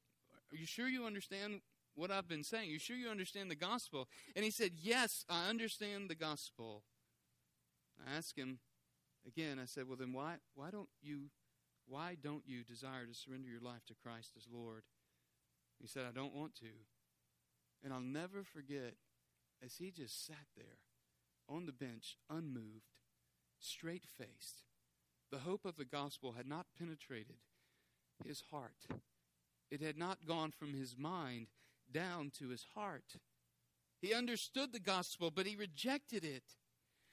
Are 0.52 0.56
you 0.56 0.66
sure 0.66 0.88
you 0.88 1.04
understand 1.04 1.60
what 1.94 2.10
I've 2.10 2.28
been 2.28 2.44
saying? 2.44 2.70
Are 2.70 2.72
you 2.72 2.78
sure 2.78 2.96
you 2.96 3.08
understand 3.08 3.50
the 3.50 3.56
gospel? 3.56 4.08
And 4.36 4.44
he 4.44 4.50
said, 4.50 4.72
Yes, 4.80 5.24
I 5.28 5.48
understand 5.48 6.08
the 6.08 6.14
gospel. 6.14 6.84
I 7.98 8.16
asked 8.16 8.38
him 8.38 8.60
again, 9.26 9.58
I 9.60 9.66
said, 9.66 9.86
Well 9.86 9.96
then 9.96 10.12
why 10.12 10.36
why 10.54 10.70
don't 10.70 10.88
you 11.02 11.30
why 11.86 12.16
don't 12.22 12.44
you 12.46 12.62
desire 12.62 13.06
to 13.06 13.14
surrender 13.14 13.48
your 13.48 13.60
life 13.60 13.84
to 13.88 13.94
Christ 13.94 14.32
as 14.36 14.46
Lord? 14.50 14.84
He 15.80 15.88
said, 15.88 16.04
I 16.08 16.12
don't 16.12 16.34
want 16.34 16.54
to. 16.56 16.66
And 17.82 17.92
I'll 17.92 18.00
never 18.00 18.44
forget 18.44 18.94
as 19.64 19.76
he 19.76 19.90
just 19.90 20.26
sat 20.26 20.46
there 20.56 20.78
on 21.48 21.66
the 21.66 21.72
bench, 21.72 22.16
unmoved, 22.28 22.94
straight 23.58 24.04
faced. 24.06 24.62
The 25.30 25.38
hope 25.38 25.64
of 25.64 25.76
the 25.76 25.84
gospel 25.84 26.32
had 26.32 26.46
not 26.46 26.66
penetrated 26.78 27.36
his 28.26 28.42
heart, 28.50 28.86
it 29.70 29.80
had 29.80 29.96
not 29.96 30.26
gone 30.26 30.50
from 30.50 30.74
his 30.74 30.96
mind 30.98 31.46
down 31.92 32.30
to 32.38 32.48
his 32.48 32.66
heart. 32.74 33.16
He 34.00 34.14
understood 34.14 34.72
the 34.72 34.80
gospel, 34.80 35.30
but 35.30 35.46
he 35.46 35.56
rejected 35.56 36.24
it. 36.24 36.44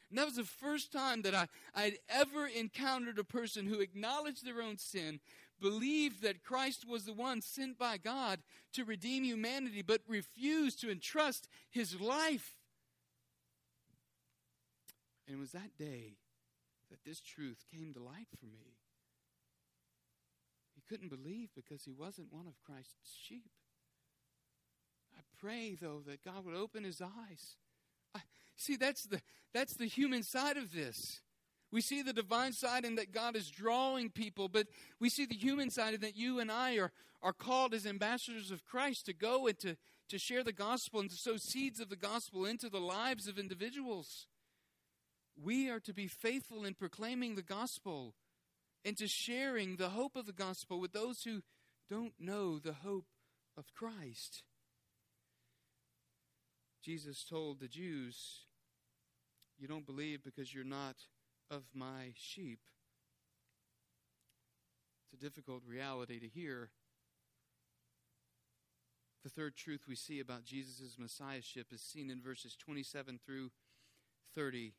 And 0.09 0.17
that 0.17 0.25
was 0.25 0.37
the 0.37 0.43
first 0.43 0.91
time 0.93 1.21
that 1.23 1.35
I, 1.35 1.47
I 1.75 1.81
had 1.81 1.97
ever 2.07 2.47
encountered 2.47 3.19
a 3.19 3.25
person 3.25 3.65
who 3.65 3.81
acknowledged 3.81 4.45
their 4.45 4.61
own 4.61 4.77
sin, 4.77 5.19
believed 5.59 6.21
that 6.21 6.43
Christ 6.43 6.87
was 6.87 7.03
the 7.03 7.13
one 7.13 7.41
sent 7.41 7.77
by 7.77 7.97
God 7.97 8.39
to 8.73 8.85
redeem 8.85 9.25
humanity, 9.25 9.81
but 9.81 10.01
refused 10.07 10.79
to 10.81 10.89
entrust 10.89 11.49
his 11.69 11.99
life. 11.99 12.55
And 15.27 15.35
it 15.35 15.39
was 15.39 15.51
that 15.51 15.77
day 15.77 16.13
that 16.89 17.03
this 17.05 17.19
truth 17.19 17.63
came 17.73 17.93
to 17.93 18.03
light 18.03 18.27
for 18.39 18.45
me. 18.45 18.77
He 20.75 20.81
couldn't 20.87 21.09
believe 21.09 21.49
because 21.55 21.83
he 21.83 21.93
wasn't 21.93 22.31
one 22.31 22.47
of 22.47 22.61
Christ's 22.65 23.17
sheep. 23.19 23.49
I 25.17 25.21
pray, 25.39 25.75
though, 25.79 26.01
that 26.05 26.23
God 26.23 26.45
would 26.45 26.55
open 26.55 26.83
his 26.83 27.01
eyes. 27.01 27.55
I, 28.13 28.19
see, 28.55 28.75
that's 28.75 29.07
the, 29.07 29.21
that's 29.53 29.75
the 29.75 29.87
human 29.87 30.23
side 30.23 30.57
of 30.57 30.71
this. 30.71 31.21
We 31.71 31.81
see 31.81 32.01
the 32.01 32.13
divine 32.13 32.53
side 32.53 32.85
in 32.85 32.95
that 32.95 33.11
God 33.11 33.35
is 33.35 33.49
drawing 33.49 34.09
people, 34.09 34.47
but 34.47 34.67
we 34.99 35.09
see 35.09 35.25
the 35.25 35.35
human 35.35 35.69
side 35.69 35.95
in 35.95 36.01
that 36.01 36.15
you 36.15 36.39
and 36.39 36.51
I 36.51 36.77
are, 36.77 36.91
are 37.21 37.33
called 37.33 37.73
as 37.73 37.85
ambassadors 37.85 38.51
of 38.51 38.63
Christ 38.63 39.05
to 39.07 39.13
go 39.13 39.47
and 39.47 39.59
to, 39.59 39.75
to 40.09 40.17
share 40.17 40.43
the 40.43 40.53
gospel 40.53 41.01
and 41.01 41.09
to 41.09 41.17
sow 41.17 41.35
seeds 41.37 41.79
of 41.79 41.89
the 41.89 41.97
gospel 41.97 42.45
into 42.45 42.69
the 42.69 42.79
lives 42.79 43.27
of 43.27 43.37
individuals. 43.37 44.27
We 45.41 45.69
are 45.69 45.79
to 45.81 45.93
be 45.93 46.07
faithful 46.07 46.65
in 46.65 46.73
proclaiming 46.73 47.35
the 47.35 47.43
gospel 47.43 48.15
and 48.83 48.97
to 48.97 49.07
sharing 49.07 49.75
the 49.75 49.89
hope 49.89 50.15
of 50.15 50.25
the 50.25 50.33
gospel 50.33 50.79
with 50.79 50.93
those 50.93 51.23
who 51.23 51.41
don't 51.89 52.13
know 52.19 52.57
the 52.57 52.73
hope 52.73 53.05
of 53.55 53.73
Christ. 53.73 54.43
Jesus 56.83 57.23
told 57.23 57.59
the 57.59 57.67
Jews, 57.67 58.45
You 59.57 59.67
don't 59.67 59.85
believe 59.85 60.23
because 60.23 60.53
you're 60.53 60.63
not 60.63 60.95
of 61.51 61.63
my 61.73 62.13
sheep. 62.15 62.59
It's 65.03 65.21
a 65.21 65.25
difficult 65.25 65.63
reality 65.67 66.19
to 66.19 66.27
hear. 66.27 66.69
The 69.23 69.29
third 69.29 69.55
truth 69.55 69.81
we 69.87 69.95
see 69.95 70.19
about 70.19 70.45
Jesus' 70.45 70.97
messiahship 70.97 71.67
is 71.73 71.81
seen 71.81 72.09
in 72.09 72.21
verses 72.21 72.55
27 72.55 73.19
through 73.25 73.51
30. 74.35 74.73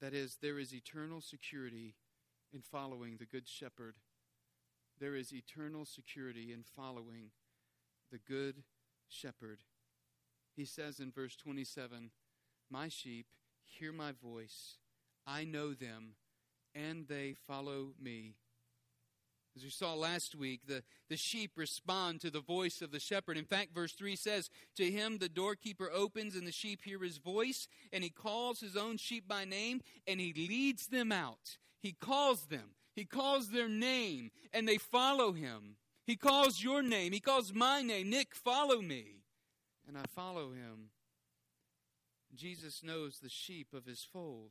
That 0.00 0.12
is, 0.12 0.38
there 0.42 0.58
is 0.58 0.74
eternal 0.74 1.20
security 1.20 1.94
in 2.52 2.60
following 2.60 3.16
the 3.18 3.24
Good 3.24 3.48
Shepherd. 3.48 3.94
There 4.98 5.14
is 5.14 5.32
eternal 5.32 5.84
security 5.84 6.52
in 6.52 6.62
following 6.62 7.30
the 8.10 8.18
Good 8.18 8.62
Shepherd. 9.08 9.60
He 10.54 10.64
says 10.64 11.00
in 11.00 11.10
verse 11.10 11.36
27 11.36 12.10
My 12.70 12.88
sheep 12.88 13.26
hear 13.64 13.92
my 13.92 14.12
voice, 14.12 14.78
I 15.26 15.44
know 15.44 15.74
them, 15.74 16.14
and 16.74 17.08
they 17.08 17.34
follow 17.46 17.94
me. 18.00 18.36
As 19.56 19.64
we 19.64 19.70
saw 19.70 19.94
last 19.94 20.34
week, 20.34 20.60
the, 20.66 20.82
the 21.08 21.16
sheep 21.16 21.52
respond 21.56 22.20
to 22.20 22.30
the 22.30 22.40
voice 22.40 22.82
of 22.82 22.90
the 22.90 23.00
shepherd. 23.00 23.38
In 23.38 23.46
fact, 23.46 23.74
verse 23.74 23.92
3 23.92 24.14
says, 24.14 24.50
To 24.76 24.90
him 24.90 25.18
the 25.18 25.30
doorkeeper 25.30 25.90
opens, 25.92 26.36
and 26.36 26.46
the 26.46 26.52
sheep 26.52 26.82
hear 26.84 26.98
his 26.98 27.16
voice, 27.16 27.66
and 27.92 28.04
he 28.04 28.10
calls 28.10 28.60
his 28.60 28.76
own 28.76 28.98
sheep 28.98 29.26
by 29.26 29.44
name, 29.44 29.80
and 30.06 30.20
he 30.20 30.34
leads 30.34 30.88
them 30.88 31.10
out. 31.10 31.56
He 31.80 31.92
calls 31.92 32.46
them, 32.46 32.74
he 32.94 33.04
calls 33.04 33.50
their 33.50 33.68
name, 33.68 34.30
and 34.52 34.68
they 34.68 34.78
follow 34.78 35.32
him. 35.32 35.76
He 36.06 36.16
calls 36.16 36.62
your 36.62 36.82
name, 36.82 37.12
he 37.12 37.20
calls 37.20 37.52
my 37.52 37.82
name. 37.82 38.10
Nick, 38.10 38.34
follow 38.34 38.80
me 38.82 39.16
and 39.86 39.96
I 39.96 40.02
follow 40.14 40.50
him. 40.50 40.90
Jesus 42.34 42.82
knows 42.82 43.18
the 43.18 43.28
sheep 43.28 43.68
of 43.72 43.86
his 43.86 44.02
fold. 44.02 44.50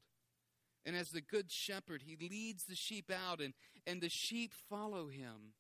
And 0.86 0.96
as 0.96 1.10
the 1.10 1.22
good 1.22 1.52
shepherd, 1.52 2.04
he 2.06 2.16
leads 2.30 2.66
the 2.66 2.76
sheep 2.76 3.12
out, 3.12 3.42
and, 3.42 3.54
and 3.88 4.02
the 4.02 4.10
sheep 4.10 4.52
follow 4.70 5.08
him. 5.08 5.54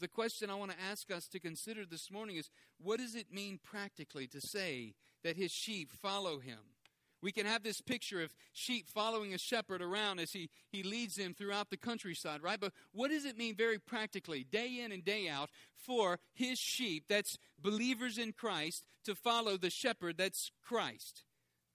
The 0.00 0.08
question 0.08 0.50
I 0.50 0.54
want 0.54 0.72
to 0.72 0.82
ask 0.90 1.10
us 1.10 1.28
to 1.28 1.40
consider 1.40 1.86
this 1.86 2.10
morning 2.10 2.36
is 2.36 2.50
what 2.78 2.98
does 2.98 3.14
it 3.14 3.32
mean 3.32 3.58
practically 3.62 4.26
to 4.28 4.40
say 4.40 4.94
that 5.22 5.36
his 5.36 5.52
sheep 5.52 5.92
follow 5.92 6.40
him? 6.40 6.58
We 7.22 7.32
can 7.32 7.46
have 7.46 7.62
this 7.62 7.80
picture 7.80 8.22
of 8.22 8.34
sheep 8.52 8.86
following 8.86 9.32
a 9.32 9.38
shepherd 9.38 9.80
around 9.80 10.18
as 10.18 10.32
he, 10.32 10.50
he 10.70 10.82
leads 10.82 11.14
them 11.16 11.32
throughout 11.32 11.70
the 11.70 11.78
countryside, 11.78 12.42
right? 12.42 12.60
But 12.60 12.74
what 12.92 13.10
does 13.10 13.24
it 13.24 13.38
mean 13.38 13.54
very 13.54 13.78
practically, 13.78 14.44
day 14.44 14.82
in 14.84 14.92
and 14.92 15.02
day 15.02 15.26
out, 15.26 15.48
for 15.74 16.18
his 16.34 16.58
sheep, 16.58 17.04
that's 17.08 17.38
believers 17.58 18.18
in 18.18 18.32
Christ, 18.34 18.84
to 19.06 19.14
follow 19.14 19.56
the 19.56 19.70
shepherd 19.70 20.18
that's 20.18 20.50
Christ? 20.62 21.22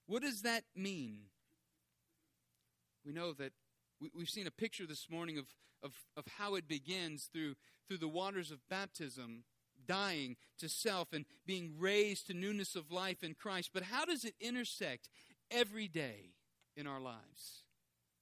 What 0.05 0.21
does 0.21 0.43
that 0.43 0.65
mean? 0.75 1.21
We 3.06 3.14
know 3.14 3.34
that 3.34 3.54
we, 4.00 4.10
have 4.18 4.30
seen 4.30 4.48
a 4.48 4.52
picture 4.52 4.86
this 4.86 5.08
morning 5.10 5.38
of, 5.38 5.46
of, 5.84 5.94
of 6.16 6.26
how 6.38 6.56
it 6.56 6.68
begins 6.68 7.30
through, 7.32 7.56
through 7.88 7.98
the 7.98 8.08
waters 8.08 8.52
of 8.52 8.60
baptism 8.70 9.44
dying 9.88 10.36
to 10.60 10.70
self 10.70 11.14
and 11.14 11.26
being 11.46 11.74
raised 11.78 12.28
to 12.28 12.34
newness 12.34 12.76
of 12.76 12.92
life 12.92 13.24
in 13.24 13.34
Christ. 13.34 13.72
But 13.74 13.84
how 13.84 14.06
does 14.06 14.24
it 14.24 14.36
intersect 14.40 15.10
every 15.52 15.88
day 15.88 16.34
in 16.76 16.88
our 16.88 17.00
lives. 17.00 17.64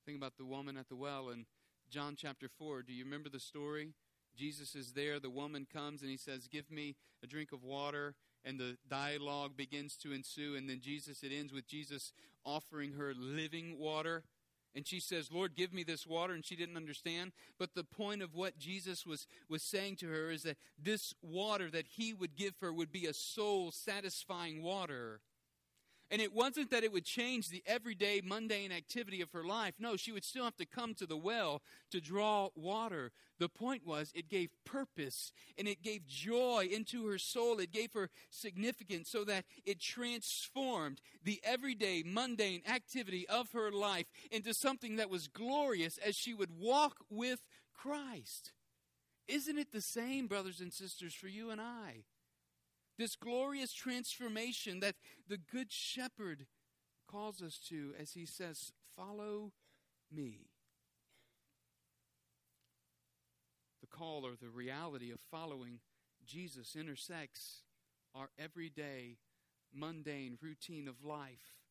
Think 0.06 0.18
about 0.18 0.38
the 0.38 0.46
woman 0.46 0.78
at 0.78 0.90
the 0.90 0.96
well 0.96 1.30
in 1.30 1.46
John 1.90 2.16
chapter 2.18 2.48
4. 2.50 2.82
Do 2.84 2.94
you 2.94 3.04
remember 3.04 3.30
the 3.30 3.40
story? 3.40 3.94
Jesus 4.36 4.76
is 4.76 4.94
there. 4.94 5.20
The 5.20 5.30
woman 5.30 5.68
comes 5.72 6.02
and 6.02 6.10
he 6.10 6.18
says, 6.18 6.48
Give 6.48 6.70
me 6.72 6.96
a 7.24 7.28
drink 7.28 7.52
of 7.52 7.64
water. 7.64 8.16
And 8.46 8.60
the 8.60 8.78
dialogue 8.90 9.58
begins 9.58 9.98
to 9.98 10.14
ensue. 10.14 10.56
And 10.56 10.70
then 10.70 10.80
Jesus, 10.82 11.24
it 11.24 11.32
ends 11.32 11.54
with 11.54 11.68
Jesus 11.68 12.14
offering 12.46 12.94
her 12.94 13.14
living 13.16 13.78
water. 13.78 14.24
And 14.78 14.86
she 14.86 15.00
says, 15.00 15.32
Lord, 15.32 15.56
give 15.56 15.74
me 15.74 15.82
this 15.82 16.06
water. 16.06 16.34
And 16.34 16.46
she 16.46 16.56
didn't 16.56 16.78
understand. 16.78 17.32
But 17.58 17.74
the 17.74 17.84
point 17.84 18.22
of 18.22 18.36
what 18.36 18.60
Jesus 18.60 19.08
was, 19.08 19.26
was 19.50 19.64
saying 19.64 19.96
to 19.98 20.08
her 20.08 20.30
is 20.30 20.44
that 20.44 20.58
this 20.78 21.16
water 21.24 21.72
that 21.72 21.88
he 21.88 22.14
would 22.14 22.36
give 22.36 22.54
her 22.62 22.72
would 22.72 22.92
be 22.92 23.08
a 23.08 23.14
soul 23.14 23.72
satisfying 23.72 24.62
water 24.62 25.20
and 26.10 26.22
it 26.22 26.34
wasn't 26.34 26.72
that 26.72 26.84
it 26.84 26.92
would 26.92 27.06
change 27.06 27.50
the 27.50 27.64
everyday 27.66 28.22
mundane 28.24 28.72
activity 28.72 29.22
of 29.22 29.32
her 29.32 29.44
life. 29.44 29.74
No, 29.80 29.98
she 29.98 30.12
would 30.12 30.24
still 30.24 30.46
have 30.46 30.56
to 30.58 30.66
come 30.66 30.94
to 30.96 31.06
the 31.06 31.18
well 31.18 31.62
to 31.92 32.00
draw 32.00 32.50
water. 32.56 33.12
The 33.40 33.50
point 33.50 33.86
was, 33.86 34.12
it 34.16 34.30
gave 34.30 34.50
purpose 34.66 35.32
and 35.58 35.68
it 35.68 35.84
gave 35.84 36.08
joy 36.08 36.70
into 36.72 37.08
her 37.08 37.18
soul. 37.18 37.60
It 37.60 37.72
gave 37.72 37.94
her 37.94 38.10
significance 38.30 39.10
so 39.10 39.24
that 39.26 39.46
it 39.66 39.80
transformed 39.80 41.02
the 41.24 41.42
everyday 41.44 42.04
mundane 42.06 42.62
activity 42.68 43.28
of 43.28 43.52
her 43.52 43.72
life 43.72 44.08
into 44.32 44.54
something 44.54 44.96
that 44.96 45.10
was 45.10 45.28
glorious 45.28 45.98
as 45.98 46.16
she 46.16 46.34
would 46.34 46.58
walk 46.58 46.98
with 47.10 47.42
Christ. 47.74 48.54
Isn't 49.28 49.58
it 49.58 49.74
the 49.74 49.82
same, 49.82 50.28
brothers 50.28 50.62
and 50.62 50.72
sisters, 50.72 51.14
for 51.14 51.28
you 51.28 51.50
and 51.50 51.60
I? 51.60 52.06
This 52.98 53.16
glorious 53.16 53.74
transformation 53.74 54.80
that 54.80 54.96
the 55.28 55.38
Good 55.38 55.72
Shepherd 55.72 56.48
calls 57.08 57.42
us 57.42 57.60
to 57.70 57.94
as 58.00 58.14
he 58.14 58.26
says, 58.26 58.72
Follow 58.96 59.52
me. 60.12 60.50
The 63.82 63.88
call 63.88 64.26
or 64.26 64.36
the 64.42 64.50
reality 64.50 65.12
of 65.12 65.20
following 65.32 65.80
Jesus 66.26 66.76
intersects 66.76 67.62
our 68.16 68.30
everyday, 68.40 69.18
mundane 69.74 70.38
routine 70.42 70.88
of 70.88 71.04
life. 71.04 71.62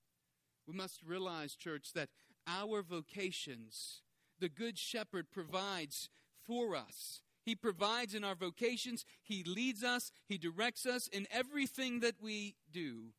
We 0.67 0.75
must 0.75 1.03
realize, 1.03 1.55
church, 1.55 1.93
that 1.95 2.09
our 2.47 2.83
vocations, 2.83 4.03
the 4.39 4.49
Good 4.49 4.79
Shepherd 4.79 5.31
provides 5.31 6.09
for 6.47 6.77
us. 6.77 7.23
He 7.47 7.55
provides 7.55 8.13
in 8.13 8.25
our 8.25 8.35
vocations. 8.35 9.05
He 9.23 9.45
leads 9.45 9.85
us. 9.85 10.11
He 10.27 10.37
directs 10.37 10.85
us 10.85 11.07
in 11.07 11.29
everything 11.31 12.01
that 12.01 12.17
we 12.21 12.57
do. 12.73 13.13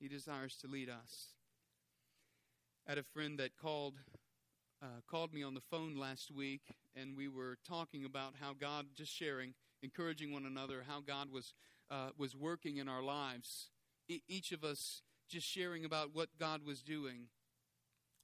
He 0.00 0.08
desires 0.08 0.56
to 0.56 0.66
lead 0.66 0.90
us. 0.90 1.34
I 2.86 2.90
had 2.90 2.98
a 2.98 3.04
friend 3.04 3.38
that 3.38 3.56
called 3.56 3.94
uh, 4.82 5.00
called 5.08 5.32
me 5.32 5.42
on 5.42 5.54
the 5.54 5.60
phone 5.60 5.96
last 5.96 6.30
week, 6.30 6.62
and 6.94 7.16
we 7.16 7.28
were 7.28 7.58
talking 7.66 8.04
about 8.04 8.34
how 8.40 8.54
God, 8.54 8.86
just 8.96 9.12
sharing, 9.12 9.54
encouraging 9.82 10.32
one 10.32 10.44
another, 10.44 10.84
how 10.86 11.00
God 11.00 11.30
was 11.32 11.54
uh, 11.92 12.10
was 12.18 12.34
working 12.34 12.78
in 12.78 12.88
our 12.88 13.02
lives. 13.02 13.70
E- 14.08 14.22
each 14.26 14.50
of 14.50 14.64
us 14.64 15.02
just 15.28 15.46
sharing 15.46 15.84
about 15.84 16.12
what 16.12 16.28
God 16.40 16.64
was 16.66 16.82
doing. 16.82 17.28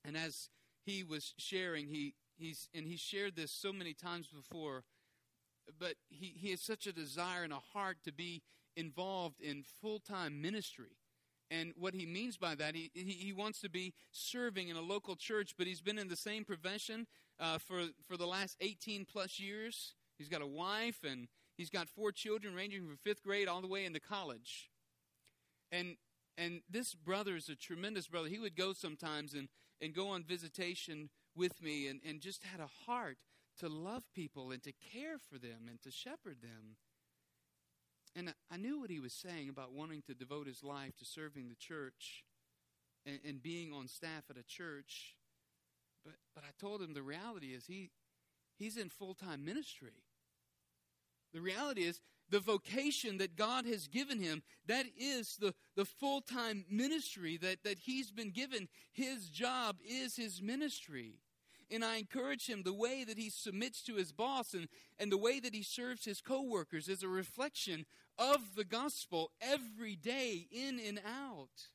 And 0.04 0.16
as 0.16 0.48
he 0.84 1.04
was 1.04 1.34
sharing, 1.38 1.86
he 1.86 2.14
he's 2.36 2.68
and 2.74 2.88
he 2.88 2.96
shared 2.96 3.36
this 3.36 3.52
so 3.52 3.72
many 3.72 3.94
times 3.94 4.26
before 4.26 4.82
but 5.78 5.94
he, 6.08 6.34
he 6.36 6.50
has 6.50 6.60
such 6.60 6.86
a 6.86 6.92
desire 6.92 7.42
and 7.44 7.52
a 7.52 7.60
heart 7.72 7.98
to 8.04 8.12
be 8.12 8.42
involved 8.76 9.40
in 9.40 9.64
full 9.80 9.98
time 9.98 10.40
ministry. 10.40 10.96
And 11.50 11.72
what 11.76 11.94
he 11.94 12.06
means 12.06 12.36
by 12.36 12.54
that, 12.54 12.74
he, 12.74 12.90
he, 12.94 13.32
wants 13.32 13.60
to 13.60 13.68
be 13.68 13.92
serving 14.10 14.68
in 14.68 14.76
a 14.76 14.80
local 14.80 15.14
church, 15.14 15.54
but 15.56 15.66
he's 15.66 15.82
been 15.82 15.98
in 15.98 16.08
the 16.08 16.16
same 16.16 16.44
profession 16.44 17.06
uh, 17.38 17.58
for, 17.58 17.84
for 18.08 18.16
the 18.16 18.26
last 18.26 18.56
18 18.60 19.04
plus 19.04 19.38
years. 19.38 19.94
He's 20.18 20.28
got 20.28 20.40
a 20.40 20.46
wife 20.46 21.04
and 21.04 21.28
he's 21.56 21.70
got 21.70 21.88
four 21.88 22.12
children 22.12 22.54
ranging 22.54 22.86
from 22.86 22.96
fifth 22.96 23.22
grade 23.22 23.46
all 23.46 23.60
the 23.60 23.68
way 23.68 23.84
into 23.84 24.00
college. 24.00 24.70
And, 25.70 25.96
and 26.38 26.62
this 26.68 26.94
brother 26.94 27.36
is 27.36 27.48
a 27.48 27.56
tremendous 27.56 28.08
brother. 28.08 28.28
He 28.28 28.38
would 28.38 28.56
go 28.56 28.72
sometimes 28.72 29.34
and, 29.34 29.48
and 29.80 29.94
go 29.94 30.08
on 30.08 30.24
visitation 30.24 31.10
with 31.36 31.62
me 31.62 31.88
and, 31.88 32.00
and 32.08 32.20
just 32.20 32.42
had 32.42 32.60
a 32.60 32.70
heart 32.86 33.18
to 33.58 33.68
love 33.68 34.02
people 34.14 34.50
and 34.50 34.62
to 34.62 34.72
care 34.92 35.18
for 35.18 35.38
them 35.38 35.68
and 35.68 35.80
to 35.82 35.90
shepherd 35.90 36.38
them. 36.42 36.76
And 38.16 38.32
I 38.50 38.56
knew 38.56 38.80
what 38.80 38.90
he 38.90 39.00
was 39.00 39.12
saying 39.12 39.48
about 39.48 39.72
wanting 39.72 40.02
to 40.02 40.14
devote 40.14 40.46
his 40.46 40.62
life 40.62 40.96
to 40.98 41.04
serving 41.04 41.48
the 41.48 41.56
church 41.56 42.24
and, 43.06 43.18
and 43.26 43.42
being 43.42 43.72
on 43.72 43.88
staff 43.88 44.24
at 44.30 44.36
a 44.36 44.44
church. 44.44 45.16
But, 46.04 46.14
but 46.34 46.44
I 46.44 46.52
told 46.60 46.80
him 46.80 46.94
the 46.94 47.02
reality 47.02 47.48
is 47.48 47.66
he, 47.66 47.90
he's 48.58 48.76
in 48.76 48.88
full 48.88 49.14
time 49.14 49.44
ministry. 49.44 50.04
The 51.32 51.40
reality 51.40 51.82
is 51.82 52.00
the 52.30 52.40
vocation 52.40 53.18
that 53.18 53.36
God 53.36 53.66
has 53.66 53.88
given 53.88 54.20
him, 54.20 54.42
that 54.66 54.86
is 54.96 55.36
the, 55.36 55.54
the 55.76 55.84
full 55.84 56.20
time 56.20 56.64
ministry 56.70 57.36
that, 57.38 57.64
that 57.64 57.80
he's 57.80 58.12
been 58.12 58.30
given. 58.30 58.68
His 58.92 59.28
job 59.28 59.76
is 59.84 60.16
his 60.16 60.40
ministry. 60.40 61.18
And 61.70 61.84
I 61.84 61.96
encourage 61.96 62.46
him 62.46 62.62
the 62.62 62.72
way 62.72 63.04
that 63.04 63.18
he 63.18 63.30
submits 63.30 63.82
to 63.84 63.94
his 63.94 64.12
boss 64.12 64.54
and, 64.54 64.68
and 64.98 65.10
the 65.10 65.18
way 65.18 65.40
that 65.40 65.54
he 65.54 65.62
serves 65.62 66.04
his 66.04 66.20
coworkers 66.20 66.88
is 66.88 67.02
a 67.02 67.08
reflection 67.08 67.86
of 68.18 68.54
the 68.54 68.64
gospel 68.64 69.32
every 69.40 69.96
day, 69.96 70.46
in 70.50 70.80
and 70.80 70.98
out. 70.98 71.68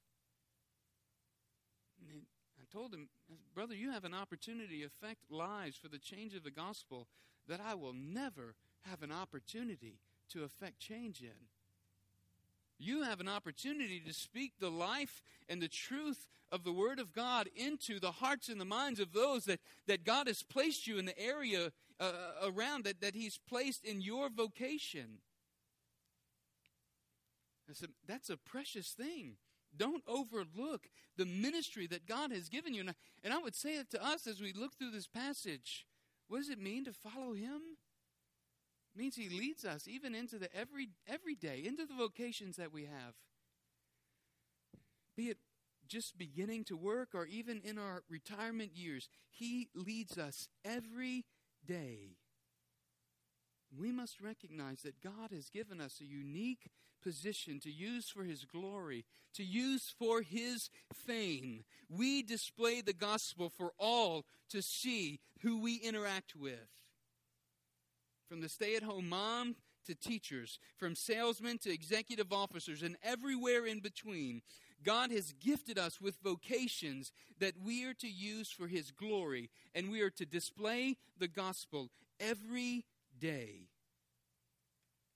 And 2.10 2.22
I 2.60 2.64
told 2.72 2.94
him, 2.94 3.10
Brother, 3.54 3.76
you 3.76 3.92
have 3.92 4.06
an 4.06 4.14
opportunity 4.14 4.80
to 4.80 4.86
affect 4.86 5.30
lives 5.30 5.78
for 5.78 5.90
the 5.90 6.00
change 6.00 6.34
of 6.36 6.44
the 6.44 6.52
gospel 6.52 7.08
that 7.48 7.60
I 7.60 7.76
will 7.76 7.94
never 7.94 8.56
have 8.82 9.04
an 9.04 9.12
opportunity 9.12 10.00
to 10.32 10.44
affect 10.44 10.80
change 10.80 11.22
in. 11.22 11.50
You 12.80 13.04
have 13.04 13.20
an 13.20 13.28
opportunity 13.28 14.00
to 14.00 14.14
speak 14.14 14.54
the 14.60 14.72
life 14.72 15.22
and 15.50 15.62
the 15.62 15.68
truth 15.68 16.28
of 16.52 16.64
the 16.64 16.72
Word 16.72 17.00
of 17.00 17.14
God 17.14 17.50
into 17.56 18.00
the 18.00 18.12
hearts 18.12 18.50
and 18.50 18.60
the 18.60 18.66
minds 18.66 19.00
of 19.00 19.14
those 19.14 19.46
that, 19.46 19.60
that 19.88 20.06
God 20.06 20.28
has 20.28 20.42
placed 20.42 20.88
you 20.88 20.98
in 20.98 21.06
the 21.06 21.20
area 21.20 21.72
uh, 22.00 22.04
uh, 22.04 22.50
around 22.50 22.86
that, 22.86 23.02
that 23.02 23.16
He's 23.16 23.38
placed 23.38 23.84
in 23.84 24.02
your 24.02 24.30
vocation. 24.30 25.20
Said, 27.72 27.90
that's 28.08 28.32
a 28.32 28.38
precious 28.38 28.94
thing. 28.94 29.36
Don't 29.78 30.02
overlook 30.08 30.88
the 31.18 31.26
ministry 31.26 31.86
that 31.88 32.08
God 32.08 32.32
has 32.32 32.50
given 32.50 32.74
you. 32.74 32.82
And 32.82 32.90
I, 32.90 32.94
and 33.24 33.34
I 33.34 33.38
would 33.38 33.56
say 33.56 33.76
it 33.76 33.92
to 33.92 34.04
us 34.04 34.26
as 34.26 34.42
we 34.42 34.54
look 34.54 34.74
through 34.76 34.90
this 34.90 35.06
passage. 35.06 35.86
What 36.28 36.40
does 36.40 36.50
it 36.50 36.60
mean 36.60 36.86
to 36.86 36.94
follow 36.94 37.34
Him? 37.34 37.62
Means 39.00 39.16
he 39.16 39.30
leads 39.30 39.64
us 39.66 39.88
even 39.88 40.14
into 40.14 40.38
the 40.38 40.54
every 40.56 40.90
every 41.08 41.36
day, 41.36 41.64
into 41.66 41.86
the 41.86 41.96
vocations 41.96 42.58
that 42.58 42.74
we 42.74 42.84
have. 42.84 43.14
Be 45.16 45.30
it 45.30 45.38
just 45.88 46.18
beginning 46.18 46.66
to 46.66 46.78
work 46.78 47.10
or 47.14 47.26
even 47.26 47.62
in 47.64 47.80
our 47.80 48.04
retirement 48.10 48.72
years, 48.76 49.10
he 49.30 49.70
leads 49.74 50.18
us 50.18 50.48
every 50.64 51.26
day. 51.66 52.18
We 53.78 53.92
must 53.92 54.20
recognize 54.20 54.82
that 54.82 55.02
God 55.02 55.32
has 55.32 55.50
given 55.50 55.80
us 55.80 56.00
a 56.02 56.06
unique 56.06 56.70
position 57.02 57.60
to 57.62 57.72
use 57.72 58.10
for 58.10 58.24
His 58.24 58.44
glory, 58.46 59.06
to 59.36 59.44
use 59.44 59.94
for 59.98 60.22
His 60.22 60.70
fame. 60.94 61.64
We 61.88 62.24
display 62.24 62.82
the 62.82 62.94
gospel 62.94 63.50
for 63.50 63.72
all 63.78 64.26
to 64.50 64.62
see 64.62 65.20
who 65.42 65.62
we 65.62 65.76
interact 65.76 66.36
with 66.36 66.68
from 68.30 68.42
the 68.42 68.48
stay 68.50 68.76
at 68.76 68.84
home 68.84 69.10
mom 69.10 69.56
to 69.86 69.96
teachers, 69.96 70.60
from 70.78 70.96
salesmen 70.96 71.58
to 71.58 71.74
executive 71.74 72.32
officers, 72.32 72.84
and 72.84 72.96
everywhere 73.04 73.66
in 73.66 73.80
between. 73.80 74.42
God 74.84 75.12
has 75.12 75.34
gifted 75.34 75.78
us 75.78 76.00
with 76.00 76.18
vocations 76.24 77.12
that 77.40 77.56
we 77.62 77.84
are 77.86 77.94
to 77.96 78.08
use 78.08 78.50
for 78.50 78.68
His 78.68 78.92
glory, 78.92 79.50
and 79.74 79.92
we 79.92 80.02
are 80.02 80.12
to 80.12 80.26
display 80.26 80.96
the 81.18 81.28
gospel 81.28 81.90
every 82.20 82.86
day 83.20 83.68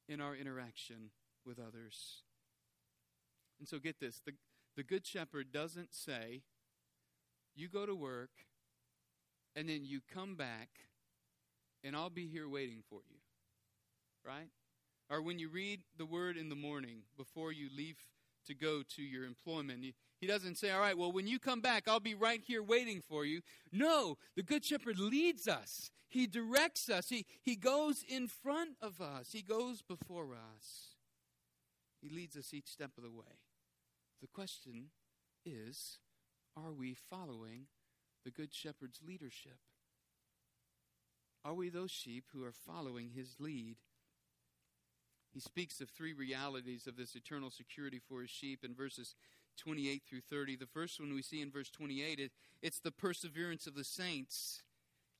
in 0.09 0.19
our 0.19 0.35
interaction 0.35 1.11
with 1.45 1.59
others. 1.59 2.23
And 3.59 3.67
so, 3.67 3.79
get 3.79 3.99
this 3.99 4.21
the, 4.25 4.33
the 4.75 4.83
Good 4.83 5.05
Shepherd 5.05 5.51
doesn't 5.51 5.93
say, 5.93 6.41
You 7.55 7.69
go 7.69 7.85
to 7.85 7.95
work, 7.95 8.31
and 9.55 9.69
then 9.69 9.85
you 9.85 10.01
come 10.13 10.35
back 10.35 10.69
and 11.83 11.95
I'll 11.95 12.09
be 12.09 12.27
here 12.27 12.47
waiting 12.47 12.83
for 12.89 13.01
you. 13.09 13.17
Right? 14.25 14.49
Or 15.09 15.21
when 15.21 15.39
you 15.39 15.49
read 15.49 15.81
the 15.97 16.05
word 16.05 16.37
in 16.37 16.49
the 16.49 16.55
morning 16.55 17.03
before 17.17 17.51
you 17.51 17.69
leave 17.75 17.97
to 18.47 18.53
go 18.53 18.83
to 18.95 19.01
your 19.01 19.25
employment, 19.25 19.83
he 20.19 20.27
doesn't 20.27 20.57
say, 20.57 20.71
All 20.71 20.79
right, 20.79 20.97
well, 20.97 21.11
when 21.11 21.27
you 21.27 21.39
come 21.39 21.61
back, 21.61 21.87
I'll 21.87 21.99
be 21.99 22.15
right 22.15 22.41
here 22.41 22.63
waiting 22.63 23.01
for 23.01 23.25
you. 23.25 23.41
No, 23.71 24.17
the 24.35 24.43
Good 24.43 24.63
Shepherd 24.63 24.97
leads 24.97 25.47
us, 25.47 25.91
He 26.09 26.27
directs 26.27 26.89
us, 26.89 27.09
He, 27.09 27.25
he 27.41 27.55
goes 27.55 28.03
in 28.07 28.27
front 28.27 28.71
of 28.81 29.01
us, 29.01 29.31
He 29.31 29.41
goes 29.41 29.81
before 29.81 30.33
us. 30.33 30.95
He 32.01 32.09
leads 32.09 32.35
us 32.35 32.53
each 32.53 32.67
step 32.67 32.91
of 32.97 33.03
the 33.03 33.09
way. 33.09 33.39
The 34.21 34.27
question 34.27 34.91
is 35.45 35.99
are 36.55 36.71
we 36.71 36.93
following 36.93 37.67
the 38.23 38.31
Good 38.31 38.53
Shepherd's 38.53 39.01
leadership? 39.05 39.57
Are 41.45 41.53
we 41.53 41.69
those 41.69 41.91
sheep 41.91 42.25
who 42.33 42.43
are 42.43 42.53
following 42.53 43.11
his 43.15 43.35
lead? 43.39 43.75
He 45.33 45.39
speaks 45.39 45.81
of 45.81 45.89
three 45.89 46.13
realities 46.13 46.87
of 46.87 46.95
this 46.95 47.15
eternal 47.15 47.49
security 47.49 47.99
for 47.99 48.21
his 48.21 48.29
sheep 48.29 48.63
in 48.63 48.75
verses 48.75 49.15
28 49.57 50.03
through 50.07 50.21
30. 50.21 50.55
The 50.55 50.65
first 50.67 50.99
one 50.99 51.13
we 51.13 51.21
see 51.21 51.41
in 51.41 51.51
verse 51.51 51.69
28, 51.69 52.19
it, 52.19 52.31
it's 52.61 52.79
the 52.79 52.91
perseverance 52.91 53.67
of 53.67 53.75
the 53.75 53.83
saints. 53.83 54.61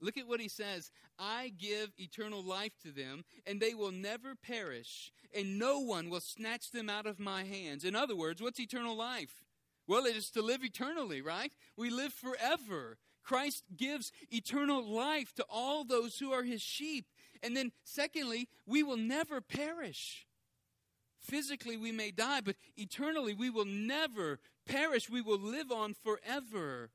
Look 0.02 0.18
at 0.18 0.28
what 0.28 0.40
he 0.40 0.48
says 0.48 0.92
I 1.18 1.52
give 1.58 1.92
eternal 1.98 2.44
life 2.44 2.74
to 2.84 2.92
them, 2.92 3.24
and 3.46 3.60
they 3.60 3.74
will 3.74 3.92
never 3.92 4.36
perish, 4.36 5.12
and 5.36 5.58
no 5.58 5.80
one 5.80 6.10
will 6.10 6.20
snatch 6.20 6.72
them 6.72 6.90
out 6.90 7.06
of 7.06 7.20
my 7.20 7.44
hands. 7.44 7.84
In 7.84 7.96
other 7.96 8.16
words, 8.16 8.42
what's 8.42 8.60
eternal 8.60 8.96
life? 8.96 9.44
Well, 9.88 10.06
it 10.06 10.16
is 10.16 10.30
to 10.32 10.42
live 10.42 10.64
eternally, 10.64 11.22
right? 11.22 11.52
We 11.78 11.90
live 11.90 12.14
forever. 12.14 12.98
Christ 13.24 13.64
gives 13.76 14.12
eternal 14.32 14.84
life 14.84 15.34
to 15.36 15.46
all 15.50 15.84
those 15.84 16.20
who 16.20 16.32
are 16.32 16.44
his 16.44 16.62
sheep. 16.62 17.06
And 17.42 17.56
then, 17.56 17.72
secondly, 17.84 18.48
we 18.66 18.84
will 18.84 18.98
never 18.98 19.42
perish. 19.42 20.28
Physically, 21.20 21.78
we 21.78 21.92
may 21.92 22.12
die, 22.12 22.42
but 22.42 22.56
eternally, 22.76 23.34
we 23.34 23.50
will 23.50 23.66
never 23.66 24.40
perish. 24.66 25.10
We 25.10 25.22
will 25.22 25.40
live 25.40 25.72
on 25.72 25.94
forever 25.94 26.92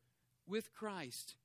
with 0.46 0.72
Christ. 0.74 1.36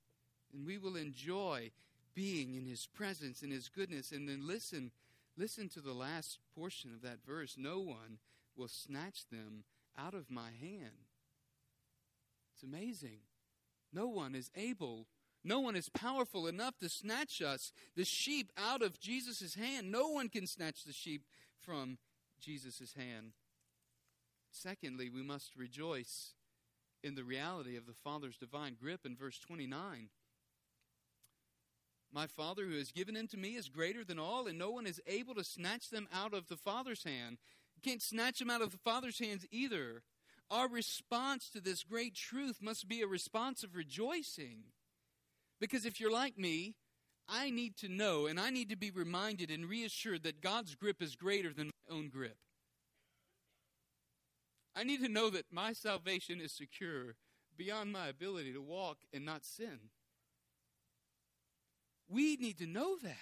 And 0.53 0.65
we 0.65 0.77
will 0.77 0.95
enjoy 0.95 1.71
being 2.13 2.55
in 2.55 2.65
his 2.65 2.87
presence 2.87 3.41
and 3.41 3.51
his 3.51 3.69
goodness. 3.69 4.11
And 4.11 4.27
then 4.27 4.45
listen, 4.45 4.91
listen 5.37 5.69
to 5.69 5.81
the 5.81 5.93
last 5.93 6.39
portion 6.55 6.91
of 6.93 7.01
that 7.01 7.25
verse. 7.25 7.55
No 7.57 7.79
one 7.79 8.19
will 8.55 8.67
snatch 8.67 9.27
them 9.29 9.63
out 9.97 10.13
of 10.13 10.29
my 10.29 10.49
hand. 10.59 11.07
It's 12.53 12.63
amazing. 12.63 13.19
No 13.93 14.07
one 14.07 14.33
is 14.33 14.49
able, 14.55 15.07
no 15.43 15.59
one 15.59 15.75
is 15.75 15.89
powerful 15.89 16.47
enough 16.47 16.77
to 16.79 16.89
snatch 16.89 17.41
us, 17.41 17.71
the 17.95 18.05
sheep, 18.05 18.51
out 18.57 18.81
of 18.81 18.99
Jesus' 18.99 19.55
hand. 19.55 19.91
No 19.91 20.09
one 20.09 20.29
can 20.29 20.47
snatch 20.47 20.83
the 20.83 20.93
sheep 20.93 21.23
from 21.59 21.97
Jesus' 22.39 22.93
hand. 22.97 23.33
Secondly, 24.51 25.09
we 25.09 25.21
must 25.21 25.55
rejoice 25.55 26.33
in 27.03 27.15
the 27.15 27.23
reality 27.23 27.75
of 27.75 27.85
the 27.85 27.93
Father's 28.03 28.37
divine 28.37 28.77
grip 28.79 29.05
in 29.05 29.15
verse 29.15 29.37
29. 29.39 30.09
My 32.13 32.27
Father 32.27 32.65
who 32.65 32.77
has 32.77 32.91
given 32.91 33.15
them 33.15 33.27
to 33.29 33.37
me 33.37 33.55
is 33.55 33.69
greater 33.69 34.05
than 34.05 34.19
all, 34.19 34.47
and 34.47 34.57
no 34.57 34.69
one 34.69 34.85
is 34.85 35.01
able 35.07 35.33
to 35.35 35.43
snatch 35.43 35.89
them 35.89 36.07
out 36.13 36.33
of 36.33 36.47
the 36.47 36.55
Father's 36.55 37.03
hand. 37.03 37.37
Can't 37.83 38.01
snatch 38.01 38.39
them 38.39 38.49
out 38.49 38.61
of 38.61 38.71
the 38.71 38.77
Father's 38.77 39.19
hands 39.19 39.45
either. 39.51 40.03
Our 40.53 40.69
response 40.69 41.49
to 41.49 41.59
this 41.59 41.83
great 41.83 42.13
truth 42.13 42.59
must 42.61 42.87
be 42.87 43.01
a 43.01 43.07
response 43.07 43.63
of 43.63 43.75
rejoicing. 43.75 44.65
Because 45.59 45.83
if 45.83 45.99
you're 45.99 46.11
like 46.11 46.37
me, 46.37 46.75
I 47.27 47.49
need 47.49 47.75
to 47.77 47.89
know 47.89 48.27
and 48.27 48.39
I 48.39 48.51
need 48.51 48.69
to 48.69 48.75
be 48.75 48.91
reminded 48.91 49.49
and 49.49 49.65
reassured 49.65 50.21
that 50.21 50.41
God's 50.41 50.75
grip 50.75 51.01
is 51.01 51.15
greater 51.15 51.51
than 51.51 51.71
my 51.89 51.95
own 51.95 52.09
grip. 52.09 52.37
I 54.75 54.83
need 54.83 55.01
to 55.01 55.09
know 55.09 55.31
that 55.31 55.51
my 55.51 55.73
salvation 55.73 56.39
is 56.39 56.51
secure 56.51 57.15
beyond 57.57 57.91
my 57.91 58.07
ability 58.07 58.53
to 58.53 58.61
walk 58.61 58.99
and 59.11 59.25
not 59.25 59.45
sin. 59.45 59.79
We 62.07 62.35
need 62.35 62.59
to 62.59 62.67
know 62.67 62.97
that. 63.01 63.17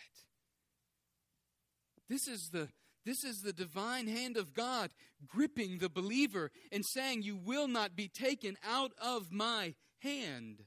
This 2.10 2.28
is 2.28 2.50
the 2.50 2.68
this 3.06 3.24
is 3.24 3.42
the 3.42 3.54
divine 3.54 4.08
hand 4.08 4.38
of 4.38 4.54
God 4.54 4.92
gripping 5.28 5.78
the 5.78 5.90
believer 5.90 6.52
and 6.72 6.86
saying, 6.86 7.24
You 7.24 7.36
will 7.36 7.68
not 7.68 7.96
be 7.96 8.08
taken 8.08 8.58
out 8.68 8.92
of 9.02 9.32
my 9.32 9.74
hand. 10.00 10.64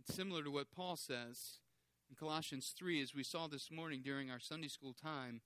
It's 0.00 0.14
similar 0.14 0.42
to 0.42 0.50
what 0.50 0.72
Paul 0.72 0.96
says 0.96 1.58
in 2.08 2.16
Colossians 2.16 2.74
3, 2.78 3.02
as 3.02 3.14
we 3.14 3.22
saw 3.22 3.48
this 3.48 3.70
morning 3.70 4.00
during 4.02 4.30
our 4.30 4.40
Sunday 4.40 4.68
school 4.68 4.94
time. 4.94 5.42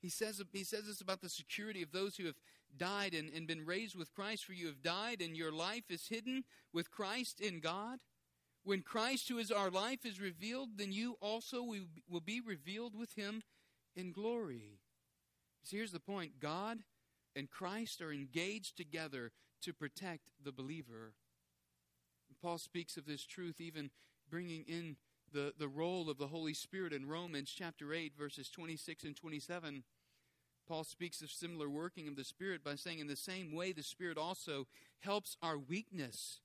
He 0.00 0.08
says, 0.08 0.42
he 0.52 0.64
says 0.64 0.86
this 0.86 1.02
about 1.02 1.20
the 1.20 1.28
security 1.28 1.82
of 1.82 1.92
those 1.92 2.16
who 2.16 2.24
have 2.24 2.40
died 2.76 3.12
and, 3.14 3.30
and 3.34 3.46
been 3.46 3.66
raised 3.66 3.96
with 3.96 4.14
Christ, 4.14 4.46
for 4.46 4.54
you 4.54 4.66
have 4.66 4.82
died, 4.82 5.20
and 5.20 5.36
your 5.36 5.52
life 5.52 5.90
is 5.90 6.08
hidden 6.08 6.44
with 6.72 6.90
Christ 6.90 7.40
in 7.40 7.60
God. 7.60 7.98
When 8.64 8.80
Christ, 8.80 9.28
who 9.28 9.38
is 9.38 9.50
our 9.50 9.70
life, 9.70 10.06
is 10.06 10.20
revealed, 10.20 10.70
then 10.76 10.92
you 10.92 11.16
also 11.20 11.62
will 12.08 12.20
be 12.20 12.40
revealed 12.40 12.94
with 12.98 13.14
him 13.14 13.42
in 13.96 14.12
glory. 14.12 14.78
See, 15.62 15.76
here's 15.76 15.92
the 15.92 16.00
point 16.00 16.40
God 16.40 16.78
and 17.36 17.50
Christ 17.50 18.00
are 18.00 18.12
engaged 18.12 18.76
together 18.76 19.32
to 19.62 19.72
protect 19.72 20.30
the 20.42 20.52
believer. 20.52 21.12
Paul 22.40 22.58
speaks 22.58 22.96
of 22.96 23.06
this 23.06 23.24
truth, 23.24 23.60
even 23.60 23.90
bringing 24.30 24.64
in 24.66 24.96
the, 25.32 25.52
the 25.58 25.68
role 25.68 26.08
of 26.08 26.18
the 26.18 26.28
Holy 26.28 26.54
Spirit 26.54 26.92
in 26.92 27.06
Romans 27.06 27.52
chapter 27.54 27.92
8, 27.92 28.14
verses 28.16 28.48
26 28.48 29.04
and 29.04 29.16
27. 29.16 29.84
Paul 30.66 30.84
speaks 30.84 31.20
of 31.20 31.30
similar 31.30 31.68
working 31.68 32.08
of 32.08 32.16
the 32.16 32.24
Spirit 32.24 32.64
by 32.64 32.76
saying, 32.76 33.00
In 33.00 33.08
the 33.08 33.16
same 33.16 33.52
way, 33.54 33.72
the 33.72 33.82
Spirit 33.82 34.16
also 34.16 34.66
helps 35.00 35.36
our 35.42 35.58
weakness. 35.58 36.40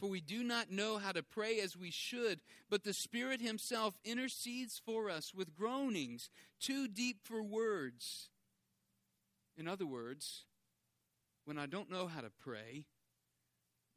For 0.00 0.08
we 0.08 0.22
do 0.22 0.42
not 0.42 0.70
know 0.70 0.96
how 0.96 1.12
to 1.12 1.22
pray 1.22 1.60
as 1.60 1.76
we 1.76 1.90
should, 1.90 2.40
but 2.70 2.84
the 2.84 2.94
Spirit 2.94 3.42
Himself 3.42 3.98
intercedes 4.02 4.80
for 4.82 5.10
us 5.10 5.34
with 5.34 5.54
groanings 5.54 6.30
too 6.58 6.88
deep 6.88 7.18
for 7.22 7.42
words. 7.42 8.30
In 9.58 9.68
other 9.68 9.84
words, 9.84 10.46
when 11.44 11.58
I 11.58 11.66
don't 11.66 11.90
know 11.90 12.06
how 12.06 12.22
to 12.22 12.30
pray, 12.30 12.84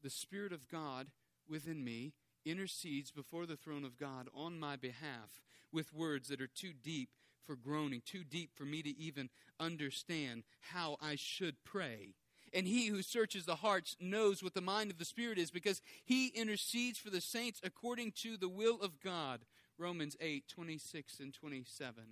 the 0.03 0.09
Spirit 0.09 0.51
of 0.51 0.67
God 0.67 1.07
within 1.47 1.85
me 1.85 2.11
intercedes 2.45 3.09
before 3.09 3.45
the 3.45 3.55
throne 3.55 3.85
of 3.85 3.97
God 3.97 4.27
on 4.35 4.59
my 4.59 4.75
behalf 4.75 5.41
with 5.71 5.93
words 5.93 6.27
that 6.27 6.41
are 6.41 6.47
too 6.47 6.73
deep 6.73 7.11
for 7.45 7.55
groaning, 7.55 8.01
too 8.05 8.25
deep 8.25 8.51
for 8.55 8.65
me 8.65 8.81
to 8.81 8.97
even 8.97 9.29
understand 9.57 10.43
how 10.59 10.97
I 11.01 11.15
should 11.15 11.63
pray. 11.63 12.15
And 12.53 12.67
he 12.67 12.87
who 12.87 13.01
searches 13.01 13.45
the 13.45 13.55
hearts 13.55 13.95
knows 13.99 14.43
what 14.43 14.53
the 14.53 14.61
mind 14.61 14.91
of 14.91 14.99
the 14.99 15.05
Spirit 15.05 15.39
is 15.39 15.49
because 15.49 15.81
he 16.05 16.27
intercedes 16.27 16.99
for 16.99 17.09
the 17.09 17.21
saints 17.21 17.59
according 17.63 18.11
to 18.21 18.37
the 18.37 18.49
will 18.49 18.79
of 18.79 18.99
God. 18.99 19.41
Romans 19.79 20.15
8 20.21 20.47
26 20.47 21.19
and 21.19 21.33
27. 21.33 22.03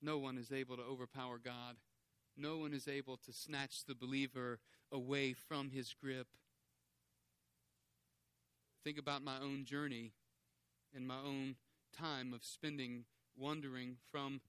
No 0.00 0.18
one 0.18 0.38
is 0.38 0.50
able 0.50 0.76
to 0.76 0.82
overpower 0.82 1.38
God. 1.38 1.76
No 2.36 2.56
one 2.56 2.72
is 2.72 2.88
able 2.88 3.18
to 3.18 3.32
snatch 3.32 3.84
the 3.84 3.94
believer 3.94 4.58
away 4.90 5.34
from 5.34 5.70
his 5.70 5.94
grip. 5.94 6.28
Think 8.82 8.98
about 8.98 9.22
my 9.22 9.38
own 9.38 9.64
journey 9.64 10.12
and 10.94 11.06
my 11.06 11.18
own 11.18 11.56
time 11.96 12.32
of 12.32 12.42
spending 12.42 13.04
wandering 13.36 13.96
from 14.10 14.40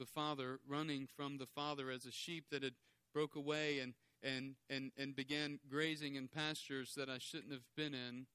the 0.00 0.06
father, 0.06 0.58
running 0.66 1.06
from 1.06 1.38
the 1.38 1.46
father 1.46 1.90
as 1.90 2.06
a 2.06 2.10
sheep 2.10 2.46
that 2.50 2.64
had 2.64 2.72
broke 3.14 3.36
away 3.36 3.78
and, 3.78 3.94
and, 4.22 4.54
and, 4.68 4.90
and 4.96 5.14
began 5.14 5.60
grazing 5.70 6.16
in 6.16 6.26
pastures 6.26 6.94
that 6.96 7.08
I 7.08 7.18
shouldn't 7.18 7.52
have 7.52 7.68
been 7.76 7.94
in. 7.94 8.26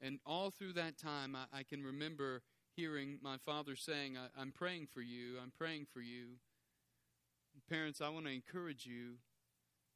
And 0.00 0.20
all 0.24 0.50
through 0.50 0.74
that 0.74 0.98
time, 0.98 1.34
I, 1.34 1.58
I 1.58 1.62
can 1.62 1.82
remember 1.82 2.42
hearing 2.76 3.18
my 3.22 3.38
father 3.38 3.76
saying, 3.76 4.16
I, 4.16 4.28
I'm 4.40 4.52
praying 4.52 4.88
for 4.92 5.00
you, 5.00 5.38
I'm 5.42 5.52
praying 5.56 5.86
for 5.92 6.00
you. 6.00 6.36
Parents, 7.68 8.00
I 8.00 8.10
want 8.10 8.26
to 8.26 8.32
encourage 8.32 8.86
you. 8.86 9.14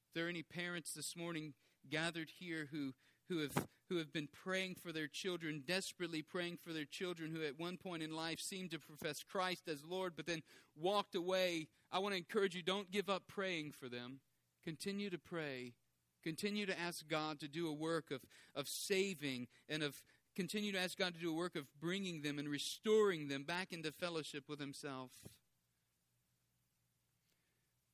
If 0.08 0.14
there 0.14 0.26
are 0.26 0.30
any 0.30 0.42
parents 0.42 0.92
this 0.92 1.14
morning 1.16 1.54
gathered 1.88 2.30
here 2.38 2.68
who, 2.72 2.94
who 3.28 3.38
have 3.38 3.66
who 3.88 3.98
have 3.98 4.12
been 4.12 4.28
praying 4.32 4.74
for 4.74 4.92
their 4.92 5.06
children, 5.06 5.62
desperately 5.66 6.22
praying 6.22 6.58
for 6.64 6.72
their 6.72 6.86
children 6.86 7.30
who 7.30 7.44
at 7.44 7.58
one 7.58 7.76
point 7.76 8.02
in 8.02 8.14
life 8.14 8.40
seemed 8.40 8.70
to 8.70 8.78
profess 8.78 9.22
Christ 9.22 9.68
as 9.68 9.84
Lord, 9.84 10.14
but 10.16 10.26
then 10.26 10.42
walked 10.74 11.14
away. 11.14 11.68
I 11.92 11.98
want 11.98 12.14
to 12.14 12.18
encourage 12.18 12.54
you 12.54 12.62
don't 12.62 12.90
give 12.90 13.10
up 13.10 13.24
praying 13.28 13.72
for 13.72 13.88
them. 13.88 14.20
Continue 14.64 15.10
to 15.10 15.18
pray. 15.18 15.74
Continue 16.22 16.64
to 16.64 16.80
ask 16.80 17.06
God 17.06 17.38
to 17.40 17.48
do 17.48 17.68
a 17.68 17.72
work 17.72 18.10
of, 18.10 18.22
of 18.54 18.68
saving 18.68 19.48
and 19.68 19.82
of 19.82 20.02
continue 20.34 20.72
to 20.72 20.80
ask 20.80 20.96
God 20.96 21.14
to 21.14 21.20
do 21.20 21.30
a 21.30 21.36
work 21.36 21.54
of 21.54 21.66
bringing 21.78 22.22
them 22.22 22.38
and 22.38 22.48
restoring 22.48 23.28
them 23.28 23.44
back 23.44 23.72
into 23.72 23.92
fellowship 23.92 24.44
with 24.48 24.58
Himself. 24.58 25.10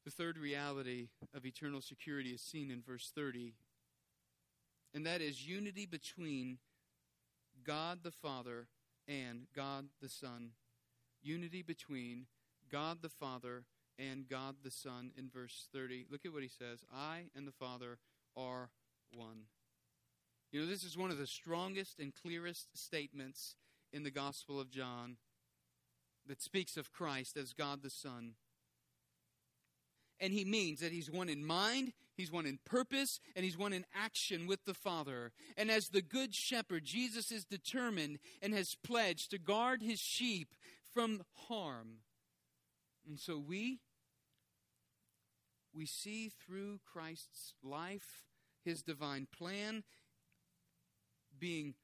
The 0.05 0.13
third 0.13 0.39
reality 0.39 1.09
of 1.35 1.45
eternal 1.45 1.81
security 1.81 2.31
is 2.31 2.41
seen 2.41 2.71
in 2.71 2.81
verse 2.81 3.13
30 3.15 3.55
and 4.95 5.07
that 5.07 5.21
is 5.21 5.47
unity 5.47 5.87
between 5.87 6.59
God 7.65 8.01
the 8.03 8.11
Father 8.11 8.69
and 9.07 9.47
God 9.55 9.87
the 10.01 10.09
Son. 10.09 10.51
Unity 11.23 11.63
between 11.63 12.27
God 12.71 12.99
the 13.03 13.09
Father 13.09 13.65
and 13.99 14.29
God 14.29 14.57
the 14.63 14.71
Son 14.71 15.13
in 15.17 15.29
verse 15.29 15.69
30. 15.73 16.07
Look 16.11 16.25
at 16.25 16.33
what 16.33 16.43
he 16.43 16.49
says 16.49 16.85
I 16.93 17.25
and 17.37 17.47
the 17.47 17.53
Father 17.53 17.99
are 18.37 18.71
one. 19.13 19.45
You 20.53 20.61
know, 20.61 20.67
this 20.67 20.85
is 20.85 20.99
one 20.99 21.11
of 21.11 21.19
the 21.19 21.27
strongest 21.27 22.01
and 22.01 22.13
clearest 22.15 22.77
statements 22.77 23.55
in 23.93 24.03
the 24.03 24.11
Gospel 24.11 24.61
of 24.61 24.71
John 24.71 25.17
that 26.27 26.43
speaks 26.43 26.77
of 26.77 26.93
Christ 26.93 27.37
as 27.37 27.53
God 27.53 27.83
the 27.83 27.91
Son 27.91 28.35
and 30.21 30.33
he 30.33 30.45
means 30.45 30.81
that 30.81 30.93
he's 30.93 31.11
one 31.11 31.29
in 31.29 31.45
mind, 31.45 31.93
he's 32.21 32.31
one 32.31 32.47
in 32.47 32.59
purpose, 32.65 33.19
and 33.35 33.45
he's 33.45 33.59
one 33.59 33.73
in 33.73 33.85
action 33.95 34.47
with 34.47 34.65
the 34.65 34.75
Father. 34.75 35.33
And 35.57 35.71
as 35.71 35.89
the 35.89 36.03
good 36.03 36.35
shepherd, 36.35 36.85
Jesus 36.85 37.33
is 37.33 37.45
determined 37.45 38.19
and 38.41 38.55
has 38.55 38.77
pledged 38.85 39.31
to 39.31 39.39
guard 39.39 39.83
his 39.83 39.99
sheep 39.99 40.55
from 40.93 41.23
harm. 41.49 41.99
And 43.09 43.19
so 43.19 43.39
we 43.39 43.81
we 45.75 45.87
see 45.87 46.29
through 46.29 46.81
Christ's 46.85 47.55
life 47.63 48.25
his 48.65 48.83
divine 48.83 49.27
plan 49.37 49.85
being 51.39 51.75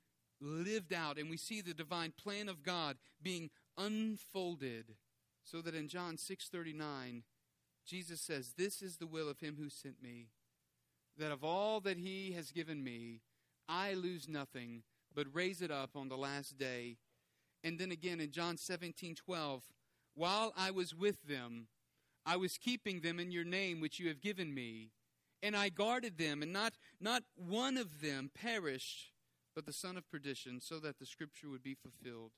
lived 0.40 0.92
out 0.92 1.18
and 1.18 1.30
we 1.30 1.36
see 1.36 1.60
the 1.60 1.72
divine 1.72 2.12
plan 2.12 2.48
of 2.48 2.62
God 2.62 2.96
being 3.22 3.50
unfolded 3.78 4.96
so 5.42 5.62
that 5.62 5.74
in 5.74 5.88
John 5.88 6.16
6:39 6.16 7.22
Jesus 7.86 8.20
says, 8.20 8.54
This 8.56 8.82
is 8.82 8.96
the 8.96 9.06
will 9.06 9.28
of 9.28 9.40
him 9.40 9.56
who 9.58 9.70
sent 9.70 10.02
me, 10.02 10.28
that 11.16 11.32
of 11.32 11.44
all 11.44 11.80
that 11.80 11.98
he 11.98 12.32
has 12.32 12.50
given 12.50 12.82
me, 12.82 13.20
I 13.68 13.94
lose 13.94 14.28
nothing, 14.28 14.82
but 15.14 15.26
raise 15.32 15.62
it 15.62 15.70
up 15.70 15.90
on 15.94 16.08
the 16.08 16.16
last 16.16 16.58
day. 16.58 16.96
And 17.64 17.78
then 17.78 17.90
again 17.90 18.20
in 18.20 18.30
John 18.30 18.56
17 18.56 19.14
12, 19.14 19.62
while 20.14 20.52
I 20.56 20.70
was 20.70 20.94
with 20.94 21.22
them, 21.26 21.68
I 22.24 22.36
was 22.36 22.58
keeping 22.58 23.00
them 23.00 23.20
in 23.20 23.30
your 23.30 23.44
name 23.44 23.80
which 23.80 23.98
you 23.98 24.08
have 24.08 24.20
given 24.20 24.52
me. 24.52 24.90
And 25.42 25.54
I 25.54 25.68
guarded 25.68 26.18
them, 26.18 26.42
and 26.42 26.52
not, 26.52 26.72
not 27.00 27.22
one 27.36 27.76
of 27.76 28.00
them 28.00 28.30
perished, 28.34 29.12
but 29.54 29.66
the 29.66 29.72
son 29.72 29.96
of 29.96 30.10
perdition, 30.10 30.60
so 30.60 30.78
that 30.80 30.98
the 30.98 31.06
scripture 31.06 31.50
would 31.50 31.62
be 31.62 31.74
fulfilled. 31.74 32.32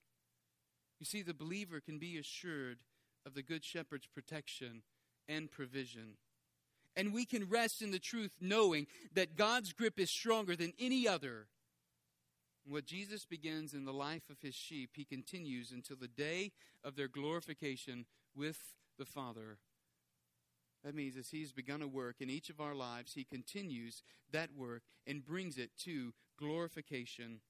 You 0.99 1.07
see, 1.07 1.23
the 1.23 1.33
believer 1.33 1.81
can 1.81 1.99
be 1.99 2.19
assured 2.19 2.79
of 3.25 3.35
the 3.35 3.43
good 3.43 3.65
shepherd's 3.65 4.07
protection 4.07 4.83
and 5.29 5.51
provision. 5.51 6.17
And 6.97 7.13
we 7.13 7.25
can 7.25 7.49
rest 7.49 7.83
in 7.83 7.91
the 7.91 7.99
truth 7.99 8.33
knowing 8.41 8.87
that 9.15 9.37
God's 9.37 9.73
grip 9.73 10.01
is 10.01 10.11
stronger 10.11 10.57
than 10.57 10.73
any 10.79 11.07
other. 11.07 11.47
What 12.67 12.87
Jesus 12.87 13.25
begins 13.25 13.73
in 13.73 13.85
the 13.85 13.93
life 13.93 14.29
of 14.31 14.41
his 14.43 14.55
sheep, 14.55 14.91
he 14.95 15.05
continues 15.05 15.71
until 15.71 15.97
the 15.97 16.09
day 16.09 16.53
of 16.85 16.97
their 16.97 17.09
glorification 17.09 18.07
with 18.35 18.59
the 18.99 19.07
Father. 19.07 19.59
That 20.85 20.95
means 20.95 21.17
as 21.17 21.31
he's 21.31 21.53
begun 21.53 21.83
a 21.83 21.89
work 21.89 22.17
in 22.21 22.31
each 22.31 22.51
of 22.51 22.61
our 22.61 22.75
lives, 22.75 23.15
he 23.15 23.25
continues 23.25 24.03
that 24.33 24.51
work 24.57 24.83
and 25.07 25.25
brings 25.25 25.57
it 25.57 25.71
to 25.85 26.13
glorification. 26.39 27.41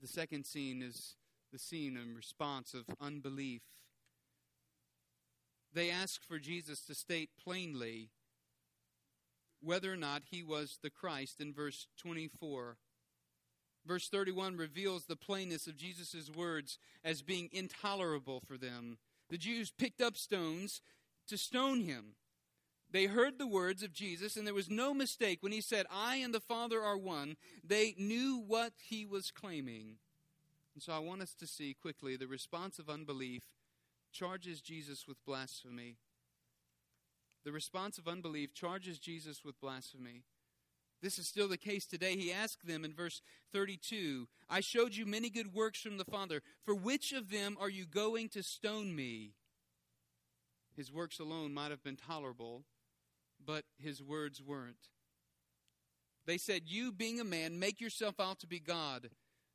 The 0.00 0.08
second 0.08 0.44
scene 0.44 0.82
is 0.82 1.16
the 1.52 1.58
scene 1.58 1.96
in 1.96 2.14
response 2.14 2.74
of 2.74 2.86
unbelief 3.00 3.62
they 5.74 5.90
asked 5.90 6.24
for 6.24 6.38
Jesus 6.38 6.82
to 6.86 6.94
state 6.94 7.30
plainly 7.42 8.10
whether 9.60 9.92
or 9.92 9.96
not 9.96 10.22
he 10.30 10.42
was 10.42 10.78
the 10.82 10.90
Christ 10.90 11.40
in 11.40 11.52
verse 11.52 11.86
24. 11.98 12.76
Verse 13.86 14.08
31 14.08 14.56
reveals 14.56 15.06
the 15.06 15.16
plainness 15.16 15.66
of 15.66 15.76
Jesus' 15.76 16.30
words 16.30 16.78
as 17.04 17.22
being 17.22 17.48
intolerable 17.52 18.40
for 18.46 18.56
them. 18.56 18.98
The 19.28 19.38
Jews 19.38 19.72
picked 19.76 20.00
up 20.00 20.16
stones 20.16 20.82
to 21.28 21.36
stone 21.36 21.82
him. 21.82 22.14
They 22.90 23.06
heard 23.06 23.38
the 23.38 23.46
words 23.46 23.82
of 23.82 23.94
Jesus, 23.94 24.36
and 24.36 24.46
there 24.46 24.52
was 24.52 24.68
no 24.68 24.92
mistake 24.92 25.38
when 25.40 25.52
he 25.52 25.62
said, 25.62 25.86
I 25.90 26.16
and 26.16 26.34
the 26.34 26.40
Father 26.40 26.82
are 26.82 26.98
one. 26.98 27.36
They 27.64 27.94
knew 27.96 28.42
what 28.46 28.74
he 28.78 29.06
was 29.06 29.30
claiming. 29.30 29.96
And 30.74 30.82
so 30.82 30.92
I 30.92 30.98
want 30.98 31.22
us 31.22 31.34
to 31.34 31.46
see 31.46 31.74
quickly 31.80 32.16
the 32.16 32.26
response 32.26 32.78
of 32.78 32.90
unbelief 32.90 33.42
charges 34.12 34.60
Jesus 34.60 35.06
with 35.08 35.24
blasphemy. 35.24 35.96
The 37.44 37.52
response 37.52 37.98
of 37.98 38.06
unbelief 38.06 38.54
charges 38.54 38.98
Jesus 38.98 39.44
with 39.44 39.60
blasphemy. 39.60 40.22
This 41.02 41.18
is 41.18 41.26
still 41.26 41.48
the 41.48 41.56
case 41.56 41.84
today. 41.84 42.16
He 42.16 42.32
asked 42.32 42.66
them 42.66 42.84
in 42.84 42.94
verse 42.94 43.22
32 43.52 44.28
I 44.48 44.60
showed 44.60 44.94
you 44.94 45.04
many 45.04 45.30
good 45.30 45.52
works 45.52 45.80
from 45.80 45.98
the 45.98 46.04
Father. 46.04 46.42
For 46.64 46.74
which 46.74 47.12
of 47.12 47.30
them 47.30 47.56
are 47.60 47.70
you 47.70 47.84
going 47.84 48.28
to 48.30 48.42
stone 48.42 48.94
me? 48.94 49.32
His 50.76 50.92
works 50.92 51.18
alone 51.18 51.52
might 51.52 51.70
have 51.70 51.82
been 51.82 51.96
tolerable, 51.96 52.62
but 53.44 53.64
his 53.78 54.00
words 54.00 54.40
weren't. 54.40 54.88
They 56.24 56.38
said, 56.38 56.62
You, 56.66 56.92
being 56.92 57.18
a 57.20 57.24
man, 57.24 57.58
make 57.58 57.80
yourself 57.80 58.20
out 58.20 58.38
to 58.40 58.46
be 58.46 58.60
God. 58.60 59.10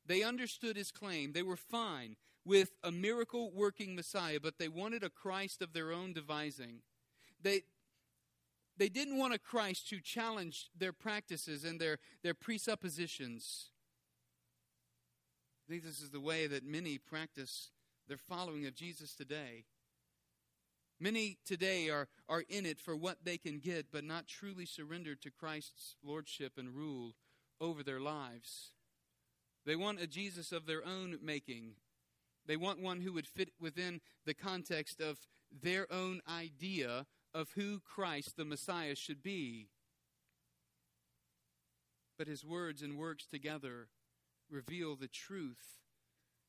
They 0.06 0.22
understood 0.22 0.76
his 0.76 0.90
claim. 0.90 1.32
They 1.32 1.42
were 1.42 1.56
fine 1.56 2.16
with 2.48 2.70
a 2.82 2.90
miracle 2.90 3.52
working 3.54 3.94
Messiah, 3.94 4.40
but 4.42 4.58
they 4.58 4.68
wanted 4.68 5.04
a 5.04 5.10
Christ 5.10 5.60
of 5.60 5.74
their 5.74 5.92
own 5.92 6.14
devising. 6.14 6.80
They, 7.42 7.60
they 8.78 8.88
didn't 8.88 9.18
want 9.18 9.34
a 9.34 9.38
Christ 9.38 9.90
who 9.90 10.00
challenged 10.00 10.70
their 10.76 10.94
practices 10.94 11.62
and 11.62 11.78
their, 11.78 11.98
their 12.22 12.32
presuppositions. 12.32 13.66
I 15.68 15.70
think 15.70 15.84
this 15.84 16.00
is 16.00 16.08
the 16.08 16.20
way 16.20 16.46
that 16.46 16.64
many 16.64 16.96
practice 16.96 17.68
their 18.08 18.16
following 18.16 18.66
of 18.66 18.74
Jesus 18.74 19.14
today. 19.14 19.64
Many 20.98 21.36
today 21.44 21.90
are, 21.90 22.08
are 22.30 22.44
in 22.48 22.64
it 22.64 22.80
for 22.80 22.96
what 22.96 23.18
they 23.24 23.36
can 23.36 23.58
get, 23.58 23.92
but 23.92 24.04
not 24.04 24.26
truly 24.26 24.64
surrendered 24.64 25.20
to 25.20 25.30
Christ's 25.30 25.96
lordship 26.02 26.54
and 26.56 26.74
rule 26.74 27.12
over 27.60 27.82
their 27.82 28.00
lives. 28.00 28.72
They 29.66 29.76
want 29.76 30.00
a 30.00 30.06
Jesus 30.06 30.50
of 30.50 30.64
their 30.64 30.82
own 30.82 31.18
making. 31.22 31.74
They 32.48 32.56
want 32.56 32.82
one 32.82 33.02
who 33.02 33.12
would 33.12 33.26
fit 33.28 33.50
within 33.60 34.00
the 34.24 34.34
context 34.34 35.00
of 35.00 35.18
their 35.52 35.86
own 35.92 36.20
idea 36.28 37.06
of 37.34 37.50
who 37.54 37.80
Christ 37.80 38.36
the 38.36 38.44
Messiah 38.44 38.96
should 38.96 39.22
be. 39.22 39.68
But 42.16 42.26
his 42.26 42.44
words 42.44 42.82
and 42.82 42.98
works 42.98 43.26
together 43.26 43.88
reveal 44.50 44.96
the 44.96 45.08
truth 45.08 45.78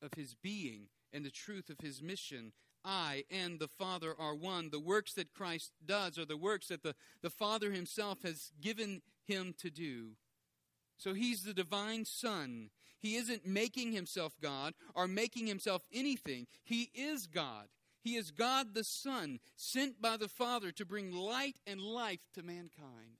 of 0.02 0.14
his 0.16 0.34
being 0.34 0.88
and 1.12 1.24
the 1.24 1.30
truth 1.30 1.68
of 1.68 1.80
his 1.80 2.02
mission. 2.02 2.52
I 2.82 3.24
and 3.30 3.60
the 3.60 3.68
Father 3.68 4.14
are 4.18 4.34
one. 4.34 4.70
The 4.70 4.80
works 4.80 5.12
that 5.14 5.34
Christ 5.34 5.72
does 5.84 6.18
are 6.18 6.24
the 6.24 6.36
works 6.36 6.68
that 6.68 6.82
the, 6.82 6.94
the 7.22 7.30
Father 7.30 7.72
himself 7.72 8.22
has 8.22 8.52
given 8.60 9.02
him 9.26 9.54
to 9.58 9.70
do. 9.70 10.12
So 10.96 11.12
he's 11.12 11.42
the 11.42 11.54
divine 11.54 12.06
Son. 12.06 12.70
He 13.00 13.16
isn't 13.16 13.46
making 13.46 13.92
himself 13.92 14.34
God 14.40 14.74
or 14.94 15.08
making 15.08 15.46
himself 15.46 15.82
anything. 15.92 16.46
He 16.62 16.90
is 16.94 17.26
God. 17.26 17.66
He 18.02 18.16
is 18.16 18.30
God 18.30 18.74
the 18.74 18.84
Son, 18.84 19.40
sent 19.56 20.00
by 20.00 20.16
the 20.16 20.28
Father 20.28 20.70
to 20.72 20.86
bring 20.86 21.12
light 21.12 21.56
and 21.66 21.80
life 21.80 22.28
to 22.34 22.42
mankind. 22.42 23.18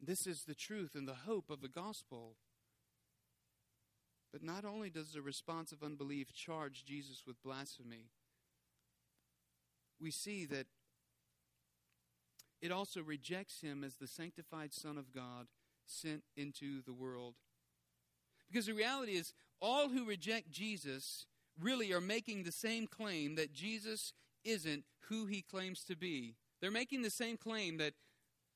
This 0.00 0.26
is 0.26 0.44
the 0.44 0.54
truth 0.54 0.94
and 0.94 1.08
the 1.08 1.14
hope 1.26 1.50
of 1.50 1.60
the 1.60 1.68
gospel. 1.68 2.36
But 4.32 4.42
not 4.42 4.64
only 4.64 4.90
does 4.90 5.12
the 5.12 5.22
response 5.22 5.72
of 5.72 5.82
unbelief 5.82 6.32
charge 6.32 6.84
Jesus 6.84 7.24
with 7.26 7.42
blasphemy, 7.42 8.10
we 10.00 10.10
see 10.10 10.44
that 10.46 10.66
it 12.60 12.70
also 12.70 13.02
rejects 13.02 13.60
him 13.60 13.82
as 13.82 13.96
the 13.96 14.06
sanctified 14.06 14.72
Son 14.72 14.98
of 14.98 15.12
God 15.12 15.46
sent 15.86 16.22
into 16.36 16.82
the 16.82 16.92
world. 16.92 17.34
Because 18.50 18.66
the 18.66 18.72
reality 18.72 19.12
is, 19.12 19.32
all 19.60 19.88
who 19.88 20.04
reject 20.04 20.50
Jesus 20.50 21.26
really 21.60 21.92
are 21.92 22.00
making 22.00 22.44
the 22.44 22.52
same 22.52 22.86
claim 22.86 23.34
that 23.34 23.52
Jesus 23.52 24.12
isn't 24.44 24.84
who 25.08 25.26
he 25.26 25.42
claims 25.42 25.84
to 25.84 25.96
be. 25.96 26.34
They're 26.60 26.70
making 26.70 27.02
the 27.02 27.10
same 27.10 27.36
claim 27.36 27.78
that, 27.78 27.94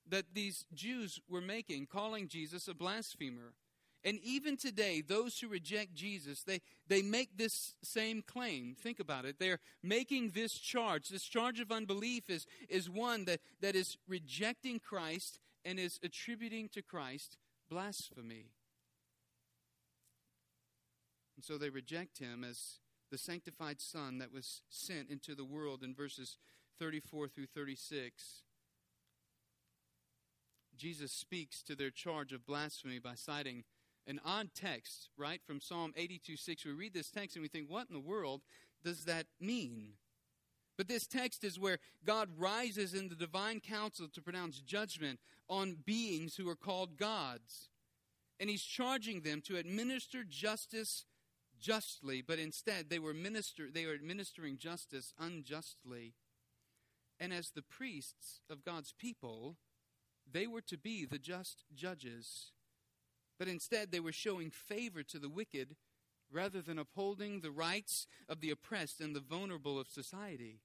that 0.09 0.27
these 0.35 0.65
Jews 0.75 1.21
were 1.29 1.41
making, 1.41 1.87
calling 1.87 2.29
Jesus 2.29 2.69
a 2.69 2.75
blasphemer. 2.75 3.55
And 4.05 4.19
even 4.25 4.57
today, 4.57 5.01
those 5.01 5.39
who 5.39 5.49
reject 5.49 5.95
Jesus, 5.95 6.43
they, 6.43 6.61
they 6.89 7.03
make 7.03 7.37
this 7.37 7.77
same 7.85 8.21
claim. 8.23 8.75
Think 8.79 8.99
about 8.99 9.25
it. 9.25 9.37
They're 9.39 9.61
making 9.83 10.31
this 10.31 10.55
charge. 10.55 11.09
This 11.09 11.23
charge 11.23 11.61
of 11.61 11.71
unbelief 11.71 12.29
is, 12.29 12.47
is 12.69 12.91
one 12.91 13.27
that, 13.27 13.41
that 13.61 13.77
is 13.77 13.97
rejecting 14.09 14.81
Christ 14.81 15.39
and 15.65 15.79
is 15.79 16.01
attributing 16.03 16.69
to 16.71 16.83
Christ 16.83 17.39
blasphemy. 17.71 18.47
And 21.37 21.45
so 21.45 21.59
they 21.59 21.71
reject 21.71 22.19
him 22.19 22.45
as 22.45 22.79
the 23.11 23.19
sanctified 23.19 23.81
Son 23.81 24.19
that 24.19 24.33
was 24.33 24.63
sent 24.71 25.11
into 25.11 25.35
the 25.35 25.45
world 25.45 25.83
in 25.83 25.95
verses 25.95 26.39
34 26.79 27.29
through 27.29 27.47
36. 27.47 28.43
Jesus 30.77 31.13
speaks 31.13 31.63
to 31.63 31.75
their 31.75 31.91
charge 31.91 32.33
of 32.33 32.47
blasphemy 32.47 32.99
by 32.99 33.15
citing 33.15 33.65
an 34.07 34.21
odd 34.25 34.51
text, 34.55 35.11
right, 35.17 35.41
from 35.47 35.61
Psalm 35.61 35.93
82 35.97 36.37
6. 36.37 36.65
We 36.65 36.73
read 36.73 36.95
this 36.95 37.11
text 37.11 37.37
and 37.37 37.43
we 37.43 37.49
think, 37.49 37.71
what 37.71 37.87
in 37.89 37.95
the 37.95 38.01
world 38.01 38.41
does 38.83 39.05
that 39.05 39.27
mean? 39.41 39.93
But 40.77 40.89
this 40.89 41.07
text 41.07 41.45
is 41.45 41.61
where 41.61 41.79
God 42.05 42.31
rises 42.37 42.95
in 42.95 43.09
the 43.09 43.15
divine 43.15 43.61
council 43.61 44.09
to 44.09 44.23
pronounce 44.23 44.61
judgment 44.61 45.21
on 45.49 45.77
beings 45.85 46.37
who 46.37 46.49
are 46.49 46.57
called 46.57 46.97
gods. 46.97 47.69
And 48.41 48.49
he's 48.51 48.63
charging 48.63 49.21
them 49.21 49.43
to 49.43 49.59
administer 49.59 50.25
justice 50.29 51.05
justly, 51.63 52.21
but 52.21 52.39
instead 52.39 52.91
they 52.91 52.99
were 52.99 53.15
minister 53.15 53.69
they 53.73 53.87
were 53.87 53.95
administering 53.95 54.59
justice 54.59 55.15
unjustly. 55.19 56.15
And 57.19 57.33
as 57.33 57.51
the 57.51 57.63
priests 57.63 58.41
of 58.51 58.65
God's 58.65 58.93
people, 58.99 59.57
they 60.31 60.47
were 60.47 60.61
to 60.63 60.77
be 60.77 61.05
the 61.05 61.19
just 61.19 61.65
judges. 61.75 62.51
But 63.39 63.49
instead 63.49 63.93
they 63.93 64.01
were 64.01 64.13
showing 64.13 64.51
favor 64.51 65.03
to 65.05 65.19
the 65.19 65.29
wicked 65.29 65.77
rather 66.31 66.61
than 66.61 66.79
upholding 66.79 67.41
the 67.41 67.51
rights 67.51 68.07
of 68.29 68.41
the 68.41 68.51
oppressed 68.51 69.01
and 69.01 69.15
the 69.15 69.21
vulnerable 69.21 69.79
of 69.79 69.89
society. 69.89 70.61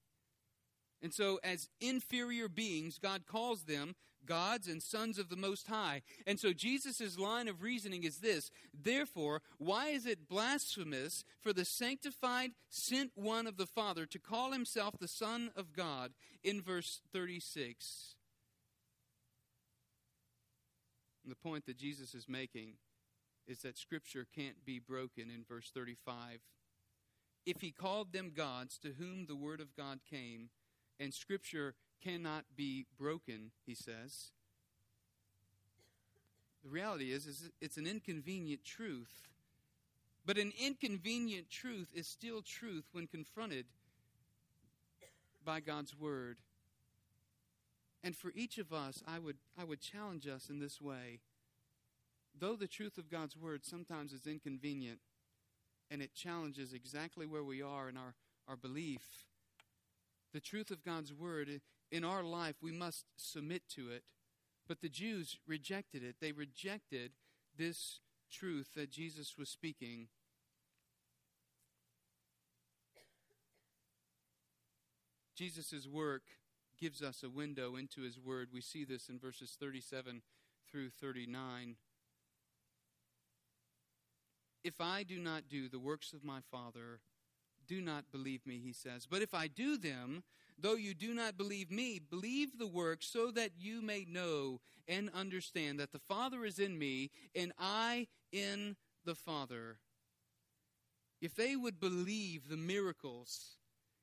And 1.02 1.14
so, 1.14 1.39
as 1.43 1.70
inferior 1.80 2.50
beings, 2.50 2.98
God 2.98 3.26
calls 3.28 3.64
them 3.64 3.95
gods 4.26 4.68
and 4.68 4.82
sons 4.82 5.20
of 5.20 5.30
the 5.30 5.36
Most 5.36 5.68
High. 5.68 6.02
And 6.26 6.39
so, 6.39 6.54
Jesus' 6.54 7.18
line 7.20 7.48
of 7.48 7.62
reasoning 7.62 8.04
is 8.04 8.18
this 8.18 8.50
Therefore, 8.74 9.41
why 9.58 9.89
is 9.89 10.06
it 10.06 10.28
blasphemous 10.28 11.24
for 11.39 11.54
the 11.54 11.66
sanctified, 11.66 12.52
sent 12.70 13.12
one 13.16 13.48
of 13.48 13.58
the 13.58 13.68
Father 13.68 14.06
to 14.08 14.20
call 14.20 14.52
himself 14.52 14.95
the 15.00 15.08
Son 15.08 15.52
of 15.56 15.74
God 15.74 16.14
in 16.43 16.62
verse 16.62 17.02
36? 17.14 18.16
And 21.24 21.32
the 21.32 21.50
point 21.50 21.66
that 21.66 21.78
Jesus 21.78 22.16
is 22.16 22.28
making 22.28 22.76
is 23.48 23.60
that 23.60 23.78
Scripture 23.78 24.26
can't 24.36 24.66
be 24.66 24.80
broken 24.80 25.30
in 25.30 25.43
verse 25.48 25.70
35. 25.74 26.39
If 27.45 27.62
he 27.62 27.72
called 27.72 28.12
them 28.12 28.32
gods 28.36 28.78
to 28.80 28.93
whom 28.98 29.26
the 29.26 29.36
Word 29.36 29.62
of 29.62 29.76
God 29.76 30.00
came, 30.10 30.50
and 31.00 31.14
Scripture 31.14 31.76
cannot 32.04 32.45
be 32.56 32.86
broken, 33.00 33.52
he 33.66 33.76
says, 33.76 34.32
the 36.64 36.70
reality 36.70 37.12
is, 37.12 37.28
is 37.28 37.50
it's 37.62 37.78
an 37.78 37.88
inconvenient 37.88 38.64
truth. 38.66 39.30
But 40.26 40.38
an 40.38 40.52
inconvenient 40.60 41.50
truth 41.50 41.93
is 41.95 42.08
still 42.08 42.41
truth 42.41 42.84
when 42.91 43.08
confronted 43.08 43.66
by 45.45 45.62
God's 45.62 45.98
Word. 45.98 46.38
And 48.04 48.16
for 48.16 48.34
each 48.36 48.58
of 48.58 48.74
us, 48.74 49.02
I 49.08 49.20
would, 49.20 49.38
I 49.58 49.64
would 49.64 49.80
challenge 49.80 50.28
us 50.28 50.50
in 50.50 50.60
this 50.60 50.82
way 50.82 51.20
though 52.39 52.56
the 52.56 52.68
truth 52.68 52.98
of 52.98 53.10
God's 53.10 53.36
word 53.36 53.66
sometimes 53.66 54.14
is 54.14 54.28
inconvenient 54.28 55.00
and 55.89 56.02
it 56.02 56.14
challenges 56.14 56.74
exactly 56.74 57.26
where 57.26 57.43
we 57.43 57.62
are 57.62 57.89
in 57.89 57.98
our, 57.98 58.14
our 58.48 58.56
belief, 58.56 59.26
the 60.34 60.39
truth 60.39 60.71
of 60.71 60.84
God's 60.84 61.13
word 61.13 61.61
in 61.91 62.03
our 62.03 62.23
life, 62.23 62.55
we 62.61 62.71
must 62.71 63.05
submit 63.15 63.63
to 63.75 63.89
it. 63.89 64.03
But 64.67 64.82
the 64.82 64.89
Jews 64.89 65.38
rejected 65.47 66.03
it. 66.03 66.17
They 66.19 66.32
rejected 66.32 67.11
this 67.57 67.99
truth 68.32 68.69
that 68.75 68.91
Jesus 68.91 69.36
was 69.38 69.49
speaking. 69.49 70.09
Jesus' 75.36 75.88
work 75.88 76.23
gives 76.80 77.01
us 77.01 77.23
a 77.23 77.30
window 77.30 77.75
into 77.75 78.01
his 78.01 78.19
word. 78.19 78.49
We 78.51 78.61
see 78.61 78.84
this 78.84 79.07
in 79.07 79.19
verses 79.19 79.55
37 79.59 80.21
through 80.69 80.89
39. 80.89 81.75
If 84.63 84.82
I 84.82 85.03
do 85.03 85.19
not 85.19 85.47
do 85.49 85.69
the 85.69 85.80
works 85.80 86.11
of 86.11 86.23
my 86.23 86.39
Father, 86.51 86.99
do 87.68 87.82
not 87.82 88.11
believe 88.11 88.45
me, 88.45 88.59
he 88.63 88.74
says. 88.74 89.05
But 89.09 89.22
if 89.22 89.34
I 89.34 89.47
do 89.47 89.78
them, 89.78 90.24
though 90.57 90.76
you 90.76 90.93
do 90.93 91.13
not 91.13 91.38
believe 91.38 91.70
me, 91.72 91.99
believe 91.99 92.57
the 92.57 92.68
works 92.68 93.07
so 93.07 93.32
that 93.32 93.51
you 93.59 93.82
may 93.82 94.05
know 94.09 94.59
and 94.88 95.09
understand 95.13 95.80
that 95.80 95.91
the 95.91 95.99
Father 95.99 96.45
is 96.45 96.59
in 96.59 96.78
me 96.80 97.11
and 97.36 97.51
I 97.59 98.07
in 98.32 98.76
the 99.05 99.15
Father. 99.15 99.80
if 101.22 101.36
they 101.36 101.55
would 101.55 101.80
believe 101.80 102.47
the 102.47 102.57
miracles, 102.57 103.57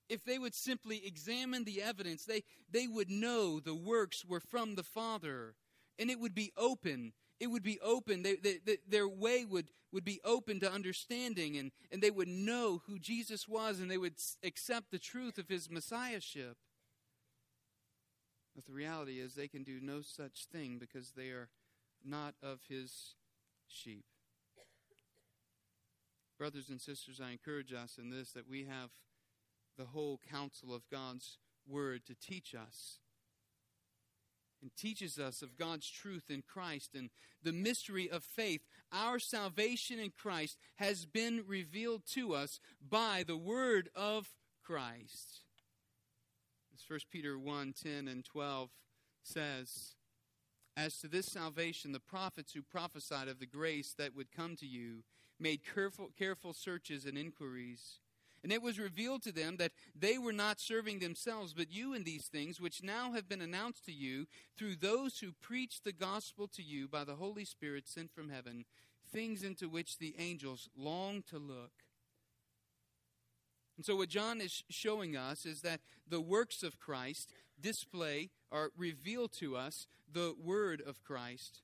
if 0.09 0.25
they 0.25 0.39
would 0.39 0.55
simply 0.55 1.07
examine 1.07 1.65
the 1.65 1.83
evidence, 1.83 2.25
they, 2.25 2.43
they 2.71 2.87
would 2.87 3.11
know 3.11 3.61
the 3.61 3.75
works 3.75 4.25
were 4.25 4.41
from 4.41 4.75
the 4.75 4.83
Father, 4.83 5.55
and 5.99 6.11
it 6.11 6.19
would 6.19 6.35
be 6.35 6.53
open. 6.57 7.13
It 7.41 7.49
would 7.49 7.63
be 7.63 7.81
open. 7.81 8.23
They, 8.23 8.37
they, 8.37 8.59
they, 8.65 8.79
their 8.89 9.09
way 9.09 9.45
would, 9.45 9.67
would 9.93 10.05
be 10.05 10.21
open 10.25 10.61
to 10.61 10.71
understanding, 10.71 11.57
and, 11.57 11.73
and 11.91 12.03
they 12.03 12.11
would 12.11 12.29
know 12.29 12.83
who 12.87 12.99
Jesus 12.99 13.49
was, 13.49 13.81
and 13.81 13.91
they 13.91 13.99
would 13.99 14.15
accept 14.43 14.91
the 14.91 14.99
truth 14.99 15.39
of 15.39 15.49
his 15.49 15.71
messiahship. 15.71 16.57
But 18.55 18.67
the 18.67 18.73
reality 18.73 19.21
is, 19.21 19.35
they 19.35 19.49
can 19.49 19.65
do 19.65 19.81
no 19.83 20.01
such 20.01 20.47
thing 20.53 20.79
because 20.79 21.13
they 21.13 21.31
are 21.31 21.49
not 22.05 22.35
of 22.43 22.61
his 22.69 23.15
sheep. 23.67 24.05
Brothers 26.39 26.69
and 26.69 26.81
sisters, 26.81 27.21
I 27.21 27.31
encourage 27.31 27.73
us 27.73 27.99
in 27.99 28.11
this 28.11 28.31
that 28.33 28.49
we 28.49 28.65
have 28.65 28.91
the 29.77 29.87
whole 29.87 30.21
counsel 30.31 30.75
of 30.75 30.89
God's 30.91 31.39
Word 31.67 32.05
to 32.07 32.15
teach 32.15 32.55
us 32.55 32.99
and 34.65 34.75
teaches 34.77 35.19
us 35.19 35.43
of 35.43 35.59
God's 35.59 35.89
truth 35.89 36.31
in 36.31 36.43
Christ 36.43 36.95
and 36.95 37.11
the 37.43 37.53
mystery 37.53 38.11
of 38.11 38.25
faith. 38.25 38.63
Our 38.91 39.19
salvation 39.19 39.99
in 39.99 40.11
Christ 40.11 40.57
has 40.77 41.05
been 41.05 41.45
revealed 41.47 42.05
to 42.15 42.35
us 42.35 42.61
by 42.81 43.25
the 43.27 43.37
Word 43.37 43.91
of 43.95 44.31
Christ. 44.65 45.43
As 46.75 46.81
1 46.89 46.99
Peter 47.13 47.39
1 47.39 47.75
10 47.81 48.09
and 48.09 48.25
12 48.25 48.71
says, 49.23 49.97
As 50.79 50.99
to 51.01 51.09
this 51.09 51.27
salvation, 51.27 51.93
the 51.93 52.01
prophets 52.01 52.55
who 52.55 52.63
prophesied 52.63 53.29
of 53.29 53.41
the 53.41 53.47
grace 53.47 53.95
that 53.99 54.17
would 54.17 54.33
come 54.33 54.57
to 54.57 54.67
you 54.67 55.05
made 55.39 55.61
careful, 55.75 56.09
careful 56.19 56.55
searches 56.55 57.05
and 57.05 57.19
inquiries. 57.19 57.99
And 58.45 58.53
it 58.53 58.63
was 58.63 58.79
revealed 58.79 59.23
to 59.23 59.33
them 59.33 59.57
that 59.57 59.73
they 59.99 60.19
were 60.19 60.33
not 60.33 60.61
serving 60.61 60.99
themselves, 60.99 61.55
but 61.55 61.73
you 61.73 61.95
in 61.95 62.05
these 62.05 62.27
things, 62.27 62.61
which 62.61 62.83
now 62.83 63.13
have 63.13 63.27
been 63.27 63.41
announced 63.41 63.87
to 63.87 63.93
you 63.93 64.27
through 64.59 64.77
those 64.77 65.19
who 65.19 65.33
preach 65.41 65.81
the 65.81 65.95
gospel 65.95 66.47
to 66.49 66.63
you 66.63 66.87
by 66.87 67.05
the 67.05 67.15
Holy 67.15 67.47
Spirit 67.47 67.89
sent 67.89 68.13
from 68.13 68.29
heaven, 68.29 68.67
things 69.11 69.43
into 69.43 69.67
which 69.67 69.97
the 69.97 70.15
angels 70.19 70.69
long 70.77 71.25
to 71.31 71.39
look. 71.39 71.71
And 73.79 73.87
so, 73.87 73.97
what 73.97 74.11
John 74.11 74.43
is 74.43 74.63
showing 74.69 75.17
us 75.17 75.47
is 75.47 75.63
that 75.63 75.81
the 76.07 76.21
works 76.21 76.63
of 76.63 76.79
Christ 76.79 77.33
display 77.59 78.29
or 78.51 78.73
reveal 78.77 79.27
to 79.29 79.57
us 79.57 79.87
the 80.13 80.35
word 80.39 80.83
of 80.87 81.03
Christ. 81.03 81.63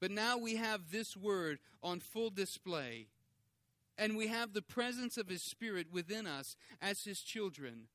But 0.00 0.10
now 0.10 0.38
we 0.38 0.56
have 0.56 0.90
this 0.90 1.14
word 1.14 1.58
on 1.82 2.00
full 2.00 2.30
display. 2.30 3.08
And 3.98 4.16
we 4.16 4.28
have 4.28 4.52
the 4.52 4.62
presence 4.62 5.16
of 5.16 5.28
His 5.28 5.42
Spirit 5.42 5.88
within 5.90 6.26
us 6.26 6.56
as 6.80 7.04
His 7.04 7.20
children. 7.20 7.88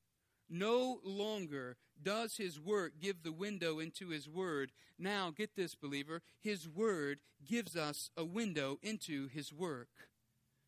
No 0.50 1.00
longer 1.04 1.78
does 2.02 2.38
His 2.38 2.60
work 2.60 2.94
give 3.00 3.24
the 3.24 3.32
window 3.32 3.80
into 3.80 4.10
His 4.10 4.28
Word. 4.28 4.72
Now, 4.98 5.32
get 5.32 5.56
this, 5.56 5.76
believer, 5.76 6.22
His 6.40 6.68
Word 6.68 7.20
gives 7.46 7.76
us 7.76 8.10
a 8.18 8.26
window 8.26 8.80
into 8.82 9.28
His 9.28 9.54
work. 9.54 9.90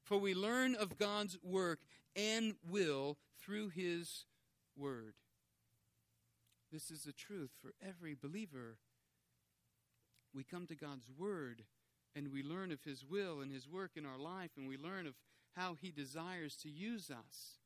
For 0.03 0.17
we 0.17 0.33
learn 0.33 0.75
of 0.75 0.97
God's 0.97 1.37
work 1.41 1.79
and 2.15 2.53
will 2.67 3.17
through 3.39 3.69
His 3.69 4.25
Word. 4.77 5.15
This 6.71 6.89
is 6.89 7.03
the 7.03 7.13
truth 7.13 7.51
for 7.61 7.73
every 7.81 8.15
believer 8.15 8.77
we 10.33 10.43
come 10.43 10.65
to 10.67 10.75
God's 10.75 11.07
Word 11.09 11.63
and 12.15 12.31
we 12.31 12.43
learn 12.43 12.71
of 12.71 12.83
His 12.83 13.03
will 13.05 13.41
and 13.41 13.51
His 13.51 13.67
work 13.67 13.91
in 13.95 14.05
our 14.05 14.17
life, 14.17 14.51
and 14.57 14.67
we 14.67 14.77
learn 14.77 15.07
of 15.07 15.15
how 15.55 15.75
He 15.75 15.91
desires 15.91 16.55
to 16.57 16.69
use 16.69 17.09
us. 17.09 17.57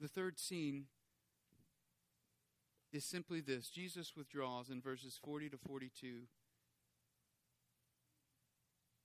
The 0.00 0.08
third 0.08 0.38
scene 0.38 0.86
is 2.92 3.04
simply 3.04 3.40
this 3.40 3.68
Jesus 3.68 4.14
withdraws 4.16 4.70
in 4.70 4.80
verses 4.80 5.18
40 5.22 5.50
to 5.50 5.58
42. 5.58 6.22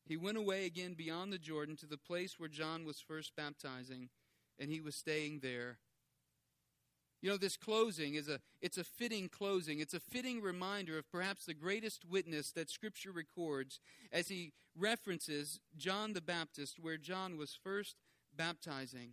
He 0.05 0.17
went 0.17 0.37
away 0.37 0.65
again 0.65 0.93
beyond 0.93 1.31
the 1.31 1.37
Jordan 1.37 1.77
to 1.77 1.85
the 1.85 1.97
place 1.97 2.39
where 2.39 2.49
John 2.49 2.85
was 2.85 2.99
first 2.99 3.35
baptizing, 3.35 4.09
and 4.59 4.69
he 4.69 4.81
was 4.81 4.95
staying 4.95 5.39
there. 5.41 5.77
You 7.21 7.29
know, 7.29 7.37
this 7.37 7.55
closing 7.55 8.15
is 8.15 8.27
a 8.27 8.39
it's 8.61 8.77
a 8.77 8.83
fitting 8.83 9.29
closing. 9.29 9.79
It's 9.79 9.93
a 9.93 9.99
fitting 9.99 10.41
reminder 10.41 10.97
of 10.97 11.09
perhaps 11.11 11.45
the 11.45 11.53
greatest 11.53 12.03
witness 12.03 12.51
that 12.51 12.69
scripture 12.69 13.11
records 13.11 13.79
as 14.11 14.29
he 14.29 14.53
references 14.75 15.59
John 15.77 16.13
the 16.13 16.21
Baptist 16.21 16.79
where 16.79 16.97
John 16.97 17.37
was 17.37 17.57
first 17.63 17.95
baptizing. 18.35 19.11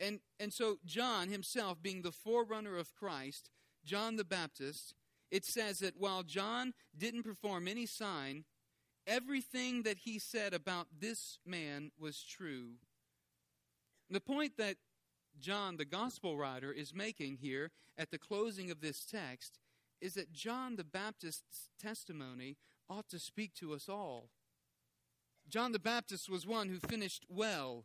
And 0.00 0.20
and 0.40 0.52
so 0.52 0.78
John 0.84 1.28
himself 1.28 1.80
being 1.80 2.02
the 2.02 2.12
forerunner 2.12 2.76
of 2.76 2.94
Christ, 2.94 3.50
John 3.84 4.16
the 4.16 4.24
Baptist, 4.24 4.94
it 5.30 5.44
says 5.44 5.78
that 5.78 5.96
while 5.96 6.24
John 6.24 6.74
didn't 6.96 7.22
perform 7.22 7.68
any 7.68 7.86
sign, 7.86 8.44
everything 9.06 9.84
that 9.84 9.98
he 9.98 10.18
said 10.18 10.52
about 10.52 10.88
this 10.98 11.38
man 11.46 11.92
was 11.98 12.22
true. 12.22 12.72
The 14.10 14.20
point 14.20 14.56
that 14.58 14.76
John, 15.40 15.76
the 15.76 15.84
gospel 15.84 16.36
writer, 16.36 16.72
is 16.72 16.94
making 16.94 17.36
here 17.36 17.70
at 17.98 18.10
the 18.10 18.18
closing 18.18 18.70
of 18.70 18.80
this 18.80 19.04
text 19.04 19.58
is 20.00 20.14
that 20.14 20.32
John 20.32 20.76
the 20.76 20.84
Baptist's 20.84 21.70
testimony 21.80 22.56
ought 22.88 23.08
to 23.08 23.18
speak 23.18 23.54
to 23.54 23.72
us 23.72 23.88
all. 23.88 24.28
John 25.48 25.72
the 25.72 25.78
Baptist 25.78 26.28
was 26.28 26.46
one 26.46 26.68
who 26.68 26.78
finished 26.78 27.24
well. 27.28 27.84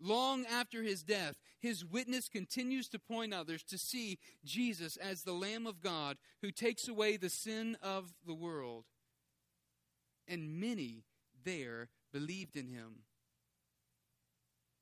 Long 0.00 0.44
after 0.46 0.82
his 0.82 1.02
death, 1.02 1.36
his 1.58 1.84
witness 1.84 2.28
continues 2.28 2.88
to 2.90 2.98
point 2.98 3.32
others 3.32 3.62
to 3.64 3.78
see 3.78 4.18
Jesus 4.44 4.96
as 4.96 5.22
the 5.22 5.32
Lamb 5.32 5.66
of 5.66 5.80
God 5.80 6.18
who 6.42 6.50
takes 6.50 6.88
away 6.88 7.16
the 7.16 7.30
sin 7.30 7.76
of 7.82 8.12
the 8.26 8.34
world. 8.34 8.84
And 10.28 10.60
many 10.60 11.04
there 11.44 11.88
believed 12.12 12.56
in 12.56 12.68
him. 12.68 13.04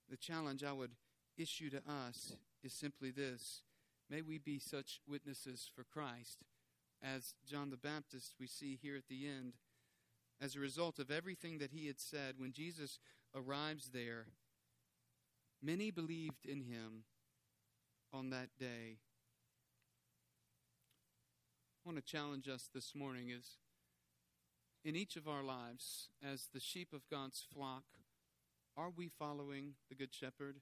The 0.09 0.17
challenge 0.17 0.65
I 0.65 0.73
would 0.73 0.93
issue 1.37 1.71
to 1.71 1.83
us 1.89 2.37
is 2.63 2.73
simply 2.73 3.11
this 3.11 3.63
May 4.11 4.23
we 4.23 4.39
be 4.39 4.59
such 4.59 5.01
witnesses 5.09 5.71
for 5.75 5.85
Christ 5.85 6.45
as 7.03 7.35
John 7.47 7.71
the 7.71 7.77
Baptist 7.77 8.35
we 8.39 8.47
see 8.47 8.79
here 8.81 8.97
at 8.97 9.09
the 9.09 9.27
end. 9.27 9.55
As 10.41 10.57
a 10.57 10.61
result 10.61 10.99
of 10.99 11.11
everything 11.11 11.59
that 11.59 11.71
he 11.71 11.87
had 11.87 12.01
said, 12.01 12.35
when 12.39 12.53
Jesus 12.53 12.99
arrives 13.35 13.91
there, 13.93 14.27
many 15.63 15.91
believed 15.91 16.45
in 16.45 16.63
him 16.63 17.05
on 18.13 18.31
that 18.31 18.49
day. 18.59 18.99
I 21.85 21.89
want 21.89 21.97
to 21.97 22.03
challenge 22.03 22.49
us 22.49 22.69
this 22.75 22.95
morning 22.95 23.31
is 23.31 23.59
in 24.85 24.97
each 24.97 25.17
of 25.17 25.27
our 25.27 25.43
lives, 25.43 26.09
as 26.23 26.49
the 26.53 26.61
sheep 26.61 26.93
of 26.93 27.09
God's 27.11 27.43
flock, 27.55 27.85
are 28.77 28.91
we 28.95 29.09
following 29.09 29.75
the 29.89 29.95
Good 29.95 30.13
Shepherd? 30.13 30.57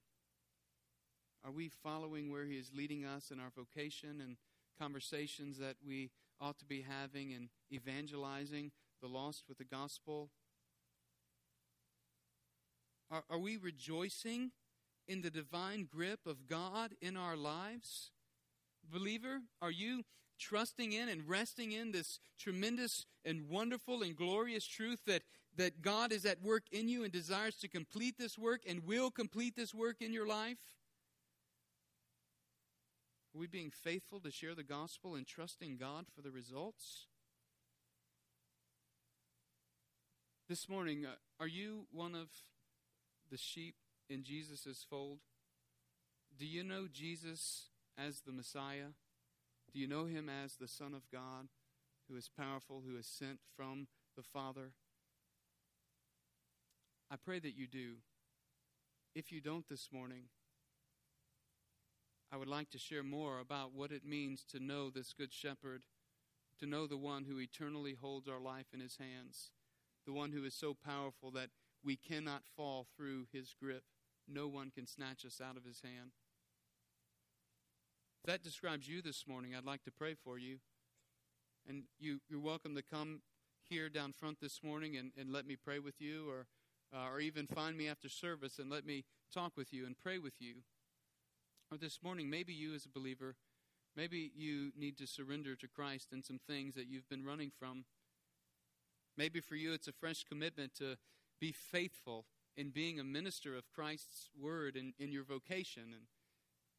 Are 1.45 1.51
we 1.51 1.71
following 1.83 2.31
where 2.31 2.45
He 2.45 2.57
is 2.57 2.71
leading 2.75 3.05
us 3.05 3.31
in 3.31 3.41
our 3.41 3.51
vocation 3.57 4.21
and 4.21 4.37
conversations 4.79 5.59
that 5.59 5.77
we 5.87 6.11
ought 6.41 6.59
to 6.59 6.65
be 6.65 6.85
having 6.89 7.33
and 7.33 7.49
evangelizing 7.73 8.71
the 9.01 9.09
lost 9.09 9.45
with 9.49 9.59
the 9.59 9.65
gospel? 9.65 10.31
Are, 13.11 13.25
are 13.29 13.39
we 13.39 13.57
rejoicing 13.57 14.53
in 15.09 15.23
the 15.23 15.31
divine 15.31 15.89
grip 15.91 16.21
of 16.27 16.47
God 16.47 16.95
in 17.01 17.17
our 17.17 17.37
lives? 17.37 18.13
Believer, 18.91 19.41
are 19.61 19.71
you 19.71 20.05
trusting 20.39 20.93
in 20.93 21.09
and 21.09 21.29
resting 21.29 21.73
in 21.73 21.93
this 21.93 22.21
tremendous 22.39 23.07
and 23.25 23.49
wonderful 23.49 24.03
and 24.03 24.17
glorious 24.17 24.67
truth 24.67 25.01
that, 25.07 25.23
that 25.57 25.83
God 25.83 26.13
is 26.13 26.25
at 26.25 26.43
work 26.43 26.65
in 26.73 26.89
you 26.89 27.05
and 27.05 27.13
desires 27.13 27.57
to 27.57 27.69
complete 27.69 28.17
this 28.19 28.39
work 28.39 28.63
and 28.67 28.87
will 28.87 29.11
complete 29.11 29.57
this 29.57 29.75
work 29.75 29.97
in 30.01 30.13
your 30.13 30.27
life? 30.27 30.59
Are 33.35 33.39
we 33.39 33.47
being 33.47 33.71
faithful 33.71 34.21
to 34.21 34.31
share 34.31 34.55
the 34.55 34.63
gospel 34.63 35.15
and 35.15 35.27
trusting 35.27 35.79
God 35.79 36.05
for 36.15 36.21
the 36.21 36.31
results? 36.31 37.07
This 40.51 40.69
morning, 40.69 41.07
uh, 41.07 41.15
are 41.41 41.47
you 41.47 41.87
one 41.91 42.15
of 42.15 42.29
the 43.31 43.39
sheep 43.39 43.75
in 44.11 44.23
Jesus' 44.23 44.85
fold? 44.89 45.21
Do 46.39 46.45
you 46.45 46.63
know 46.63 46.89
Jesus 46.93 47.71
as 47.97 48.21
the 48.21 48.33
Messiah? 48.33 48.93
Do 49.73 49.81
you 49.81 49.87
know 49.87 50.05
him 50.05 50.29
as 50.29 50.57
the 50.57 50.69
Son 50.69 50.93
of 50.93 51.11
God 51.11 51.49
who 52.11 52.17
is 52.17 52.29
powerful, 52.29 52.83
who 52.87 52.99
is 52.99 53.07
sent 53.07 53.39
from 53.57 53.87
the 54.15 54.23
Father? 54.23 54.73
I 57.11 57.17
pray 57.17 57.39
that 57.39 57.57
you 57.57 57.67
do. 57.67 57.95
If 59.15 59.33
you 59.33 59.41
don't 59.41 59.69
this 59.71 59.89
morning, 59.91 60.25
I 62.33 62.39
would 62.39 62.49
like 62.49 62.71
to 62.71 62.79
share 62.79 63.03
more 63.03 63.41
about 63.41 63.75
what 63.75 63.93
it 63.93 64.07
means 64.07 64.43
to 64.51 64.59
know 64.59 64.89
this 64.89 65.13
Good 65.13 65.35
Shepherd, 65.35 65.83
to 66.59 66.67
know 66.67 66.87
the 66.87 66.97
one 66.97 67.25
who 67.25 67.39
eternally 67.39 67.95
holds 68.01 68.27
our 68.27 68.41
life 68.41 68.69
in 68.73 68.81
his 68.81 68.97
hands, 68.97 69.51
the 70.07 70.15
one 70.15 70.33
who 70.33 70.43
is 70.45 70.55
so 70.55 70.75
powerful 70.75 71.31
that 71.33 71.51
we 71.85 71.95
cannot 71.95 72.45
fall 72.57 72.87
through 72.97 73.27
his 73.31 73.55
grip. 73.61 73.83
No 74.27 74.49
one 74.49 74.71
can 74.71 74.87
snatch 74.87 75.27
us 75.27 75.43
out 75.47 75.59
of 75.59 75.65
his 75.67 75.83
hand. 75.83 76.13
If 78.25 78.31
that 78.31 78.43
describes 78.43 78.89
you 78.89 79.03
this 79.03 79.27
morning, 79.29 79.55
I'd 79.55 79.67
like 79.67 79.83
to 79.85 79.91
pray 79.91 80.15
for 80.15 80.39
you. 80.39 80.59
And 81.69 81.83
you, 82.01 82.21
you're 82.31 82.41
welcome 82.41 82.75
to 82.77 82.83
come 82.83 83.21
here 83.69 83.91
down 83.91 84.13
front 84.13 84.41
this 84.41 84.63
morning 84.63 84.97
and, 84.97 85.13
and 85.19 85.33
let 85.33 85.47
me 85.47 85.57
pray 85.63 85.81
with 85.81 86.01
you, 86.01 86.31
or, 86.31 86.47
uh, 86.97 87.11
or 87.11 87.21
even 87.21 87.47
find 87.47 87.77
me 87.77 87.89
after 87.89 88.09
service 88.09 88.59
and 88.59 88.71
let 88.71 88.87
me 88.87 89.05
talk 89.35 89.53
with 89.55 89.71
you 89.73 89.85
and 89.85 89.99
pray 89.99 90.19
with 90.19 90.35
you. 90.41 90.63
Or 91.73 91.79
this 91.79 92.01
morning, 92.03 92.29
maybe 92.29 92.53
you 92.53 92.75
as 92.75 92.85
a 92.85 92.91
believer, 92.91 93.35
maybe 93.97 94.31
you 94.37 94.73
need 94.79 94.99
to 94.99 95.07
surrender 95.07 95.57
to 95.57 95.67
Christ 95.67 96.09
in 96.13 96.23
some 96.23 96.39
things 96.39 96.75
that 96.75 96.87
you've 96.87 97.09
been 97.09 97.25
running 97.25 97.51
from. 97.51 97.87
Maybe 99.17 99.41
for 99.41 99.57
you, 99.57 99.73
it's 99.73 99.89
a 99.89 99.93
fresh 99.93 100.23
commitment 100.23 100.75
to 100.75 100.99
be 101.41 101.51
faithful 101.51 102.27
in 102.59 102.73
being 102.73 103.01
a 103.01 103.05
minister 103.05 103.57
of 103.57 103.73
Christ's 103.75 104.29
word 104.39 104.77
in, 104.77 104.93
in 104.99 105.13
your 105.13 105.25
vocation 105.25 105.85
and 105.95 106.03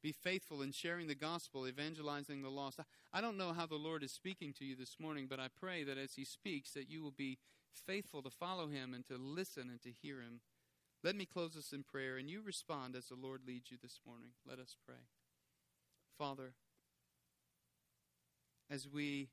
be 0.03 0.11
faithful 0.11 0.61
in 0.61 0.71
sharing 0.71 1.07
the 1.07 1.15
gospel, 1.15 1.67
evangelizing 1.67 2.43
the 2.43 2.49
lost. 2.49 2.79
I 3.11 3.19
don't 3.19 3.37
know 3.37 3.51
how 3.51 3.65
the 3.65 3.75
Lord 3.75 4.03
is 4.03 4.11
speaking 4.11 4.53
to 4.59 4.65
you 4.65 4.75
this 4.75 4.97
morning, 4.99 5.25
but 5.27 5.39
I 5.39 5.47
pray 5.59 5.83
that 5.85 5.97
as 5.97 6.13
He 6.13 6.23
speaks, 6.23 6.69
that 6.73 6.87
you 6.87 7.01
will 7.01 7.09
be 7.17 7.39
faithful 7.73 8.21
to 8.21 8.29
follow 8.29 8.67
Him 8.67 8.93
and 8.93 9.03
to 9.07 9.17
listen 9.17 9.71
and 9.71 9.81
to 9.81 9.89
hear 9.89 10.21
Him. 10.21 10.41
Let 11.03 11.17
me 11.17 11.25
close 11.25 11.53
this 11.55 11.73
in 11.73 11.83
prayer, 11.83 12.15
and 12.15 12.29
you 12.29 12.41
respond 12.41 12.95
as 12.95 13.07
the 13.07 13.15
Lord 13.15 13.41
leads 13.45 13.69
you 13.69 13.77
this 13.81 13.99
morning. 14.07 14.29
Let 14.47 14.57
us 14.57 14.77
pray. 14.85 15.03
Father, 16.17 16.53
as 18.71 18.87
we 18.87 19.27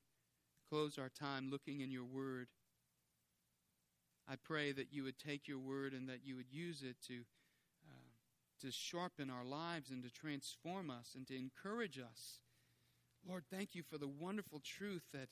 close 0.69 0.97
our 0.97 1.07
time 1.07 1.49
looking 1.49 1.79
in 1.79 1.89
your 1.89 2.03
word, 2.03 2.47
I 4.29 4.35
pray 4.35 4.73
that 4.73 4.91
you 4.91 5.03
would 5.03 5.17
take 5.17 5.47
your 5.47 5.59
word 5.59 5.93
and 5.93 6.09
that 6.09 6.25
you 6.25 6.35
would 6.35 6.51
use 6.51 6.83
it 6.83 6.97
to 7.07 7.21
uh, 7.89 8.11
to 8.61 8.71
sharpen 8.71 9.29
our 9.29 9.45
lives 9.45 9.89
and 9.89 10.03
to 10.03 10.11
transform 10.11 10.89
us 10.89 11.13
and 11.15 11.25
to 11.27 11.37
encourage 11.37 11.97
us. 11.97 12.41
Lord, 13.27 13.43
thank 13.49 13.75
you 13.75 13.83
for 13.83 13.97
the 13.97 14.07
wonderful 14.07 14.59
truth 14.59 15.03
that, 15.13 15.29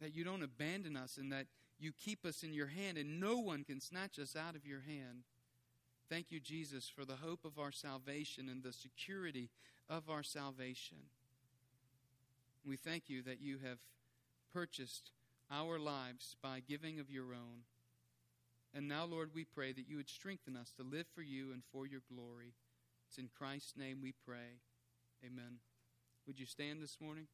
that 0.00 0.14
you 0.14 0.24
don't 0.24 0.42
abandon 0.42 0.96
us 0.96 1.16
and 1.16 1.32
that 1.32 1.46
you 1.78 1.92
keep 1.92 2.24
us 2.24 2.42
in 2.42 2.52
your 2.52 2.66
hand 2.66 2.98
and 2.98 3.18
no 3.18 3.38
one 3.38 3.64
can 3.64 3.80
snatch 3.80 4.18
us 4.18 4.36
out 4.36 4.56
of 4.56 4.66
your 4.66 4.80
hand. 4.80 5.24
Thank 6.10 6.30
you, 6.30 6.38
Jesus, 6.40 6.88
for 6.88 7.04
the 7.04 7.16
hope 7.16 7.44
of 7.44 7.58
our 7.58 7.72
salvation 7.72 8.48
and 8.48 8.62
the 8.62 8.72
security 8.72 9.50
of 9.88 10.10
our 10.10 10.22
salvation. 10.22 10.98
We 12.66 12.76
thank 12.76 13.08
you 13.08 13.22
that 13.22 13.40
you 13.40 13.58
have 13.64 13.78
purchased 14.52 15.10
our 15.50 15.78
lives 15.78 16.36
by 16.42 16.60
giving 16.66 17.00
of 17.00 17.10
your 17.10 17.34
own. 17.34 17.64
And 18.74 18.88
now, 18.88 19.04
Lord, 19.04 19.30
we 19.34 19.44
pray 19.44 19.72
that 19.72 19.88
you 19.88 19.96
would 19.96 20.08
strengthen 20.08 20.56
us 20.56 20.72
to 20.76 20.82
live 20.82 21.06
for 21.14 21.22
you 21.22 21.52
and 21.52 21.62
for 21.72 21.86
your 21.86 22.02
glory. 22.12 22.54
It's 23.08 23.18
in 23.18 23.28
Christ's 23.36 23.76
name 23.76 23.98
we 24.02 24.12
pray. 24.26 24.60
Amen. 25.24 25.58
Would 26.26 26.40
you 26.40 26.46
stand 26.46 26.82
this 26.82 26.98
morning? 27.00 27.26